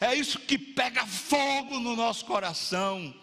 É 0.00 0.14
isso 0.14 0.38
que 0.38 0.58
pega 0.58 1.06
fogo 1.06 1.78
no 1.78 1.94
nosso 1.94 2.24
coração. 2.24 3.14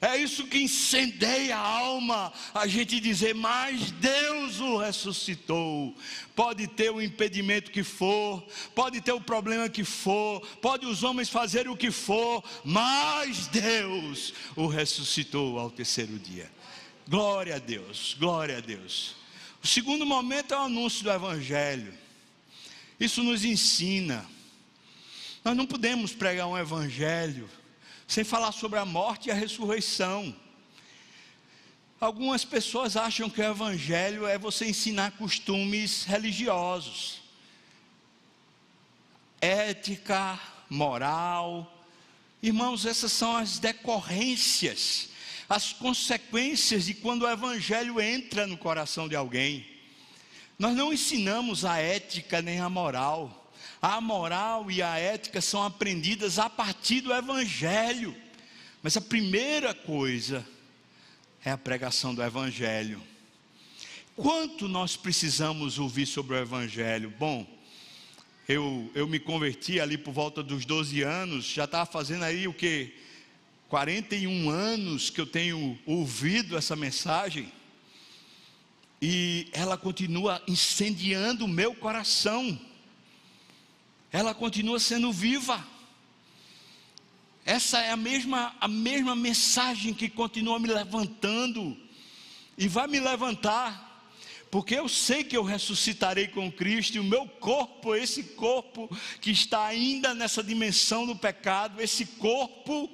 É 0.00 0.16
isso 0.16 0.48
que 0.48 0.58
incendeia 0.58 1.56
a 1.56 1.60
alma, 1.60 2.32
a 2.52 2.66
gente 2.66 2.98
dizer, 2.98 3.36
mas 3.36 3.92
Deus 3.92 4.58
o 4.58 4.76
ressuscitou. 4.76 5.94
Pode 6.34 6.66
ter 6.66 6.90
o 6.90 7.00
impedimento 7.00 7.70
que 7.70 7.84
for, 7.84 8.44
pode 8.74 9.00
ter 9.00 9.12
o 9.12 9.20
problema 9.20 9.68
que 9.68 9.84
for, 9.84 10.40
pode 10.60 10.86
os 10.86 11.04
homens 11.04 11.28
fazerem 11.28 11.70
o 11.70 11.76
que 11.76 11.92
for, 11.92 12.42
mas 12.64 13.46
Deus 13.46 14.34
o 14.56 14.66
ressuscitou 14.66 15.56
ao 15.56 15.70
terceiro 15.70 16.18
dia. 16.18 16.50
Glória 17.06 17.54
a 17.54 17.58
Deus, 17.60 18.16
glória 18.18 18.56
a 18.56 18.60
Deus. 18.60 19.21
O 19.62 19.66
segundo 19.66 20.04
momento 20.04 20.52
é 20.52 20.58
o 20.58 20.62
anúncio 20.62 21.04
do 21.04 21.10
Evangelho. 21.10 21.94
Isso 22.98 23.22
nos 23.22 23.44
ensina. 23.44 24.26
Nós 25.44 25.56
não 25.56 25.66
podemos 25.66 26.12
pregar 26.12 26.46
um 26.46 26.58
Evangelho 26.58 27.48
sem 28.06 28.24
falar 28.24 28.52
sobre 28.52 28.78
a 28.78 28.84
morte 28.84 29.28
e 29.28 29.30
a 29.32 29.34
ressurreição. 29.34 30.36
Algumas 31.98 32.44
pessoas 32.44 32.96
acham 32.96 33.30
que 33.30 33.40
o 33.40 33.44
evangelho 33.44 34.26
é 34.26 34.36
você 34.36 34.68
ensinar 34.68 35.12
costumes 35.12 36.02
religiosos, 36.02 37.22
ética, 39.40 40.36
moral. 40.68 41.72
Irmãos, 42.42 42.84
essas 42.86 43.12
são 43.12 43.36
as 43.36 43.60
decorrências, 43.60 45.10
as 45.52 45.70
consequências 45.70 46.86
de 46.86 46.94
quando 46.94 47.24
o 47.24 47.30
evangelho 47.30 48.00
entra 48.00 48.46
no 48.46 48.56
coração 48.56 49.06
de 49.06 49.14
alguém. 49.14 49.66
Nós 50.58 50.74
não 50.74 50.94
ensinamos 50.94 51.62
a 51.66 51.76
ética 51.76 52.40
nem 52.40 52.58
a 52.58 52.70
moral. 52.70 53.52
A 53.82 54.00
moral 54.00 54.70
e 54.70 54.80
a 54.80 54.96
ética 54.96 55.42
são 55.42 55.62
aprendidas 55.62 56.38
a 56.38 56.48
partir 56.48 57.02
do 57.02 57.12
Evangelho. 57.12 58.16
Mas 58.82 58.96
a 58.96 59.00
primeira 59.02 59.74
coisa 59.74 60.46
é 61.44 61.50
a 61.50 61.58
pregação 61.58 62.14
do 62.14 62.22
Evangelho. 62.22 63.02
Quanto 64.16 64.66
nós 64.66 64.96
precisamos 64.96 65.78
ouvir 65.78 66.06
sobre 66.06 66.34
o 66.34 66.40
Evangelho? 66.40 67.12
Bom, 67.18 67.46
eu, 68.48 68.90
eu 68.94 69.06
me 69.06 69.18
converti 69.18 69.78
ali 69.78 69.98
por 69.98 70.14
volta 70.14 70.42
dos 70.42 70.64
12 70.64 71.02
anos, 71.02 71.44
já 71.44 71.64
estava 71.64 71.84
fazendo 71.84 72.24
aí 72.24 72.48
o 72.48 72.54
que? 72.54 73.02
41 73.72 74.50
anos 74.50 75.08
que 75.08 75.18
eu 75.18 75.24
tenho 75.26 75.78
ouvido 75.86 76.58
essa 76.58 76.76
mensagem, 76.76 77.50
e 79.00 79.48
ela 79.50 79.78
continua 79.78 80.42
incendiando 80.46 81.46
o 81.46 81.48
meu 81.48 81.74
coração 81.74 82.60
ela 84.12 84.34
continua 84.34 84.78
sendo 84.78 85.10
viva. 85.10 85.66
Essa 87.46 87.80
é 87.80 87.92
a 87.92 87.96
mesma, 87.96 88.54
a 88.60 88.68
mesma 88.68 89.16
mensagem 89.16 89.94
que 89.94 90.10
continua 90.10 90.58
me 90.58 90.68
levantando 90.68 91.74
e 92.58 92.68
vai 92.68 92.86
me 92.86 93.00
levantar, 93.00 94.06
porque 94.50 94.74
eu 94.74 94.86
sei 94.86 95.24
que 95.24 95.34
eu 95.34 95.42
ressuscitarei 95.42 96.28
com 96.28 96.52
Cristo 96.52 96.96
e 96.96 97.00
o 97.00 97.04
meu 97.04 97.26
corpo, 97.26 97.94
esse 97.94 98.22
corpo 98.22 98.94
que 99.18 99.30
está 99.30 99.64
ainda 99.64 100.14
nessa 100.14 100.42
dimensão 100.42 101.06
do 101.06 101.16
pecado, 101.16 101.80
esse 101.80 102.04
corpo, 102.04 102.90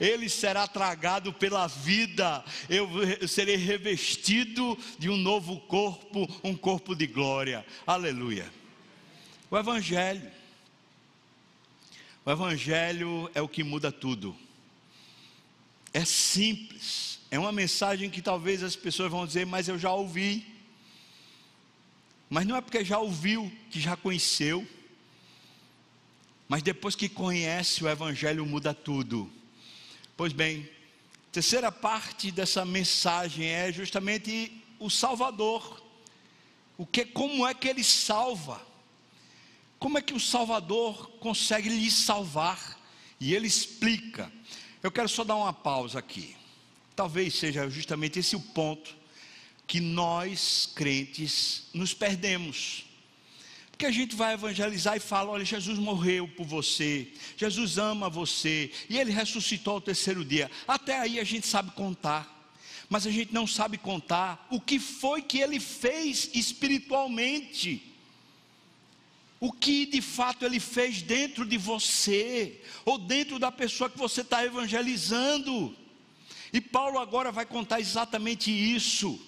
ele 0.00 0.28
será 0.28 0.66
tragado 0.66 1.32
pela 1.32 1.66
vida, 1.66 2.42
eu 2.68 2.88
serei 3.28 3.56
revestido 3.56 4.76
de 4.98 5.08
um 5.08 5.16
novo 5.16 5.60
corpo, 5.60 6.26
um 6.42 6.56
corpo 6.56 6.96
de 6.96 7.06
glória. 7.06 7.64
Aleluia. 7.86 8.50
O 9.50 9.58
Evangelho 9.58 10.40
o 12.24 12.30
Evangelho 12.30 13.30
é 13.34 13.40
o 13.40 13.48
que 13.48 13.64
muda 13.64 13.90
tudo. 13.90 14.36
É 15.92 16.04
simples. 16.04 17.18
É 17.30 17.38
uma 17.38 17.52
mensagem 17.52 18.10
que 18.10 18.20
talvez 18.20 18.62
as 18.62 18.76
pessoas 18.76 19.10
vão 19.10 19.26
dizer, 19.26 19.46
mas 19.46 19.68
eu 19.68 19.78
já 19.78 19.92
ouvi. 19.92 20.46
Mas 22.28 22.46
não 22.46 22.54
é 22.54 22.60
porque 22.60 22.84
já 22.84 22.98
ouviu 22.98 23.50
que 23.70 23.80
já 23.80 23.96
conheceu. 23.96 24.66
Mas 26.46 26.62
depois 26.62 26.94
que 26.94 27.08
conhece, 27.08 27.82
o 27.82 27.88
Evangelho 27.88 28.44
muda 28.44 28.74
tudo. 28.74 29.32
Pois 30.20 30.34
bem, 30.34 30.68
terceira 31.32 31.72
parte 31.72 32.30
dessa 32.30 32.62
mensagem 32.62 33.46
é 33.46 33.72
justamente 33.72 34.52
o 34.78 34.90
Salvador. 34.90 35.82
O 36.76 36.84
que, 36.84 37.06
como 37.06 37.46
é 37.46 37.54
que 37.54 37.66
ele 37.66 37.82
salva? 37.82 38.60
Como 39.78 39.96
é 39.96 40.02
que 40.02 40.12
o 40.12 40.20
Salvador 40.20 41.08
consegue 41.20 41.70
lhe 41.70 41.90
salvar? 41.90 42.78
E 43.18 43.34
ele 43.34 43.46
explica. 43.46 44.30
Eu 44.82 44.92
quero 44.92 45.08
só 45.08 45.24
dar 45.24 45.36
uma 45.36 45.54
pausa 45.54 46.00
aqui. 46.00 46.36
Talvez 46.94 47.36
seja 47.36 47.66
justamente 47.70 48.18
esse 48.18 48.36
o 48.36 48.40
ponto 48.40 48.94
que 49.66 49.80
nós, 49.80 50.70
crentes, 50.74 51.62
nos 51.72 51.94
perdemos. 51.94 52.84
Porque 53.80 53.88
a 53.88 53.98
gente 53.98 54.14
vai 54.14 54.34
evangelizar 54.34 54.94
e 54.94 55.00
fala: 55.00 55.30
olha, 55.30 55.42
Jesus 55.42 55.78
morreu 55.78 56.28
por 56.28 56.44
você, 56.44 57.10
Jesus 57.34 57.78
ama 57.78 58.10
você, 58.10 58.70
e 58.90 58.98
ele 58.98 59.10
ressuscitou 59.10 59.72
ao 59.72 59.80
terceiro 59.80 60.22
dia. 60.22 60.50
Até 60.68 60.98
aí 60.98 61.18
a 61.18 61.24
gente 61.24 61.46
sabe 61.46 61.70
contar, 61.70 62.52
mas 62.90 63.06
a 63.06 63.10
gente 63.10 63.32
não 63.32 63.46
sabe 63.46 63.78
contar 63.78 64.46
o 64.50 64.60
que 64.60 64.78
foi 64.78 65.22
que 65.22 65.38
ele 65.38 65.58
fez 65.58 66.28
espiritualmente 66.34 67.86
o 69.40 69.50
que 69.50 69.86
de 69.86 70.02
fato 70.02 70.44
ele 70.44 70.60
fez 70.60 71.00
dentro 71.00 71.46
de 71.46 71.56
você, 71.56 72.60
ou 72.84 72.98
dentro 72.98 73.38
da 73.38 73.50
pessoa 73.50 73.88
que 73.88 73.96
você 73.96 74.20
está 74.20 74.44
evangelizando. 74.44 75.74
E 76.52 76.60
Paulo 76.60 76.98
agora 76.98 77.32
vai 77.32 77.46
contar 77.46 77.80
exatamente 77.80 78.50
isso. 78.50 79.18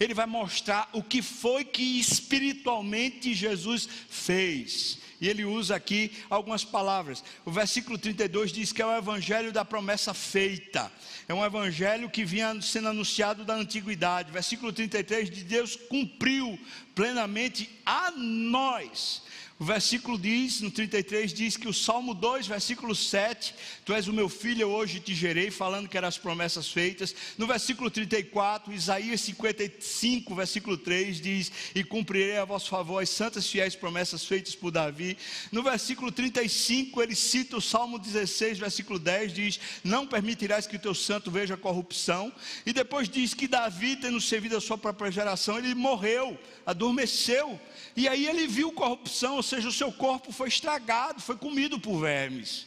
Ele 0.00 0.14
vai 0.14 0.24
mostrar 0.24 0.88
o 0.94 1.02
que 1.02 1.20
foi 1.20 1.62
que 1.62 2.00
espiritualmente 2.00 3.34
Jesus 3.34 3.86
fez. 4.08 4.98
E 5.20 5.28
ele 5.28 5.44
usa 5.44 5.76
aqui 5.76 6.10
algumas 6.30 6.64
palavras. 6.64 7.22
O 7.44 7.50
versículo 7.50 7.98
32 7.98 8.50
diz 8.50 8.72
que 8.72 8.80
é 8.80 8.86
o 8.86 8.96
evangelho 8.96 9.52
da 9.52 9.62
promessa 9.62 10.14
feita. 10.14 10.90
É 11.28 11.34
um 11.34 11.44
evangelho 11.44 12.08
que 12.08 12.24
vinha 12.24 12.58
sendo 12.62 12.88
anunciado 12.88 13.44
da 13.44 13.54
antiguidade. 13.54 14.32
Versículo 14.32 14.72
33 14.72 15.28
de 15.28 15.44
Deus 15.44 15.76
cumpriu 15.76 16.58
plenamente 16.94 17.68
a 17.84 18.10
nós 18.12 19.22
o 19.60 19.64
versículo 19.64 20.18
diz, 20.18 20.62
no 20.62 20.70
33, 20.70 21.34
diz 21.34 21.54
que 21.54 21.68
o 21.68 21.74
Salmo 21.74 22.14
2, 22.14 22.46
versículo 22.46 22.94
7, 22.94 23.54
Tu 23.84 23.92
és 23.92 24.08
o 24.08 24.12
meu 24.12 24.26
filho, 24.26 24.62
eu 24.62 24.70
hoje 24.70 25.00
te 25.00 25.14
gerei, 25.14 25.50
falando 25.50 25.86
que 25.86 25.98
eram 25.98 26.08
as 26.08 26.16
promessas 26.16 26.70
feitas. 26.70 27.14
No 27.36 27.46
versículo 27.46 27.90
34, 27.90 28.72
Isaías 28.72 29.20
55, 29.20 30.34
versículo 30.34 30.78
3, 30.78 31.20
diz: 31.20 31.52
E 31.74 31.84
cumprirei 31.84 32.38
a 32.38 32.46
vosso 32.46 32.70
favor 32.70 33.02
as 33.02 33.10
santas 33.10 33.50
fiéis 33.50 33.76
promessas 33.76 34.24
feitas 34.24 34.54
por 34.54 34.70
Davi. 34.70 35.18
No 35.52 35.62
versículo 35.62 36.10
35, 36.10 37.02
ele 37.02 37.14
cita 37.14 37.58
o 37.58 37.60
Salmo 37.60 37.98
16, 37.98 38.58
versículo 38.58 38.98
10, 38.98 39.34
diz: 39.34 39.60
Não 39.84 40.06
permitirás 40.06 40.66
que 40.66 40.76
o 40.76 40.80
teu 40.80 40.94
santo 40.94 41.30
veja 41.30 41.54
corrupção. 41.54 42.32
E 42.64 42.72
depois 42.72 43.10
diz 43.10 43.34
que 43.34 43.46
Davi, 43.46 43.96
tendo 43.96 44.22
servido 44.22 44.56
a 44.56 44.60
sua 44.62 44.78
própria 44.78 45.10
geração, 45.10 45.58
ele 45.58 45.74
morreu, 45.74 46.38
adormeceu 46.64 47.60
e 48.00 48.08
aí 48.08 48.26
ele 48.26 48.46
viu 48.46 48.72
corrupção, 48.72 49.36
ou 49.36 49.42
seja, 49.42 49.68
o 49.68 49.72
seu 49.72 49.92
corpo 49.92 50.32
foi 50.32 50.48
estragado, 50.48 51.20
foi 51.20 51.36
comido 51.36 51.78
por 51.78 52.00
vermes. 52.00 52.66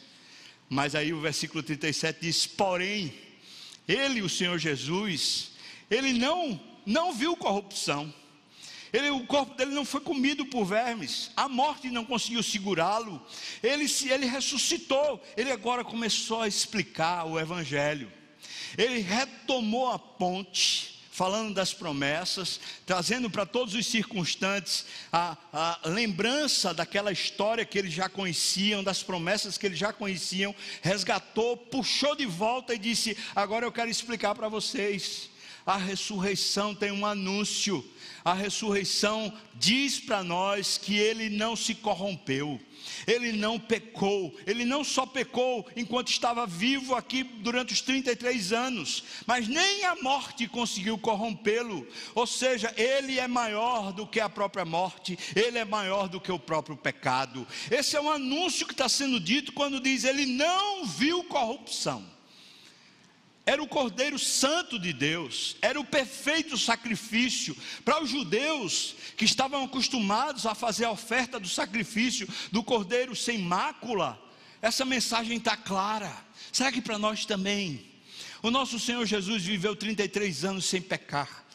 Mas 0.69 0.93
aí 0.93 1.11
o 1.11 1.19
versículo 1.19 1.63
37 1.63 2.21
diz: 2.21 2.45
Porém, 2.45 3.11
ele, 3.87 4.21
o 4.21 4.29
Senhor 4.29 4.59
Jesus, 4.59 5.53
ele 5.89 6.13
não, 6.13 6.61
não 6.85 7.11
viu 7.11 7.35
corrupção. 7.35 8.13
Ele, 8.93 9.09
o 9.09 9.25
corpo 9.25 9.55
dele 9.55 9.71
não 9.71 9.83
foi 9.83 10.01
comido 10.01 10.45
por 10.45 10.65
vermes, 10.65 11.31
a 11.35 11.49
morte 11.49 11.89
não 11.89 12.05
conseguiu 12.05 12.43
segurá-lo, 12.43 13.19
ele, 13.63 13.87
ele 14.03 14.27
ressuscitou, 14.27 15.19
ele 15.35 15.51
agora 15.51 15.83
começou 15.83 16.43
a 16.43 16.47
explicar 16.47 17.25
o 17.25 17.39
Evangelho, 17.39 18.11
ele 18.77 18.99
retomou 18.99 19.89
a 19.89 19.97
ponte, 19.97 20.92
falando 21.13 21.53
das 21.53 21.75
promessas, 21.75 22.59
trazendo 22.87 23.29
para 23.29 23.45
todos 23.45 23.75
os 23.75 23.85
circunstantes 23.85 24.83
a, 25.11 25.37
a, 25.53 25.79
lembrança 25.87 26.73
daquela 26.73 27.11
história 27.11 27.63
que 27.63 27.77
eles 27.77 27.93
já 27.93 28.09
conheciam, 28.09 28.83
das 28.83 29.03
promessas 29.03 29.55
que 29.55 29.67
eles 29.67 29.77
já 29.77 29.93
conheciam, 29.93 30.55
resgatou, 30.81 31.55
puxou 31.55 32.15
de 32.15 32.25
volta 32.25 32.73
e 32.73 32.79
disse: 32.79 33.15
Agora 33.35 33.63
eu 33.63 33.71
quero 33.71 33.91
explicar 33.91 34.33
para 34.33 34.49
vocês. 34.49 35.29
A 35.65 35.77
ressurreição 35.77 36.75
tem 36.75 36.91
um 36.91 37.05
anúncio. 37.05 37.83
A 38.23 38.33
ressurreição 38.33 39.33
diz 39.55 39.99
para 39.99 40.23
nós 40.23 40.77
que 40.77 40.97
ele 40.97 41.29
não 41.29 41.55
se 41.55 41.73
corrompeu. 41.75 42.59
Ele 43.07 43.31
não 43.31 43.57
pecou, 43.57 44.35
ele 44.45 44.65
não 44.65 44.83
só 44.83 45.05
pecou 45.05 45.65
enquanto 45.75 46.09
estava 46.09 46.45
vivo 46.45 46.95
aqui 46.95 47.23
durante 47.23 47.71
os 47.73 47.79
33 47.79 48.51
anos, 48.51 49.03
mas 49.25 49.47
nem 49.47 49.85
a 49.85 49.95
morte 49.95 50.49
conseguiu 50.49 50.97
corrompê-lo, 50.97 51.87
ou 52.13 52.27
seja, 52.27 52.73
ele 52.75 53.19
é 53.19 53.27
maior 53.27 53.93
do 53.93 54.05
que 54.05 54.19
a 54.19 54.27
própria 54.27 54.65
morte, 54.65 55.17
ele 55.33 55.57
é 55.57 55.65
maior 55.65 56.09
do 56.09 56.19
que 56.19 56.31
o 56.31 56.39
próprio 56.39 56.75
pecado. 56.75 57.47
Esse 57.71 57.95
é 57.95 58.01
um 58.01 58.11
anúncio 58.11 58.67
que 58.67 58.73
está 58.73 58.89
sendo 58.89 59.17
dito 59.17 59.53
quando 59.53 59.79
diz: 59.79 60.03
ele 60.03 60.25
não 60.25 60.85
viu 60.85 61.23
corrupção 61.23 62.12
era 63.45 63.61
o 63.61 63.67
Cordeiro 63.67 64.17
Santo 64.17 64.79
de 64.79 64.93
Deus, 64.93 65.57
era 65.61 65.79
o 65.79 65.83
perfeito 65.83 66.57
sacrifício. 66.57 67.55
Para 67.83 68.01
os 68.01 68.09
judeus 68.09 68.95
que 69.17 69.25
estavam 69.25 69.65
acostumados 69.65 70.45
a 70.45 70.55
fazer 70.55 70.85
a 70.85 70.91
oferta 70.91 71.39
do 71.39 71.47
sacrifício 71.47 72.27
do 72.51 72.63
Cordeiro 72.63 73.15
sem 73.15 73.37
mácula, 73.37 74.21
essa 74.61 74.85
mensagem 74.85 75.37
está 75.37 75.57
clara. 75.57 76.15
Será 76.53 76.71
que 76.71 76.81
para 76.81 76.97
nós 76.97 77.25
também? 77.25 77.85
O 78.41 78.49
nosso 78.49 78.79
Senhor 78.79 79.05
Jesus 79.05 79.43
viveu 79.43 79.75
33 79.75 80.45
anos 80.45 80.65
sem 80.65 80.81
pecar, 80.81 81.45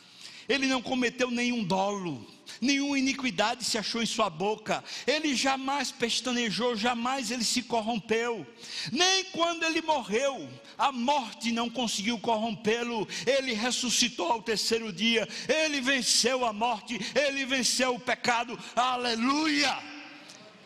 ele 0.49 0.67
não 0.67 0.81
cometeu 0.81 1.31
nenhum 1.31 1.63
dolo, 1.63 2.27
nenhuma 2.61 2.99
iniquidade 2.99 3.65
se 3.65 3.79
achou 3.79 4.03
em 4.03 4.07
sua 4.07 4.29
boca, 4.31 4.83
ele 5.07 5.35
jamais 5.35 5.91
pestanejou, 5.91 6.77
jamais 6.77 7.31
ele 7.31 7.45
se 7.45 7.63
corrompeu, 7.63 8.47
nem 8.93 9.25
quando 9.27 9.65
ele 9.65 9.83
morreu, 9.83 10.49
a 10.77 10.93
morte 10.93 11.53
não 11.53 11.69
conseguiu 11.69 12.19
corrompê-lo, 12.19 13.07
ele 13.27 13.53
ressuscitou 13.53 14.33
ao 14.33 14.43
terceiro 14.43 14.93
dia, 14.93 15.29
ele 15.49 15.81
venceu 15.81 16.45
a 16.45 16.53
morte, 16.53 16.99
ele 17.15 17.45
venceu 17.45 17.95
o 17.95 18.01
pecado, 18.01 18.59
aleluia! 18.75 19.77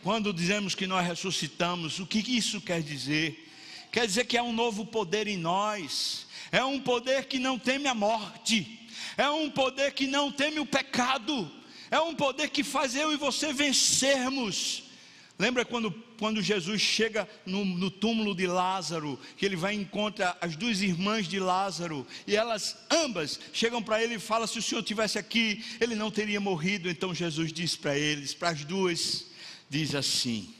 Quando 0.03 0.33
dizemos 0.33 0.75
que 0.75 0.85
nós 0.85 1.07
ressuscitamos, 1.07 1.99
o 1.99 2.05
que 2.05 2.19
isso 2.19 2.59
quer 2.59 2.81
dizer? 2.81 3.49
Quer 3.89 4.05
dizer 4.05 4.25
que 4.25 4.37
é 4.37 4.43
um 4.43 4.51
novo 4.51 4.85
poder 4.85 5.27
em 5.27 5.37
nós, 5.37 6.27
é 6.51 6.63
um 6.63 6.79
poder 6.79 7.25
que 7.25 7.39
não 7.39 7.57
teme 7.57 7.87
a 7.87 7.93
morte, 7.93 8.79
é 9.15 9.29
um 9.29 9.49
poder 9.49 9.93
que 9.93 10.07
não 10.07 10.31
teme 10.31 10.59
o 10.59 10.65
pecado, 10.65 11.49
é 11.93 12.01
um 12.01 12.15
poder 12.15 12.49
que 12.49 12.63
faz 12.63 12.95
eu 12.95 13.13
e 13.13 13.17
você 13.17 13.53
vencermos. 13.53 14.85
Lembra 15.37 15.63
quando, 15.63 15.91
quando 16.17 16.41
Jesus 16.41 16.81
chega 16.81 17.29
no, 17.45 17.63
no, 17.63 17.91
túmulo 17.91 18.33
de 18.33 18.47
Lázaro, 18.47 19.19
que 19.37 19.45
ele 19.45 19.55
vai 19.55 19.75
encontrar 19.75 20.35
as 20.41 20.55
duas 20.55 20.81
irmãs 20.81 21.27
de 21.27 21.39
Lázaro, 21.39 22.05
e 22.25 22.35
elas 22.35 22.75
ambas 22.89 23.39
chegam 23.53 23.81
para 23.81 24.03
ele 24.03 24.15
e 24.15 24.19
falam: 24.19 24.47
se 24.47 24.57
o 24.57 24.61
Senhor 24.61 24.81
tivesse 24.81 25.19
aqui, 25.19 25.63
ele 25.79 25.93
não 25.93 26.09
teria 26.09 26.39
morrido. 26.39 26.89
Então 26.89 27.13
Jesus 27.13 27.53
diz 27.53 27.75
para 27.75 27.95
eles, 27.95 28.33
para 28.33 28.49
as 28.49 28.65
duas, 28.65 29.27
diz 29.69 29.93
assim: 29.93 30.51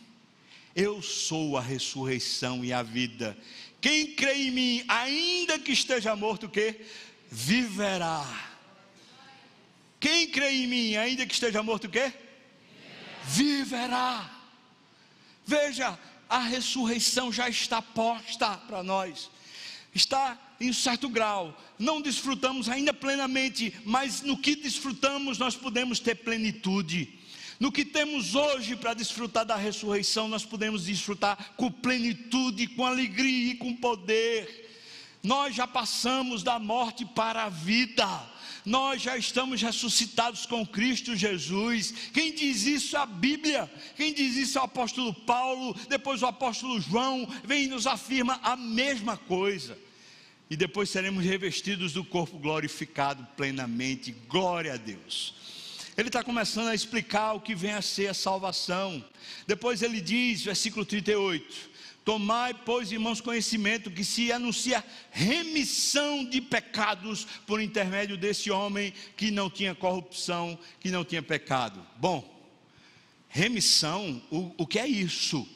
Eu 0.76 1.02
sou 1.02 1.58
a 1.58 1.62
ressurreição 1.62 2.64
e 2.64 2.72
a 2.72 2.84
vida. 2.84 3.36
Quem 3.82 4.06
crê 4.06 4.36
em 4.36 4.52
mim, 4.52 4.86
ainda 4.88 5.58
que 5.58 5.72
esteja 5.72 6.16
morto, 6.16 6.48
que 6.48 6.76
viverá. 7.32 8.53
Quem 10.04 10.28
crê 10.28 10.52
em 10.52 10.68
mim, 10.68 10.98
ainda 10.98 11.26
que 11.26 11.34
esteja 11.34 11.64
morto, 11.64 11.88
o 11.88 11.90
quê? 11.90 12.12
Viverá. 13.24 14.30
Veja, 15.46 15.98
a 16.28 16.40
ressurreição 16.40 17.32
já 17.32 17.48
está 17.48 17.82
posta 17.82 18.58
para 18.58 18.84
nós. 18.84 19.32
Está 19.96 20.38
em 20.60 20.70
um 20.70 20.74
certo 20.74 21.08
grau. 21.08 21.58
Não 21.80 22.02
desfrutamos 22.02 22.68
ainda 22.68 22.94
plenamente, 22.94 23.74
mas 23.86 24.22
no 24.22 24.38
que 24.38 24.58
desfrutamos 24.58 25.38
nós 25.38 25.56
podemos 25.56 26.02
ter 26.02 26.16
plenitude. 26.16 27.18
No 27.58 27.72
que 27.72 27.86
temos 27.86 28.36
hoje 28.36 28.76
para 28.76 28.94
desfrutar 28.94 29.46
da 29.46 29.56
ressurreição, 29.56 30.28
nós 30.28 30.44
podemos 30.44 30.84
desfrutar 30.84 31.54
com 31.56 31.72
plenitude, 31.72 32.68
com 32.68 32.86
alegria 32.86 33.54
e 33.54 33.56
com 33.56 33.74
poder. 33.74 34.70
Nós 35.24 35.56
já 35.56 35.66
passamos 35.66 36.44
da 36.44 36.60
morte 36.60 37.06
para 37.06 37.46
a 37.46 37.50
vida 37.50 38.33
nós 38.66 39.02
já 39.02 39.18
estamos 39.18 39.62
ressuscitados 39.62 40.46
com 40.46 40.66
Cristo 40.66 41.16
Jesus. 41.16 41.94
Quem 42.14 42.34
diz 42.34 42.66
isso 42.66 42.96
é 42.96 43.00
a 43.00 43.06
Bíblia, 43.06 43.72
quem 43.96 44.14
diz 44.14 44.36
isso 44.36 44.58
é 44.58 44.62
o 44.62 44.66
apóstolo 44.66 45.14
Paulo, 45.14 45.76
depois 45.90 46.22
o 46.22 46.26
apóstolo 46.26 46.80
João, 46.80 47.28
vem 47.44 47.66
e 47.66 47.68
nos 47.68 47.88
afirma 47.88 48.40
a 48.44 48.56
mesma 48.56 49.18
coisa. 49.18 49.78
E 50.50 50.56
depois 50.56 50.90
seremos 50.90 51.26
revestidos 51.26 51.94
do 51.94 52.04
corpo 52.04 52.38
glorificado 52.38 53.28
plenamente. 53.36 54.12
Glória 54.28 54.74
a 54.74 54.78
Deus. 54.78 55.36
Ele 55.98 56.10
está 56.10 56.24
começando 56.24 56.68
a 56.68 56.76
explicar 56.76 57.34
o 57.34 57.42
que 57.42 57.56
vem 57.56 57.72
a 57.72 57.82
ser 57.82 58.08
a 58.08 58.14
salvação. 58.14 59.04
Depois 59.48 59.82
ele 59.82 60.02
diz, 60.02 60.44
versículo 60.44 60.86
38 60.86 61.73
Tomai, 62.04 62.54
pois, 62.54 62.92
irmãos, 62.92 63.22
conhecimento 63.22 63.90
que 63.90 64.04
se 64.04 64.32
anuncia 64.32 64.84
remissão 65.10 66.26
de 66.26 66.42
pecados 66.42 67.26
por 67.48 67.62
intermédio 67.62 68.18
desse 68.18 68.52
homem 68.52 68.94
que 69.16 69.32
não 69.32 69.50
tinha 69.50 69.74
corrupção, 69.74 70.60
que 70.82 70.92
não 70.92 71.06
tinha 71.06 71.24
pecado. 71.24 71.86
Bom, 71.96 72.30
remissão, 73.30 74.22
o, 74.30 74.54
o 74.58 74.68
que 74.68 74.80
é 74.80 74.88
isso? 74.88 75.48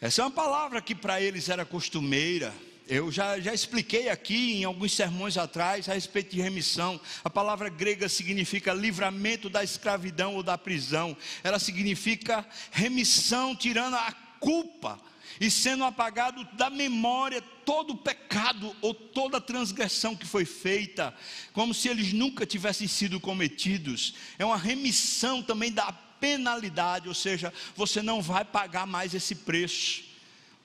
Essa 0.00 0.22
é 0.22 0.24
uma 0.24 0.30
palavra 0.30 0.80
que 0.80 0.94
para 0.94 1.20
eles 1.20 1.50
era 1.50 1.64
costumeira. 1.64 2.54
Eu 2.86 3.12
já, 3.12 3.38
já 3.38 3.52
expliquei 3.52 4.08
aqui 4.08 4.54
em 4.54 4.64
alguns 4.64 4.94
sermões 4.94 5.36
atrás 5.36 5.90
a 5.90 5.92
respeito 5.92 6.34
de 6.34 6.40
remissão. 6.40 6.98
A 7.22 7.28
palavra 7.28 7.68
grega 7.68 8.08
significa 8.08 8.72
livramento 8.72 9.50
da 9.50 9.62
escravidão 9.62 10.36
ou 10.36 10.42
da 10.42 10.56
prisão. 10.56 11.14
Ela 11.44 11.58
significa 11.58 12.46
remissão, 12.70 13.54
tirando 13.54 13.94
a 13.94 14.10
culpa 14.40 14.98
e 15.40 15.50
sendo 15.50 15.84
apagado 15.84 16.44
da 16.54 16.68
memória 16.70 17.40
todo 17.64 17.92
o 17.92 17.96
pecado 17.96 18.74
ou 18.80 18.92
toda 18.92 19.38
a 19.38 19.40
transgressão 19.40 20.16
que 20.16 20.26
foi 20.26 20.44
feita, 20.44 21.14
como 21.52 21.72
se 21.72 21.88
eles 21.88 22.12
nunca 22.12 22.46
tivessem 22.46 22.88
sido 22.88 23.20
cometidos. 23.20 24.14
É 24.38 24.44
uma 24.44 24.56
remissão 24.56 25.42
também 25.42 25.72
da 25.72 25.92
penalidade, 25.92 27.08
ou 27.08 27.14
seja, 27.14 27.52
você 27.76 28.02
não 28.02 28.20
vai 28.20 28.44
pagar 28.44 28.86
mais 28.86 29.14
esse 29.14 29.34
preço. 29.34 30.04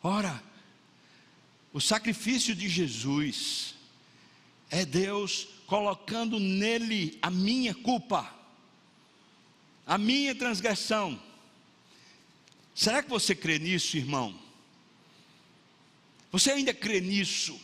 Ora, 0.01 0.41
o 1.71 1.79
sacrifício 1.79 2.55
de 2.55 2.67
Jesus 2.67 3.75
é 4.69 4.85
Deus 4.85 5.47
colocando 5.67 6.39
nele 6.39 7.17
a 7.21 7.29
minha 7.29 7.73
culpa, 7.73 8.33
a 9.85 9.97
minha 9.97 10.33
transgressão 10.33 11.19
Será 12.75 13.03
que 13.03 13.09
você 13.09 13.35
crê 13.35 13.59
nisso, 13.59 13.97
irmão? 13.97 14.33
Você 16.33 16.51
ainda 16.51 16.73
crê 16.73 16.99
nisso? 16.99 17.61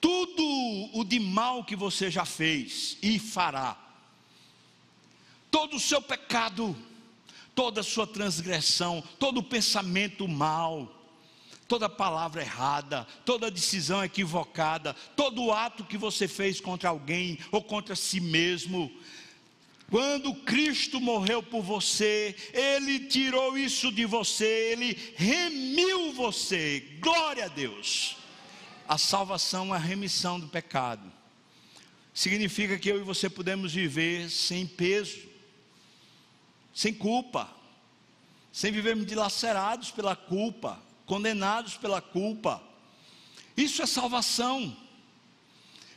Tudo 0.00 0.42
o 0.94 1.04
de 1.04 1.20
mal 1.20 1.62
que 1.62 1.76
você 1.76 2.10
já 2.10 2.24
fez 2.24 2.98
e 3.00 3.20
fará, 3.20 3.78
todo 5.48 5.76
o 5.76 5.80
seu 5.80 6.02
pecado, 6.02 6.76
toda 7.54 7.80
a 7.80 7.84
sua 7.84 8.04
transgressão, 8.04 9.00
todo 9.16 9.38
o 9.38 9.44
pensamento 9.44 10.26
mal, 10.26 10.92
toda 11.68 11.88
palavra 11.88 12.42
errada, 12.42 13.06
toda 13.24 13.48
decisão 13.48 14.02
equivocada, 14.02 14.92
todo 15.14 15.52
ato 15.52 15.84
que 15.84 15.96
você 15.96 16.26
fez 16.26 16.60
contra 16.60 16.88
alguém 16.88 17.38
ou 17.52 17.62
contra 17.62 17.94
si 17.94 18.18
mesmo, 18.18 18.90
quando 19.92 20.34
Cristo 20.34 20.98
morreu 20.98 21.42
por 21.42 21.60
você, 21.62 22.34
Ele 22.54 23.00
tirou 23.00 23.58
isso 23.58 23.92
de 23.92 24.06
você, 24.06 24.72
Ele 24.72 24.98
remiu 25.16 26.14
você. 26.14 26.96
Glória 26.98 27.44
a 27.44 27.48
Deus. 27.48 28.16
A 28.88 28.96
salvação 28.96 29.74
é 29.74 29.76
a 29.76 29.78
remissão 29.78 30.40
do 30.40 30.48
pecado. 30.48 31.12
Significa 32.14 32.78
que 32.78 32.88
eu 32.88 33.00
e 33.00 33.04
você 33.04 33.28
podemos 33.28 33.74
viver 33.74 34.30
sem 34.30 34.66
peso, 34.66 35.28
sem 36.72 36.94
culpa, 36.94 37.50
sem 38.50 38.72
vivermos 38.72 39.04
dilacerados 39.04 39.90
pela 39.90 40.16
culpa, 40.16 40.80
condenados 41.04 41.76
pela 41.76 42.00
culpa. 42.00 42.62
Isso 43.54 43.82
é 43.82 43.86
salvação. 43.86 44.74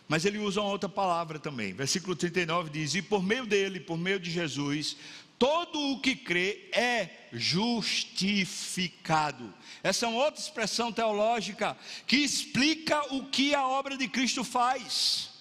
Mas 0.07 0.23
ele 0.23 0.37
usa 0.37 0.61
uma 0.61 0.69
outra 0.69 0.87
palavra 0.87 1.39
também. 1.39 1.73
Versículo 1.73 2.15
39 2.15 2.69
diz: 2.69 2.95
E 2.95 3.01
por 3.01 3.23
meio 3.23 3.45
dele, 3.45 3.79
por 3.79 3.97
meio 3.97 4.19
de 4.19 4.29
Jesus, 4.29 4.95
todo 5.39 5.79
o 5.91 5.99
que 5.99 6.15
crê 6.15 6.69
é 6.71 7.09
justificado. 7.33 9.51
Essa 9.83 10.05
é 10.05 10.09
uma 10.09 10.23
outra 10.23 10.39
expressão 10.39 10.91
teológica 10.91 11.75
que 12.05 12.17
explica 12.17 13.01
o 13.13 13.25
que 13.25 13.55
a 13.55 13.67
obra 13.67 13.97
de 13.97 14.07
Cristo 14.07 14.43
faz. 14.43 15.31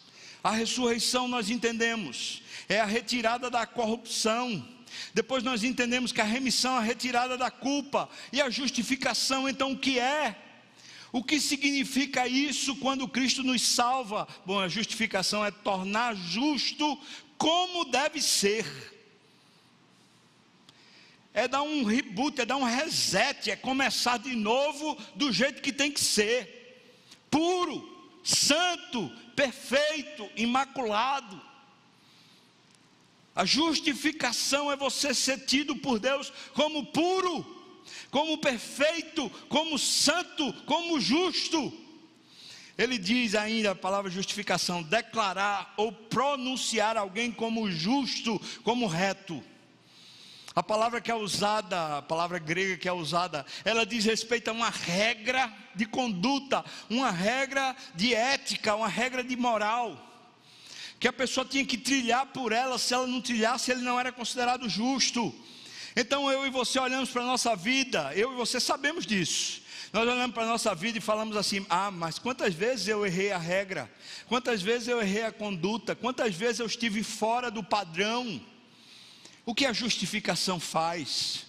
A 0.43 0.51
ressurreição 0.51 1.29
nós 1.29 1.49
entendemos, 1.49 2.43
é 2.69 2.81
a 2.81 2.85
retirada 2.85 3.49
da 3.51 3.65
corrupção. 3.67 4.69
Depois 5.13 5.43
nós 5.43 5.65
entendemos 5.65 6.13
que 6.13 6.21
a 6.21 6.25
remissão 6.25 6.75
é 6.75 6.79
a 6.79 6.83
retirada 6.83 7.39
da 7.39 7.51
culpa. 7.51 8.09
E 8.33 8.43
a 8.43 8.51
justificação, 8.51 9.49
então, 9.49 9.73
o 9.73 9.79
que 9.79 9.99
é? 9.99 10.37
O 11.15 11.23
que 11.23 11.41
significa 11.41 12.27
isso 12.27 12.75
quando 12.75 13.07
Cristo 13.07 13.45
nos 13.45 13.63
salva? 13.63 14.27
Bom, 14.45 14.59
a 14.59 14.67
justificação 14.67 15.45
é 15.45 15.51
tornar 15.53 16.17
justo 16.17 17.01
como 17.39 17.85
deve 17.85 18.21
ser. 18.21 18.67
É 21.33 21.47
dar 21.47 21.63
um 21.63 21.85
reboot, 21.85 22.41
é 22.41 22.45
dar 22.45 22.57
um 22.57 22.65
reset, 22.65 23.49
é 23.49 23.55
começar 23.55 24.19
de 24.19 24.35
novo 24.35 24.99
do 25.15 25.33
jeito 25.33 25.63
que 25.63 25.73
tem 25.73 25.89
que 25.93 26.01
ser. 26.01 26.91
Puro, 27.31 28.19
santo, 28.25 29.09
perfeito, 29.37 30.29
imaculado. 30.35 31.41
A 33.37 33.45
justificação 33.45 34.69
é 34.69 34.75
você 34.75 35.15
ser 35.15 35.47
tido 35.47 35.77
por 35.77 36.01
Deus 36.01 36.33
como 36.55 36.87
puro 36.87 37.54
como 38.11 38.39
perfeito, 38.39 39.31
como 39.49 39.79
santo, 39.79 40.53
como 40.65 41.01
justo. 41.01 41.73
Ele 42.77 42.99
diz 42.99 43.35
ainda 43.35 43.71
a 43.71 43.75
palavra 43.75 44.11
justificação: 44.11 44.83
declarar 44.83 45.73
ou 45.77 45.93
pronunciar 45.93 46.97
alguém 46.97 47.31
como 47.31 47.71
justo, 47.71 48.41
como 48.63 48.87
reto. 48.87 49.43
A 50.55 50.63
palavra 50.63 51.01
que 51.01 51.11
é 51.11 51.15
usada, 51.15 51.99
a 51.99 52.03
palavra 52.03 52.39
grega 52.39 52.77
que 52.77 52.89
é 52.89 52.93
usada, 52.93 53.45
ela 53.65 53.85
diz 53.85 54.05
respeito 54.05 54.49
a 54.49 54.53
uma 54.53 54.71
regra 54.71 55.53
de 55.75 55.85
conduta, 55.85 56.65
uma 56.89 57.11
regra 57.11 57.75
de 57.95 58.15
ética, 58.15 58.77
uma 58.77 58.87
regra 58.87 59.25
de 59.25 59.35
moral, 59.35 59.99
que 61.01 61.09
a 61.09 61.13
pessoa 61.13 61.45
tinha 61.45 61.65
que 61.67 61.77
trilhar 61.77 62.27
por 62.27 62.53
ela, 62.53 62.79
se 62.79 62.95
ela 62.95 63.07
não 63.07 63.21
trilhasse, 63.21 63.73
ele 63.73 63.81
não 63.81 63.99
era 63.99 64.13
considerado 64.13 64.69
justo. 64.69 65.35
Então 65.97 66.31
eu 66.31 66.47
e 66.47 66.51
você 66.51 66.79
olhamos 66.79 67.11
para 67.11 67.23
a 67.23 67.27
nossa 67.27 67.55
vida, 67.55 68.13
eu 68.15 68.33
e 68.33 68.37
você 68.37 68.59
sabemos 68.59 69.07
disso. 69.07 69.63
Nós 69.93 70.09
olhamos 70.09 70.35
para 70.35 70.43
a 70.43 70.49
nossa 70.49 70.75
vida 70.75 70.99
e 70.99 71.01
falamos 71.01 71.37
assim: 71.37 71.65
ah, 71.71 71.89
mas 71.91 72.19
quantas 72.19 72.53
vezes 72.53 72.89
eu 72.89 73.07
errei 73.07 73.31
a 73.31 73.39
regra, 73.39 73.89
quantas 74.27 74.61
vezes 74.61 74.89
eu 74.89 75.01
errei 75.01 75.23
a 75.23 75.31
conduta, 75.31 75.95
quantas 75.95 76.35
vezes 76.35 76.59
eu 76.59 76.67
estive 76.67 77.05
fora 77.05 77.49
do 77.49 77.63
padrão. 77.63 78.41
O 79.47 79.55
que 79.55 79.67
a 79.67 79.73
justificação 79.73 80.59
faz? 80.59 81.47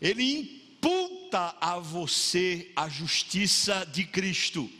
Ele 0.00 0.22
imputa 0.22 1.54
a 1.60 1.78
você 1.78 2.70
a 2.74 2.88
justiça 2.88 3.84
de 3.84 4.04
Cristo. 4.04 4.70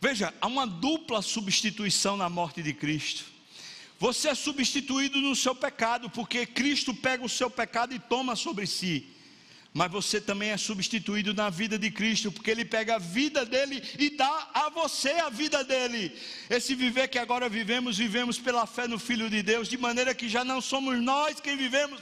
Veja, 0.00 0.34
há 0.40 0.48
uma 0.48 0.66
dupla 0.66 1.22
substituição 1.22 2.16
na 2.16 2.28
morte 2.28 2.60
de 2.60 2.72
Cristo. 2.72 3.24
Você 4.00 4.30
é 4.30 4.34
substituído 4.34 5.20
no 5.20 5.36
seu 5.36 5.54
pecado, 5.54 6.08
porque 6.08 6.46
Cristo 6.46 6.94
pega 6.94 7.22
o 7.22 7.28
seu 7.28 7.50
pecado 7.50 7.94
e 7.94 7.98
toma 7.98 8.34
sobre 8.34 8.66
si. 8.66 9.06
Mas 9.74 9.92
você 9.92 10.18
também 10.18 10.48
é 10.50 10.56
substituído 10.56 11.34
na 11.34 11.50
vida 11.50 11.78
de 11.78 11.90
Cristo, 11.90 12.32
porque 12.32 12.50
Ele 12.50 12.64
pega 12.64 12.94
a 12.94 12.98
vida 12.98 13.44
dele 13.44 13.82
e 13.98 14.08
dá 14.08 14.50
a 14.54 14.70
você 14.70 15.10
a 15.10 15.28
vida 15.28 15.62
dele. 15.62 16.18
Esse 16.48 16.74
viver 16.74 17.08
que 17.08 17.18
agora 17.18 17.46
vivemos, 17.46 17.98
vivemos 17.98 18.38
pela 18.38 18.66
fé 18.66 18.88
no 18.88 18.98
Filho 18.98 19.28
de 19.28 19.42
Deus, 19.42 19.68
de 19.68 19.76
maneira 19.76 20.14
que 20.14 20.30
já 20.30 20.42
não 20.44 20.62
somos 20.62 20.98
nós 20.98 21.38
quem 21.38 21.54
vivemos, 21.54 22.00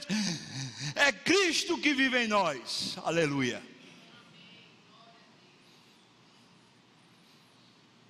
é 0.95 1.11
Cristo 1.11 1.77
que 1.77 1.93
vive 1.93 2.23
em 2.23 2.27
nós. 2.29 2.95
Aleluia. 3.03 3.61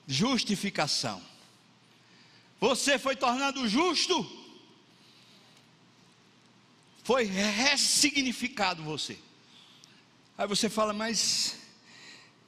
Justificação. 0.08 1.29
Você 2.60 3.00
foi 3.00 3.16
tornado 3.16 3.68
justo. 3.68 4.38
Foi 7.04 7.24
ressignificado 7.24 8.84
você. 8.84 9.18
Aí 10.38 10.48
você 10.48 10.70
fala, 10.70 10.94
mas 10.94 11.56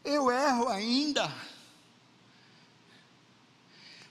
eu 0.04 0.30
erro 0.30 0.68
ainda. 0.68 1.34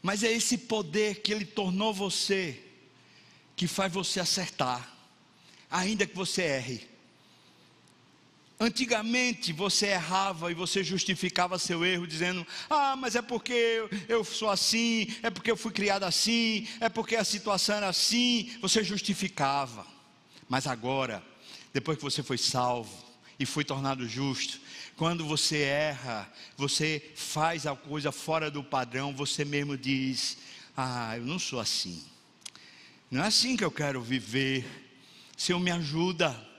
Mas 0.03 0.22
é 0.22 0.32
esse 0.32 0.57
poder 0.57 1.20
que 1.20 1.32
ele 1.32 1.44
tornou 1.44 1.92
você 1.92 2.62
que 3.55 3.66
faz 3.66 3.92
você 3.92 4.18
acertar, 4.18 4.90
ainda 5.70 6.07
que 6.07 6.16
você 6.16 6.42
erre. 6.42 6.89
Antigamente 8.62 9.54
você 9.54 9.86
errava 9.86 10.50
e 10.50 10.54
você 10.54 10.84
justificava 10.84 11.58
seu 11.58 11.82
erro 11.82 12.06
dizendo: 12.06 12.46
Ah, 12.68 12.94
mas 12.94 13.16
é 13.16 13.22
porque 13.22 13.88
eu, 14.06 14.22
sou 14.22 14.50
assim, 14.50 15.06
é 15.22 15.30
porque 15.30 15.50
eu 15.50 15.56
fui 15.56 15.72
criado 15.72 16.04
assim, 16.04 16.68
é 16.78 16.90
porque 16.90 17.16
a 17.16 17.24
situação 17.24 17.76
era 17.76 17.88
assim. 17.88 18.54
Você 18.61 18.84
justificava. 18.84 19.86
Mas 20.46 20.66
agora, 20.66 21.24
depois 21.72 21.96
que 21.96 22.04
você 22.04 22.22
foi 22.22 22.36
salvo 22.36 22.92
e 23.38 23.46
foi 23.46 23.64
tornado 23.64 24.06
justo, 24.06 24.61
quando 24.94 25.24
você 25.24 25.61
erra, 25.62 26.30
você 26.54 27.12
faz 27.16 27.66
a 27.66 27.74
coisa 27.74 28.12
fora 28.12 28.50
do 28.50 28.62
padrão, 28.62 29.16
você 29.16 29.42
mesmo 29.42 29.74
diz: 29.74 30.36
Ah, 30.76 31.16
eu 31.16 31.24
não 31.24 31.38
sou 31.38 31.61
assim. 31.61 32.04
Não 33.11 33.24
é 33.24 33.28
assim 33.28 33.56
que 33.56 33.64
eu 33.64 33.70
quero 33.70 34.02
viver. 34.02 34.66
Senhor, 35.34 35.58
me 35.58 35.70
ajuda 35.70 36.49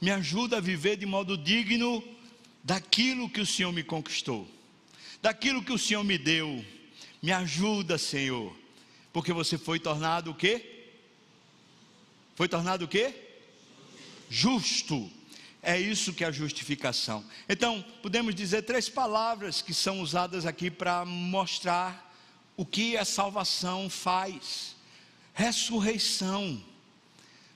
me 0.00 0.10
ajuda 0.10 0.56
a 0.56 0.60
viver 0.60 0.96
de 0.96 1.04
modo 1.04 1.36
digno 1.36 2.02
daquilo 2.64 3.28
que 3.28 3.40
o 3.40 3.46
Senhor 3.46 3.72
me 3.72 3.84
conquistou, 3.84 4.48
daquilo 5.20 5.62
que 5.62 5.72
o 5.72 5.78
Senhor 5.78 6.02
me 6.02 6.16
deu. 6.16 6.64
Me 7.22 7.32
ajuda, 7.32 7.98
Senhor, 7.98 8.56
porque 9.12 9.32
você 9.32 9.58
foi 9.58 9.78
tornado 9.78 10.30
o 10.30 10.34
quê? 10.34 10.86
Foi 12.34 12.48
tornado 12.48 12.86
o 12.86 12.88
quê? 12.88 13.14
Justo. 14.30 15.10
É 15.62 15.78
isso 15.78 16.14
que 16.14 16.24
é 16.24 16.28
a 16.28 16.32
justificação. 16.32 17.22
Então, 17.46 17.84
podemos 18.00 18.34
dizer 18.34 18.62
três 18.62 18.88
palavras 18.88 19.60
que 19.60 19.74
são 19.74 20.00
usadas 20.00 20.46
aqui 20.46 20.70
para 20.70 21.04
mostrar 21.04 22.10
o 22.56 22.64
que 22.64 22.96
a 22.96 23.04
salvação 23.04 23.90
faz. 23.90 24.74
Ressurreição. 25.34 26.64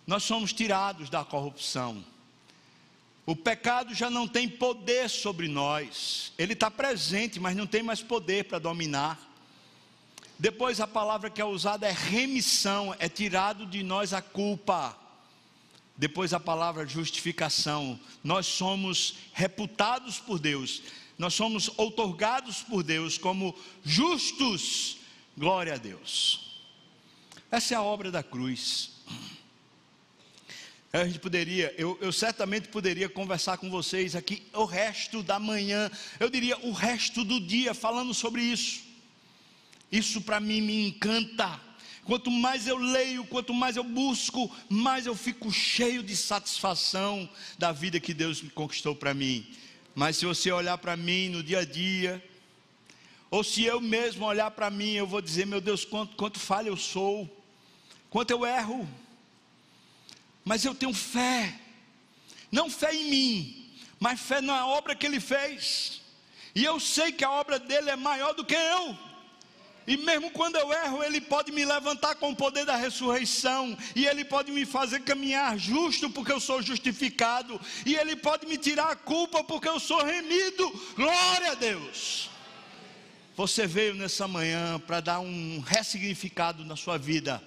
Nós 0.07 0.25
somos 0.25 0.53
tirados 0.53 1.09
da 1.09 1.25
corrupção. 1.25 2.05
O 3.27 3.35
pecado 3.35 3.95
já 3.95 4.11
não 4.11 4.29
tem 4.29 4.49
poder 4.49 5.09
sobre 5.09 5.49
nós, 5.49 6.33
ele 6.37 6.53
está 6.53 6.71
presente, 6.71 7.41
mas 7.41 7.57
não 7.57 7.67
tem 7.67 7.83
mais 7.83 8.03
poder 8.03 8.45
para 8.45 8.59
dominar. 8.59 9.19
Depois 10.39 10.81
a 10.81 10.87
palavra 10.87 11.31
que 11.31 11.41
é 11.41 11.45
usada 11.45 11.87
é 11.87 11.93
remissão, 11.93 12.95
é 12.99 13.09
tirado 13.09 13.65
de 13.65 13.83
nós 13.83 14.13
a 14.13 14.21
culpa. 14.21 14.99
Depois 15.97 16.35
a 16.35 16.41
palavra 16.41 16.87
justificação, 16.87 17.99
nós 18.23 18.47
somos 18.47 19.15
reputados 19.33 20.19
por 20.19 20.41
Deus, 20.41 20.83
nós 21.17 21.35
somos 21.35 21.71
outorgados 21.77 22.63
por 22.63 22.83
Deus 22.83 23.17
como 23.17 23.55
justos. 23.85 24.99
Glória 25.39 25.75
a 25.75 25.77
Deus. 25.77 26.61
Essa 27.51 27.75
é 27.75 27.77
a 27.77 27.83
obra 27.83 28.11
da 28.11 28.23
cruz. 28.23 28.91
A 30.95 31.05
gente 31.05 31.19
poderia, 31.19 31.75
eu, 31.77 31.99
eu 32.01 32.13
certamente 32.13 32.69
poderia 32.69 33.09
conversar 33.09 33.59
com 33.59 33.69
vocês 33.69 34.15
aqui 34.15 34.45
o 34.53 34.65
resto 34.65 35.25
da 35.25 35.41
manhã, 35.41 35.91
eu 36.21 36.31
diria 36.31 36.57
o 36.59 36.71
resto 36.71 37.25
do 37.25 37.41
dia 37.41 37.75
falando 37.75 38.15
sobre 38.15 38.43
isso. 38.43 38.85
Isso 39.91 40.21
para 40.21 40.39
mim 40.39 40.61
me 40.61 40.87
encanta. 40.87 41.61
Quanto 42.05 42.31
mais 42.31 42.69
eu 42.69 42.79
leio, 42.79 43.25
quanto 43.25 43.53
mais 43.53 43.75
eu 43.75 43.83
busco, 43.83 44.49
mais 44.69 45.05
eu 45.05 45.17
fico 45.17 45.51
cheio 45.51 46.01
de 46.01 46.15
satisfação 46.15 47.29
da 47.59 47.73
vida 47.73 47.99
que 47.99 48.15
Deus 48.15 48.41
me 48.41 48.51
conquistou 48.51 48.95
para 48.95 49.13
mim. 49.13 49.45
Mas 49.97 50.19
se 50.19 50.27
você 50.27 50.53
olhar 50.53 50.79
para 50.79 50.97
mim 50.97 51.29
no 51.29 51.43
dia 51.43 51.59
a 51.59 51.65
dia, 51.65 52.25
ou 53.33 53.43
se 53.43 53.65
eu 53.65 53.81
mesmo 53.81 54.25
olhar 54.25 54.53
para 54.53 54.71
mim, 54.71 54.93
eu 54.93 55.09
vou 55.09 55.21
dizer: 55.21 55.45
meu 55.45 55.61
Deus, 55.61 55.85
quanto, 55.85 56.15
quanto 56.15 56.39
falha 56.39 56.69
eu 56.69 56.77
sou, 56.77 57.29
quanto 58.09 58.31
eu 58.31 58.47
erro 58.47 58.89
mas 60.45 60.65
eu 60.65 60.75
tenho 60.75 60.93
fé, 60.93 61.55
não 62.53 62.69
fé 62.69 62.95
em 62.95 63.11
mim, 63.11 63.77
mas 63.99 64.21
fé 64.21 64.41
na 64.41 64.67
obra 64.67 64.95
que 64.95 65.07
ele 65.07 65.21
fez, 65.21 66.03
e 66.55 66.65
eu 66.65 66.79
sei 66.79 67.11
que 67.11 67.25
a 67.25 67.31
obra 67.31 67.59
dele 67.59 67.91
é 67.91 67.97
maior 67.97 68.35
do 68.35 68.45
que 68.45 68.55
eu. 68.55 68.97
E 69.87 69.97
mesmo 69.99 70.31
quando 70.31 70.57
eu 70.57 70.73
erro, 70.73 71.03
Ele 71.03 71.21
pode 71.21 71.53
me 71.53 71.65
levantar 71.65 72.15
com 72.15 72.31
o 72.31 72.37
poder 72.37 72.65
da 72.65 72.77
ressurreição, 72.77 73.77
e 73.95 74.07
Ele 74.07 74.25
pode 74.25 74.51
me 74.51 74.65
fazer 74.65 75.01
caminhar 75.01 75.59
justo, 75.59 76.09
porque 76.09 76.33
eu 76.33 76.41
sou 76.41 76.63
justificado, 76.63 77.61
e 77.85 77.95
Ele 77.95 78.17
pode 78.17 78.47
me 78.47 78.57
tirar 78.57 78.93
a 78.93 78.97
culpa, 78.97 79.45
porque 79.45 79.69
eu 79.69 79.79
sou 79.79 80.03
remido. 80.03 80.71
Glória 80.97 81.53
a 81.53 81.55
Deus! 81.55 82.31
Você 83.37 83.67
veio 83.67 83.95
nessa 83.95 84.27
manhã 84.27 84.79
para 84.79 85.01
dar 85.01 85.21
um 85.21 85.61
ressignificado 85.61 86.65
na 86.65 86.77
sua 86.77 86.97
vida 86.97 87.43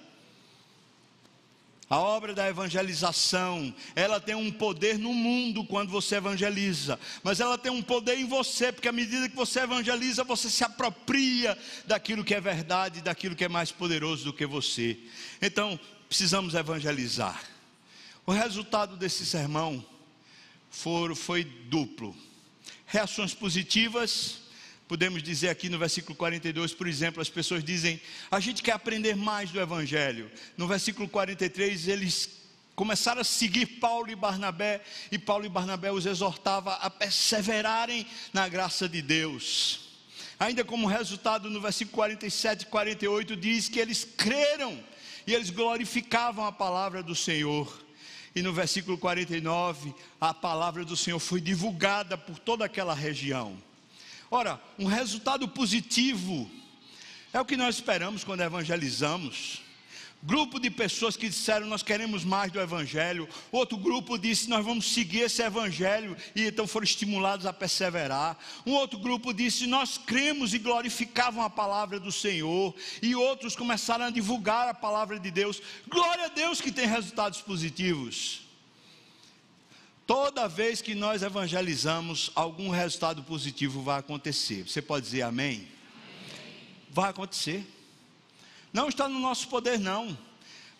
a 1.90 1.98
obra 1.98 2.34
da 2.34 2.46
evangelização, 2.46 3.74
ela 3.96 4.20
tem 4.20 4.34
um 4.34 4.50
poder 4.50 4.98
no 4.98 5.14
mundo 5.14 5.64
quando 5.64 5.90
você 5.90 6.16
evangeliza, 6.16 7.00
mas 7.22 7.40
ela 7.40 7.56
tem 7.56 7.72
um 7.72 7.82
poder 7.82 8.18
em 8.18 8.26
você, 8.26 8.70
porque 8.70 8.88
à 8.88 8.92
medida 8.92 9.28
que 9.28 9.34
você 9.34 9.60
evangeliza, 9.60 10.22
você 10.22 10.50
se 10.50 10.62
apropria 10.62 11.56
daquilo 11.86 12.24
que 12.24 12.34
é 12.34 12.40
verdade, 12.40 13.00
daquilo 13.00 13.34
que 13.34 13.44
é 13.44 13.48
mais 13.48 13.72
poderoso 13.72 14.24
do 14.24 14.32
que 14.34 14.44
você. 14.44 14.98
Então, 15.40 15.80
precisamos 16.08 16.54
evangelizar. 16.54 17.42
O 18.26 18.32
resultado 18.32 18.94
desse 18.94 19.24
sermão 19.24 19.82
foi, 20.70 21.14
foi 21.14 21.44
duplo: 21.44 22.14
reações 22.84 23.32
positivas 23.32 24.47
Podemos 24.88 25.22
dizer 25.22 25.50
aqui 25.50 25.68
no 25.68 25.78
versículo 25.78 26.16
42, 26.16 26.72
por 26.72 26.88
exemplo, 26.88 27.20
as 27.20 27.28
pessoas 27.28 27.62
dizem: 27.62 28.00
a 28.30 28.40
gente 28.40 28.62
quer 28.62 28.72
aprender 28.72 29.14
mais 29.14 29.50
do 29.50 29.60
Evangelho. 29.60 30.30
No 30.56 30.66
versículo 30.66 31.06
43, 31.06 31.88
eles 31.88 32.30
começaram 32.74 33.20
a 33.20 33.24
seguir 33.24 33.66
Paulo 33.66 34.10
e 34.10 34.16
Barnabé, 34.16 34.80
e 35.12 35.18
Paulo 35.18 35.44
e 35.44 35.48
Barnabé 35.48 35.92
os 35.92 36.06
exortava 36.06 36.72
a 36.76 36.88
perseverarem 36.88 38.06
na 38.32 38.48
graça 38.48 38.88
de 38.88 39.02
Deus. 39.02 39.80
Ainda 40.40 40.64
como 40.64 40.86
resultado, 40.86 41.50
no 41.50 41.60
versículo 41.60 41.96
47 41.96 42.62
e 42.62 42.66
48, 42.66 43.36
diz 43.36 43.68
que 43.68 43.78
eles 43.78 44.08
creram 44.16 44.82
e 45.26 45.34
eles 45.34 45.50
glorificavam 45.50 46.46
a 46.46 46.52
palavra 46.52 47.02
do 47.02 47.14
Senhor. 47.14 47.84
E 48.34 48.40
no 48.40 48.54
versículo 48.54 48.96
49, 48.96 49.92
a 50.18 50.32
palavra 50.32 50.82
do 50.82 50.96
Senhor 50.96 51.18
foi 51.18 51.42
divulgada 51.42 52.16
por 52.16 52.38
toda 52.38 52.64
aquela 52.64 52.94
região. 52.94 53.67
Ora, 54.30 54.60
um 54.78 54.84
resultado 54.84 55.48
positivo 55.48 56.50
é 57.32 57.40
o 57.40 57.44
que 57.44 57.56
nós 57.56 57.76
esperamos 57.76 58.24
quando 58.24 58.42
evangelizamos. 58.42 59.62
Grupo 60.20 60.58
de 60.58 60.68
pessoas 60.68 61.16
que 61.16 61.28
disseram 61.28 61.68
nós 61.68 61.82
queremos 61.82 62.24
mais 62.24 62.50
do 62.50 62.60
Evangelho, 62.60 63.28
outro 63.52 63.78
grupo 63.78 64.18
disse 64.18 64.50
nós 64.50 64.64
vamos 64.64 64.92
seguir 64.92 65.20
esse 65.20 65.40
Evangelho 65.40 66.16
e 66.34 66.44
então 66.44 66.66
foram 66.66 66.82
estimulados 66.82 67.46
a 67.46 67.52
perseverar. 67.52 68.36
Um 68.66 68.72
outro 68.72 68.98
grupo 68.98 69.32
disse 69.32 69.68
nós 69.68 69.96
cremos 69.96 70.52
e 70.52 70.58
glorificavam 70.58 71.42
a 71.42 71.48
palavra 71.48 72.00
do 72.00 72.10
Senhor, 72.10 72.74
e 73.00 73.14
outros 73.14 73.54
começaram 73.54 74.06
a 74.06 74.10
divulgar 74.10 74.68
a 74.68 74.74
palavra 74.74 75.20
de 75.20 75.30
Deus. 75.30 75.62
Glória 75.86 76.24
a 76.24 76.28
Deus 76.28 76.60
que 76.60 76.72
tem 76.72 76.86
resultados 76.86 77.40
positivos. 77.40 78.47
Toda 80.08 80.48
vez 80.48 80.80
que 80.80 80.94
nós 80.94 81.22
evangelizamos, 81.22 82.30
algum 82.34 82.70
resultado 82.70 83.22
positivo 83.22 83.82
vai 83.82 83.98
acontecer. 83.98 84.66
Você 84.66 84.80
pode 84.80 85.04
dizer 85.04 85.20
amém? 85.20 85.56
amém? 85.56 85.68
Vai 86.90 87.10
acontecer. 87.10 87.62
Não 88.72 88.88
está 88.88 89.06
no 89.06 89.18
nosso 89.18 89.48
poder, 89.48 89.78
não. 89.78 90.16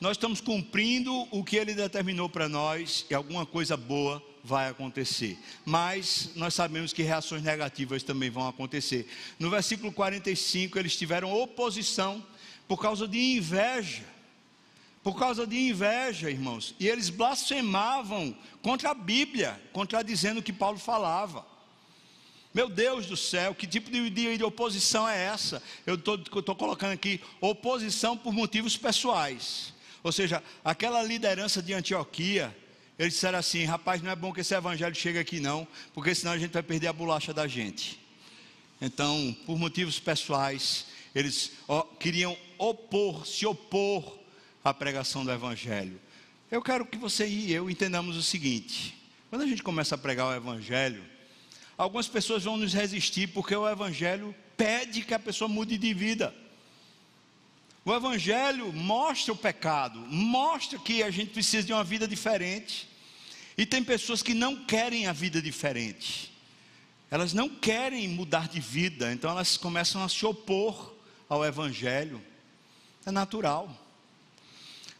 Nós 0.00 0.12
estamos 0.12 0.40
cumprindo 0.40 1.12
o 1.30 1.44
que 1.44 1.56
ele 1.56 1.74
determinou 1.74 2.30
para 2.30 2.48
nós 2.48 3.04
e 3.10 3.14
alguma 3.14 3.44
coisa 3.44 3.76
boa 3.76 4.24
vai 4.42 4.70
acontecer. 4.70 5.38
Mas 5.62 6.30
nós 6.34 6.54
sabemos 6.54 6.94
que 6.94 7.02
reações 7.02 7.42
negativas 7.42 8.02
também 8.02 8.30
vão 8.30 8.48
acontecer. 8.48 9.06
No 9.38 9.50
versículo 9.50 9.92
45, 9.92 10.78
eles 10.78 10.96
tiveram 10.96 11.38
oposição 11.38 12.24
por 12.66 12.80
causa 12.80 13.06
de 13.06 13.36
inveja 13.36 14.06
por 15.08 15.18
causa 15.18 15.46
de 15.46 15.56
inveja, 15.56 16.30
irmãos. 16.30 16.74
E 16.78 16.86
eles 16.86 17.08
blasfemavam 17.08 18.36
contra 18.60 18.90
a 18.90 18.94
Bíblia, 18.94 19.58
contradizendo 19.72 20.40
o 20.40 20.42
que 20.42 20.52
Paulo 20.52 20.78
falava. 20.78 21.46
Meu 22.52 22.68
Deus 22.68 23.06
do 23.06 23.16
céu, 23.16 23.54
que 23.54 23.66
tipo 23.66 23.90
de, 23.90 24.10
de, 24.10 24.36
de 24.36 24.44
oposição 24.44 25.08
é 25.08 25.18
essa? 25.24 25.62
Eu 25.86 25.94
estou 25.94 26.54
colocando 26.54 26.92
aqui 26.92 27.22
oposição 27.40 28.18
por 28.18 28.34
motivos 28.34 28.76
pessoais. 28.76 29.72
Ou 30.02 30.12
seja, 30.12 30.42
aquela 30.62 31.02
liderança 31.02 31.62
de 31.62 31.72
Antioquia, 31.72 32.54
eles 32.98 33.14
disseram 33.14 33.38
assim: 33.38 33.64
rapaz, 33.64 34.02
não 34.02 34.10
é 34.10 34.14
bom 34.14 34.30
que 34.30 34.42
esse 34.42 34.54
evangelho 34.54 34.94
chegue 34.94 35.18
aqui, 35.18 35.40
não, 35.40 35.66
porque 35.94 36.14
senão 36.14 36.32
a 36.32 36.38
gente 36.38 36.52
vai 36.52 36.62
perder 36.62 36.88
a 36.88 36.92
bolacha 36.92 37.32
da 37.32 37.48
gente. 37.48 37.98
Então, 38.78 39.34
por 39.46 39.58
motivos 39.58 39.98
pessoais, 39.98 40.84
eles 41.14 41.52
ó, 41.66 41.80
queriam 41.98 42.36
opor, 42.58 43.26
se 43.26 43.46
opor 43.46 44.17
a 44.70 44.74
pregação 44.74 45.24
do 45.24 45.32
Evangelho. 45.32 46.00
Eu 46.50 46.62
quero 46.62 46.86
que 46.86 46.96
você 46.96 47.26
e 47.26 47.52
eu 47.52 47.68
entendamos 47.68 48.16
o 48.16 48.22
seguinte: 48.22 48.96
quando 49.30 49.42
a 49.42 49.46
gente 49.46 49.62
começa 49.62 49.94
a 49.94 49.98
pregar 49.98 50.26
o 50.26 50.34
Evangelho, 50.34 51.04
algumas 51.76 52.08
pessoas 52.08 52.44
vão 52.44 52.56
nos 52.56 52.72
resistir 52.72 53.28
porque 53.28 53.54
o 53.54 53.68
Evangelho 53.68 54.34
pede 54.56 55.02
que 55.02 55.14
a 55.14 55.18
pessoa 55.18 55.48
mude 55.48 55.76
de 55.76 55.92
vida. 55.92 56.34
O 57.84 57.94
Evangelho 57.94 58.72
mostra 58.72 59.32
o 59.32 59.36
pecado, 59.36 59.98
mostra 60.00 60.78
que 60.78 61.02
a 61.02 61.10
gente 61.10 61.30
precisa 61.30 61.66
de 61.66 61.72
uma 61.72 61.84
vida 61.84 62.06
diferente. 62.06 62.88
E 63.56 63.66
tem 63.66 63.82
pessoas 63.82 64.22
que 64.22 64.34
não 64.34 64.64
querem 64.64 65.06
a 65.06 65.12
vida 65.12 65.42
diferente, 65.42 66.32
elas 67.10 67.32
não 67.32 67.48
querem 67.48 68.06
mudar 68.06 68.46
de 68.46 68.60
vida, 68.60 69.12
então 69.12 69.30
elas 69.30 69.56
começam 69.56 70.02
a 70.04 70.08
se 70.08 70.24
opor 70.24 70.94
ao 71.28 71.44
Evangelho. 71.44 72.22
É 73.04 73.10
natural. 73.10 73.87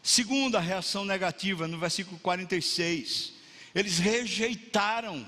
Segunda 0.09 0.59
reação 0.59 1.05
negativa, 1.05 1.67
no 1.67 1.77
versículo 1.77 2.17
46, 2.17 3.31
eles 3.75 3.99
rejeitaram. 3.99 5.23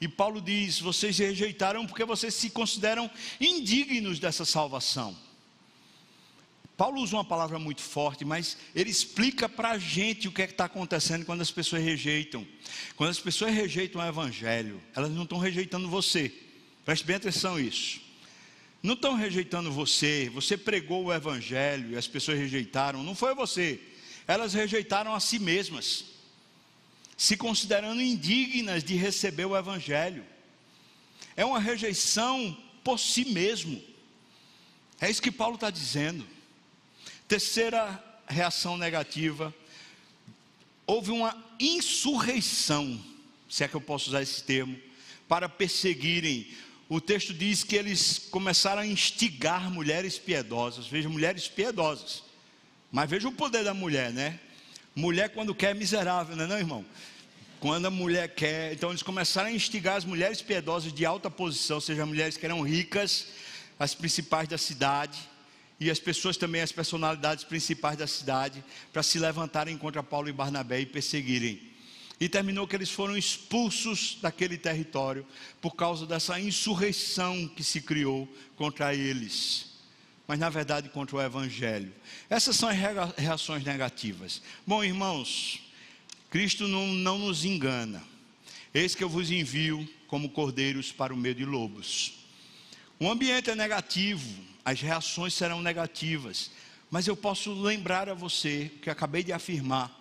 E 0.00 0.06
Paulo 0.06 0.40
diz: 0.40 0.78
vocês 0.78 1.18
rejeitaram 1.18 1.84
porque 1.84 2.04
vocês 2.04 2.32
se 2.34 2.48
consideram 2.48 3.10
indignos 3.40 4.20
dessa 4.20 4.44
salvação. 4.44 5.18
Paulo 6.76 7.00
usa 7.00 7.16
uma 7.16 7.24
palavra 7.24 7.58
muito 7.58 7.82
forte, 7.82 8.24
mas 8.24 8.56
ele 8.72 8.88
explica 8.88 9.48
para 9.48 9.72
a 9.72 9.78
gente 9.78 10.28
o 10.28 10.32
que 10.32 10.42
é 10.42 10.44
está 10.44 10.66
acontecendo 10.66 11.26
quando 11.26 11.40
as 11.40 11.50
pessoas 11.50 11.82
rejeitam. 11.82 12.46
Quando 12.94 13.10
as 13.10 13.18
pessoas 13.18 13.52
rejeitam 13.52 14.00
o 14.00 14.06
Evangelho, 14.06 14.80
elas 14.94 15.10
não 15.10 15.24
estão 15.24 15.38
rejeitando 15.38 15.88
você. 15.88 16.32
Preste 16.84 17.04
bem 17.04 17.16
atenção 17.16 17.58
nisso. 17.58 18.00
Não 18.80 18.94
estão 18.94 19.16
rejeitando 19.16 19.72
você. 19.72 20.30
Você 20.32 20.56
pregou 20.56 21.06
o 21.06 21.12
Evangelho 21.12 21.90
e 21.90 21.96
as 21.96 22.06
pessoas 22.06 22.38
rejeitaram. 22.38 23.02
Não 23.02 23.16
foi 23.16 23.34
você 23.34 23.80
elas 24.26 24.54
rejeitaram 24.54 25.14
a 25.14 25.20
si 25.20 25.38
mesmas, 25.38 26.04
se 27.16 27.36
considerando 27.36 28.00
indignas 28.00 28.82
de 28.82 28.94
receber 28.94 29.44
o 29.44 29.56
Evangelho. 29.56 30.24
É 31.36 31.44
uma 31.44 31.58
rejeição 31.58 32.56
por 32.82 32.98
si 32.98 33.24
mesmo. 33.24 33.82
É 35.00 35.10
isso 35.10 35.22
que 35.22 35.30
Paulo 35.30 35.56
está 35.56 35.70
dizendo. 35.70 36.26
Terceira 37.26 38.02
reação 38.26 38.76
negativa: 38.76 39.54
houve 40.86 41.10
uma 41.10 41.36
insurreição, 41.58 43.02
se 43.48 43.64
é 43.64 43.68
que 43.68 43.74
eu 43.74 43.80
posso 43.80 44.08
usar 44.08 44.22
esse 44.22 44.42
termo, 44.42 44.78
para 45.28 45.48
perseguirem. 45.48 46.48
O 46.88 47.00
texto 47.00 47.32
diz 47.32 47.62
que 47.62 47.76
eles 47.76 48.18
começaram 48.30 48.82
a 48.82 48.86
instigar 48.86 49.70
mulheres 49.70 50.18
piedosas, 50.18 50.88
veja, 50.88 51.08
mulheres 51.08 51.46
piedosas 51.46 52.29
mas 52.90 53.08
veja 53.08 53.28
o 53.28 53.32
poder 53.32 53.64
da 53.64 53.74
mulher, 53.74 54.12
né? 54.12 54.38
Mulher 54.94 55.30
quando 55.30 55.54
quer 55.54 55.70
é 55.70 55.74
miserável, 55.74 56.34
não 56.34 56.44
é 56.44 56.46
não, 56.46 56.58
irmão? 56.58 56.84
Quando 57.60 57.86
a 57.86 57.90
mulher 57.90 58.34
quer, 58.34 58.72
então 58.72 58.90
eles 58.90 59.02
começaram 59.02 59.48
a 59.48 59.52
instigar 59.52 59.96
as 59.96 60.04
mulheres 60.04 60.40
piedosas 60.42 60.92
de 60.92 61.04
alta 61.04 61.30
posição, 61.30 61.76
ou 61.76 61.80
seja, 61.80 62.06
mulheres 62.06 62.36
que 62.36 62.44
eram 62.44 62.62
ricas, 62.62 63.28
as 63.78 63.94
principais 63.94 64.48
da 64.48 64.58
cidade, 64.58 65.18
e 65.78 65.90
as 65.90 65.98
pessoas 65.98 66.36
também, 66.36 66.60
as 66.60 66.72
personalidades 66.72 67.44
principais 67.44 67.96
da 67.96 68.06
cidade, 68.06 68.62
para 68.92 69.02
se 69.02 69.18
levantarem 69.18 69.78
contra 69.78 70.02
Paulo 70.02 70.28
e 70.28 70.32
Barnabé 70.32 70.80
e 70.80 70.86
perseguirem. 70.86 71.60
E 72.20 72.28
terminou 72.28 72.68
que 72.68 72.76
eles 72.76 72.90
foram 72.90 73.16
expulsos 73.16 74.18
daquele 74.20 74.58
território 74.58 75.26
por 75.58 75.74
causa 75.74 76.04
dessa 76.04 76.38
insurreição 76.38 77.48
que 77.48 77.64
se 77.64 77.80
criou 77.80 78.28
contra 78.56 78.94
eles. 78.94 79.69
Mas 80.30 80.38
na 80.38 80.48
verdade 80.48 80.88
contra 80.88 81.16
o 81.16 81.20
Evangelho. 81.20 81.92
Essas 82.30 82.54
são 82.54 82.68
as 82.68 82.76
reações 83.16 83.64
negativas. 83.64 84.40
Bom, 84.64 84.84
irmãos, 84.84 85.60
Cristo 86.30 86.68
não, 86.68 86.86
não 86.86 87.18
nos 87.18 87.44
engana. 87.44 88.00
Eis 88.72 88.94
que 88.94 89.02
eu 89.02 89.08
vos 89.08 89.32
envio 89.32 89.92
como 90.06 90.30
cordeiros 90.30 90.92
para 90.92 91.12
o 91.12 91.16
meio 91.16 91.34
de 91.34 91.44
lobos. 91.44 92.12
O 93.00 93.10
ambiente 93.10 93.50
é 93.50 93.56
negativo, 93.56 94.40
as 94.64 94.80
reações 94.80 95.34
serão 95.34 95.60
negativas, 95.60 96.52
mas 96.92 97.08
eu 97.08 97.16
posso 97.16 97.52
lembrar 97.52 98.08
a 98.08 98.14
você 98.14 98.70
que 98.80 98.88
acabei 98.88 99.24
de 99.24 99.32
afirmar 99.32 100.00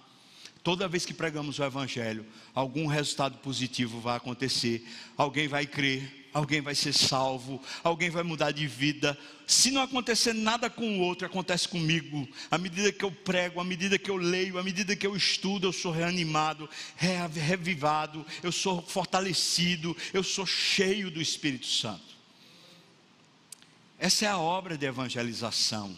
Toda 0.63 0.87
vez 0.89 1.05
que 1.05 1.13
pregamos 1.13 1.57
o 1.57 1.63
Evangelho, 1.63 2.25
algum 2.53 2.85
resultado 2.85 3.37
positivo 3.37 3.99
vai 4.01 4.17
acontecer. 4.17 4.85
Alguém 5.15 5.47
vai 5.47 5.65
crer, 5.65 6.18
alguém 6.33 6.61
vai 6.61 6.75
ser 6.75 6.93
salvo, 6.93 7.61
alguém 7.83 8.09
vai 8.09 8.23
mudar 8.23 8.51
de 8.51 8.67
vida. 8.67 9.17
Se 9.47 9.71
não 9.71 9.81
acontecer 9.81 10.33
nada 10.33 10.69
com 10.69 10.97
o 10.97 11.01
outro, 11.01 11.25
acontece 11.25 11.67
comigo. 11.67 12.27
À 12.51 12.57
medida 12.57 12.91
que 12.91 13.03
eu 13.03 13.11
prego, 13.11 13.59
à 13.59 13.63
medida 13.63 13.97
que 13.97 14.09
eu 14.09 14.15
leio, 14.15 14.57
à 14.57 14.63
medida 14.63 14.95
que 14.95 15.07
eu 15.07 15.15
estudo, 15.15 15.67
eu 15.67 15.73
sou 15.73 15.91
reanimado, 15.91 16.69
revivado, 16.95 18.25
eu 18.43 18.51
sou 18.51 18.81
fortalecido, 18.81 19.95
eu 20.13 20.23
sou 20.23 20.45
cheio 20.45 21.09
do 21.09 21.21
Espírito 21.21 21.65
Santo. 21.65 22.17
Essa 23.97 24.25
é 24.25 24.29
a 24.29 24.37
obra 24.37 24.77
de 24.77 24.85
evangelização. 24.85 25.97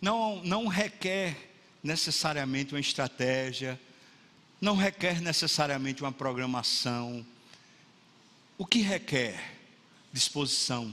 Não, 0.00 0.42
não 0.44 0.66
requer 0.66 1.50
necessariamente 1.82 2.74
uma 2.74 2.80
estratégia, 2.80 3.80
não 4.60 4.76
requer 4.76 5.20
necessariamente 5.20 6.02
uma 6.02 6.12
programação. 6.12 7.24
O 8.58 8.66
que 8.66 8.80
requer? 8.80 9.56
Disposição, 10.12 10.92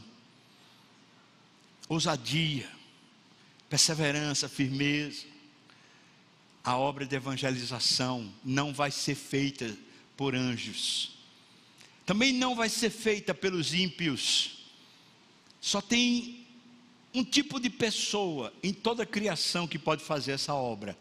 ousadia, 1.90 2.70
perseverança, 3.68 4.48
firmeza. 4.48 5.26
A 6.64 6.78
obra 6.78 7.08
de 7.08 7.16
evangelização 7.16 8.32
não 8.44 8.72
vai 8.72 8.92
ser 8.92 9.16
feita 9.16 9.76
por 10.16 10.36
anjos, 10.36 11.18
também 12.06 12.32
não 12.32 12.56
vai 12.56 12.70
ser 12.70 12.92
feita 12.92 13.34
pelos 13.34 13.74
ímpios. 13.74 14.64
Só 15.60 15.82
tem 15.82 16.46
um 17.14 17.24
tipo 17.24 17.60
de 17.60 17.70
pessoa 17.70 18.54
em 18.62 18.74
toda 18.74 19.04
a 19.04 19.08
criação 19.08 19.68
que 19.68 19.80
pode 19.80 20.04
fazer 20.04 20.34
essa 20.34 20.54
obra: 20.54 20.96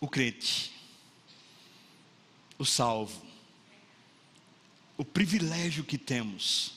o 0.00 0.08
crente, 0.08 0.72
o 2.56 2.64
salvo, 2.64 3.27
o 4.98 5.04
privilégio 5.04 5.84
que 5.84 5.96
temos. 5.96 6.72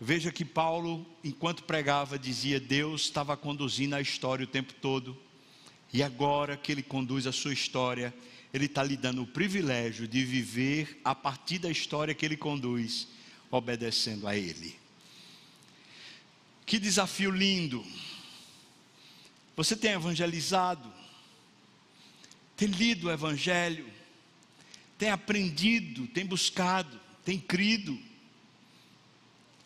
Veja 0.00 0.32
que 0.32 0.44
Paulo, 0.44 1.06
enquanto 1.22 1.62
pregava, 1.62 2.18
dizia: 2.18 2.58
Deus 2.58 3.02
estava 3.02 3.36
conduzindo 3.36 3.94
a 3.94 4.00
história 4.00 4.44
o 4.44 4.48
tempo 4.48 4.74
todo, 4.74 5.16
e 5.92 6.02
agora 6.02 6.56
que 6.56 6.72
Ele 6.72 6.82
conduz 6.82 7.26
a 7.26 7.32
sua 7.32 7.52
história, 7.52 8.12
Ele 8.52 8.66
está 8.66 8.82
lhe 8.82 8.96
dando 8.96 9.22
o 9.22 9.26
privilégio 9.26 10.08
de 10.08 10.24
viver 10.24 11.00
a 11.04 11.14
partir 11.14 11.58
da 11.60 11.70
história 11.70 12.12
que 12.12 12.26
Ele 12.26 12.36
conduz, 12.36 13.06
obedecendo 13.50 14.26
a 14.26 14.36
Ele. 14.36 14.76
Que 16.66 16.78
desafio 16.78 17.30
lindo. 17.30 17.84
Você 19.56 19.76
tem 19.76 19.92
evangelizado, 19.92 20.92
tem 22.56 22.66
lido 22.66 23.06
o 23.06 23.12
Evangelho, 23.12 23.86
tem 25.04 25.10
aprendido, 25.10 26.06
tem 26.06 26.24
buscado, 26.24 26.98
tem 27.26 27.38
crido. 27.38 28.00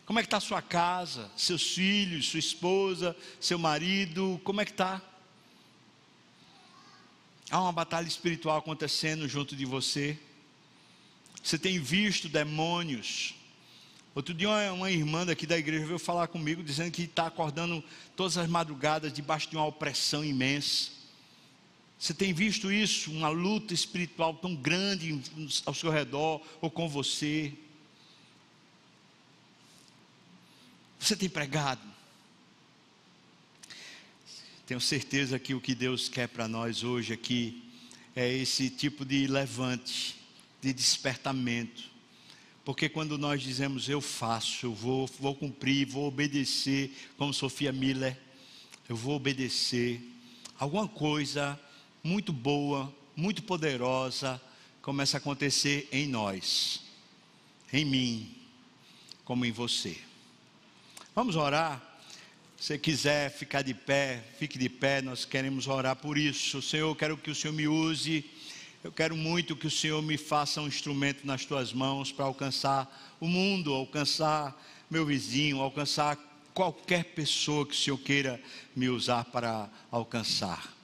Como 0.05 0.19
é 0.19 0.21
que 0.21 0.27
está 0.27 0.37
sua 0.41 0.61
casa, 0.61 1.31
seus 1.37 1.63
filhos, 1.63 2.27
sua 2.27 2.39
esposa, 2.39 3.15
seu 3.39 3.57
marido, 3.57 4.41
como 4.43 4.59
é 4.59 4.65
que 4.65 4.71
está? 4.71 5.01
Há 7.49 7.61
uma 7.61 7.71
batalha 7.71 8.05
espiritual 8.05 8.57
acontecendo 8.57 9.29
junto 9.29 9.55
de 9.55 9.63
você. 9.63 10.19
Você 11.41 11.57
tem 11.57 11.79
visto 11.79 12.27
demônios 12.27 13.33
Outro 14.13 14.33
dia, 14.33 14.73
uma 14.73 14.91
irmã 14.91 15.25
daqui 15.25 15.45
da 15.45 15.57
igreja 15.57 15.85
veio 15.85 15.99
falar 15.99 16.27
comigo, 16.27 16.61
dizendo 16.61 16.91
que 16.91 17.03
está 17.03 17.27
acordando 17.27 17.81
todas 18.17 18.37
as 18.37 18.49
madrugadas 18.49 19.13
debaixo 19.13 19.49
de 19.49 19.55
uma 19.55 19.65
opressão 19.65 20.25
imensa. 20.25 20.98
Você 21.99 22.13
tem 22.13 22.33
visto 22.33 22.71
isso? 22.71 23.11
Uma 23.11 23.29
luta 23.29 23.73
espiritual 23.73 24.33
tão 24.33 24.55
grande 24.55 25.21
ao 25.65 25.73
seu 25.73 25.91
redor 25.91 26.41
ou 26.61 26.71
com 26.71 26.87
você? 26.87 27.53
Você 30.97 31.15
tem 31.15 31.29
pregado? 31.29 31.81
Tenho 34.65 34.79
certeza 34.79 35.37
que 35.37 35.53
o 35.53 35.61
que 35.61 35.75
Deus 35.75 36.07
quer 36.07 36.27
para 36.27 36.47
nós 36.47 36.83
hoje 36.83 37.13
aqui 37.13 37.63
é 38.15 38.31
esse 38.31 38.69
tipo 38.69 39.03
de 39.03 39.27
levante, 39.27 40.15
de 40.61 40.71
despertamento 40.71 41.89
porque 42.69 42.87
quando 42.87 43.17
nós 43.17 43.41
dizemos 43.41 43.89
eu 43.89 43.99
faço, 43.99 44.67
eu 44.67 44.73
vou, 44.75 45.09
vou 45.19 45.33
cumprir, 45.33 45.87
vou 45.87 46.07
obedecer, 46.07 46.95
como 47.17 47.33
Sofia 47.33 47.71
Miller, 47.71 48.15
eu 48.87 48.95
vou 48.95 49.15
obedecer, 49.15 49.99
alguma 50.55 50.87
coisa 50.87 51.59
muito 52.03 52.31
boa, 52.31 52.93
muito 53.15 53.43
poderosa 53.43 54.41
começa 54.81 55.17
a 55.17 55.19
acontecer 55.19 55.87
em 55.91 56.07
nós, 56.07 56.81
em 57.71 57.85
mim, 57.85 58.35
como 59.23 59.45
em 59.45 59.51
você. 59.51 59.97
Vamos 61.13 61.35
orar? 61.35 61.81
Se 62.57 62.77
quiser 62.77 63.31
ficar 63.31 63.61
de 63.61 63.73
pé, 63.73 64.23
fique 64.37 64.57
de 64.57 64.69
pé, 64.69 65.01
nós 65.01 65.25
queremos 65.25 65.67
orar 65.67 65.95
por 65.95 66.17
isso. 66.17 66.61
Senhor, 66.61 66.89
eu 66.89 66.95
quero 66.95 67.17
que 67.17 67.31
o 67.31 67.35
Senhor 67.35 67.53
me 67.53 67.67
use 67.67 68.25
eu 68.81 68.93
quero 68.93 69.15
muito 69.15 69.57
que 69.57 69.67
o 69.67 69.71
Senhor 69.71 70.01
me 70.01 70.17
faça 70.17 70.61
um 70.61 70.67
instrumento 70.67 71.27
nas 71.27 71.43
tuas 71.43 71.73
mãos 71.73 72.13
para 72.13 72.23
alcançar 72.23 72.89
o 73.19 73.27
mundo, 73.27 73.73
alcançar 73.73 74.57
meu 74.89 75.05
vizinho, 75.05 75.59
alcançar 75.59 76.17
qualquer 76.53 77.03
pessoa 77.03 77.65
que 77.65 77.73
o 77.73 77.77
Senhor 77.77 77.97
queira 77.97 78.41
me 78.73 78.87
usar 78.87 79.25
para 79.25 79.69
alcançar. 79.91 80.78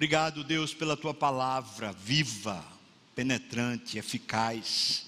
Obrigado, 0.00 0.42
Deus, 0.42 0.72
pela 0.72 0.96
tua 0.96 1.12
palavra 1.12 1.92
viva, 1.92 2.64
penetrante, 3.14 3.98
eficaz. 3.98 5.04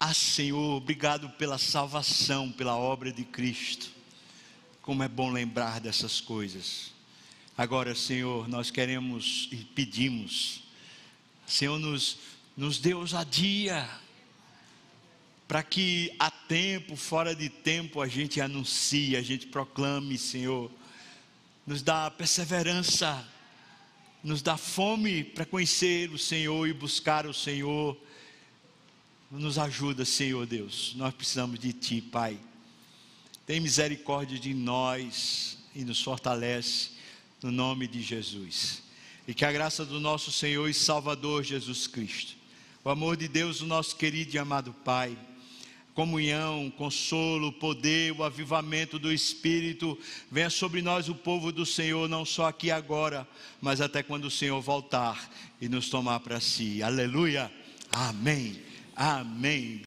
Ah, 0.00 0.14
Senhor, 0.14 0.78
obrigado 0.78 1.28
pela 1.28 1.58
salvação, 1.58 2.50
pela 2.50 2.78
obra 2.78 3.12
de 3.12 3.24
Cristo. 3.24 3.90
Como 4.80 5.02
é 5.02 5.06
bom 5.06 5.30
lembrar 5.30 5.80
dessas 5.80 6.18
coisas. 6.18 6.92
Agora, 7.58 7.94
Senhor, 7.94 8.48
nós 8.48 8.70
queremos 8.70 9.50
e 9.52 9.56
pedimos, 9.56 10.62
Senhor, 11.46 11.78
nos, 11.78 12.20
nos 12.56 12.78
dê 12.78 12.94
ousadia, 12.94 13.86
para 15.46 15.62
que 15.62 16.10
a 16.18 16.30
tempo, 16.30 16.96
fora 16.96 17.34
de 17.34 17.50
tempo, 17.50 18.00
a 18.00 18.08
gente 18.08 18.40
anuncie, 18.40 19.14
a 19.14 19.20
gente 19.20 19.46
proclame, 19.46 20.16
Senhor, 20.16 20.70
nos 21.66 21.82
dá 21.82 22.10
perseverança, 22.10 23.28
nos 24.22 24.42
dá 24.42 24.56
fome 24.56 25.22
para 25.22 25.46
conhecer 25.46 26.10
o 26.10 26.18
Senhor 26.18 26.68
e 26.68 26.72
buscar 26.72 27.26
o 27.26 27.34
Senhor. 27.34 27.96
Nos 29.30 29.58
ajuda, 29.58 30.04
Senhor 30.04 30.46
Deus, 30.46 30.94
nós 30.96 31.14
precisamos 31.14 31.58
de 31.58 31.72
Ti, 31.72 32.00
Pai. 32.00 32.38
Tem 33.46 33.60
misericórdia 33.60 34.38
de 34.38 34.52
nós 34.54 35.58
e 35.74 35.84
nos 35.84 36.02
fortalece 36.02 36.90
no 37.42 37.50
nome 37.50 37.86
de 37.86 38.02
Jesus. 38.02 38.82
E 39.26 39.34
que 39.34 39.44
a 39.44 39.52
graça 39.52 39.84
do 39.84 40.00
nosso 40.00 40.32
Senhor 40.32 40.68
e 40.68 40.74
Salvador 40.74 41.44
Jesus 41.44 41.86
Cristo, 41.86 42.36
o 42.82 42.90
amor 42.90 43.16
de 43.16 43.28
Deus, 43.28 43.60
o 43.60 43.66
nosso 43.66 43.96
querido 43.96 44.34
e 44.34 44.38
amado 44.38 44.72
Pai, 44.84 45.16
comunhão, 45.98 46.72
consolo, 46.78 47.50
poder, 47.50 48.12
o 48.12 48.22
avivamento 48.22 49.00
do 49.00 49.12
Espírito, 49.12 49.98
venha 50.30 50.48
sobre 50.48 50.80
nós 50.80 51.08
o 51.08 51.14
povo 51.14 51.50
do 51.50 51.66
Senhor, 51.66 52.08
não 52.08 52.24
só 52.24 52.46
aqui 52.46 52.70
agora, 52.70 53.26
mas 53.60 53.80
até 53.80 54.00
quando 54.00 54.26
o 54.26 54.30
Senhor 54.30 54.60
voltar 54.60 55.28
e 55.60 55.68
nos 55.68 55.90
tomar 55.90 56.20
para 56.20 56.38
si. 56.38 56.84
Aleluia. 56.84 57.50
Amém. 57.90 58.62
Amém. 58.94 59.82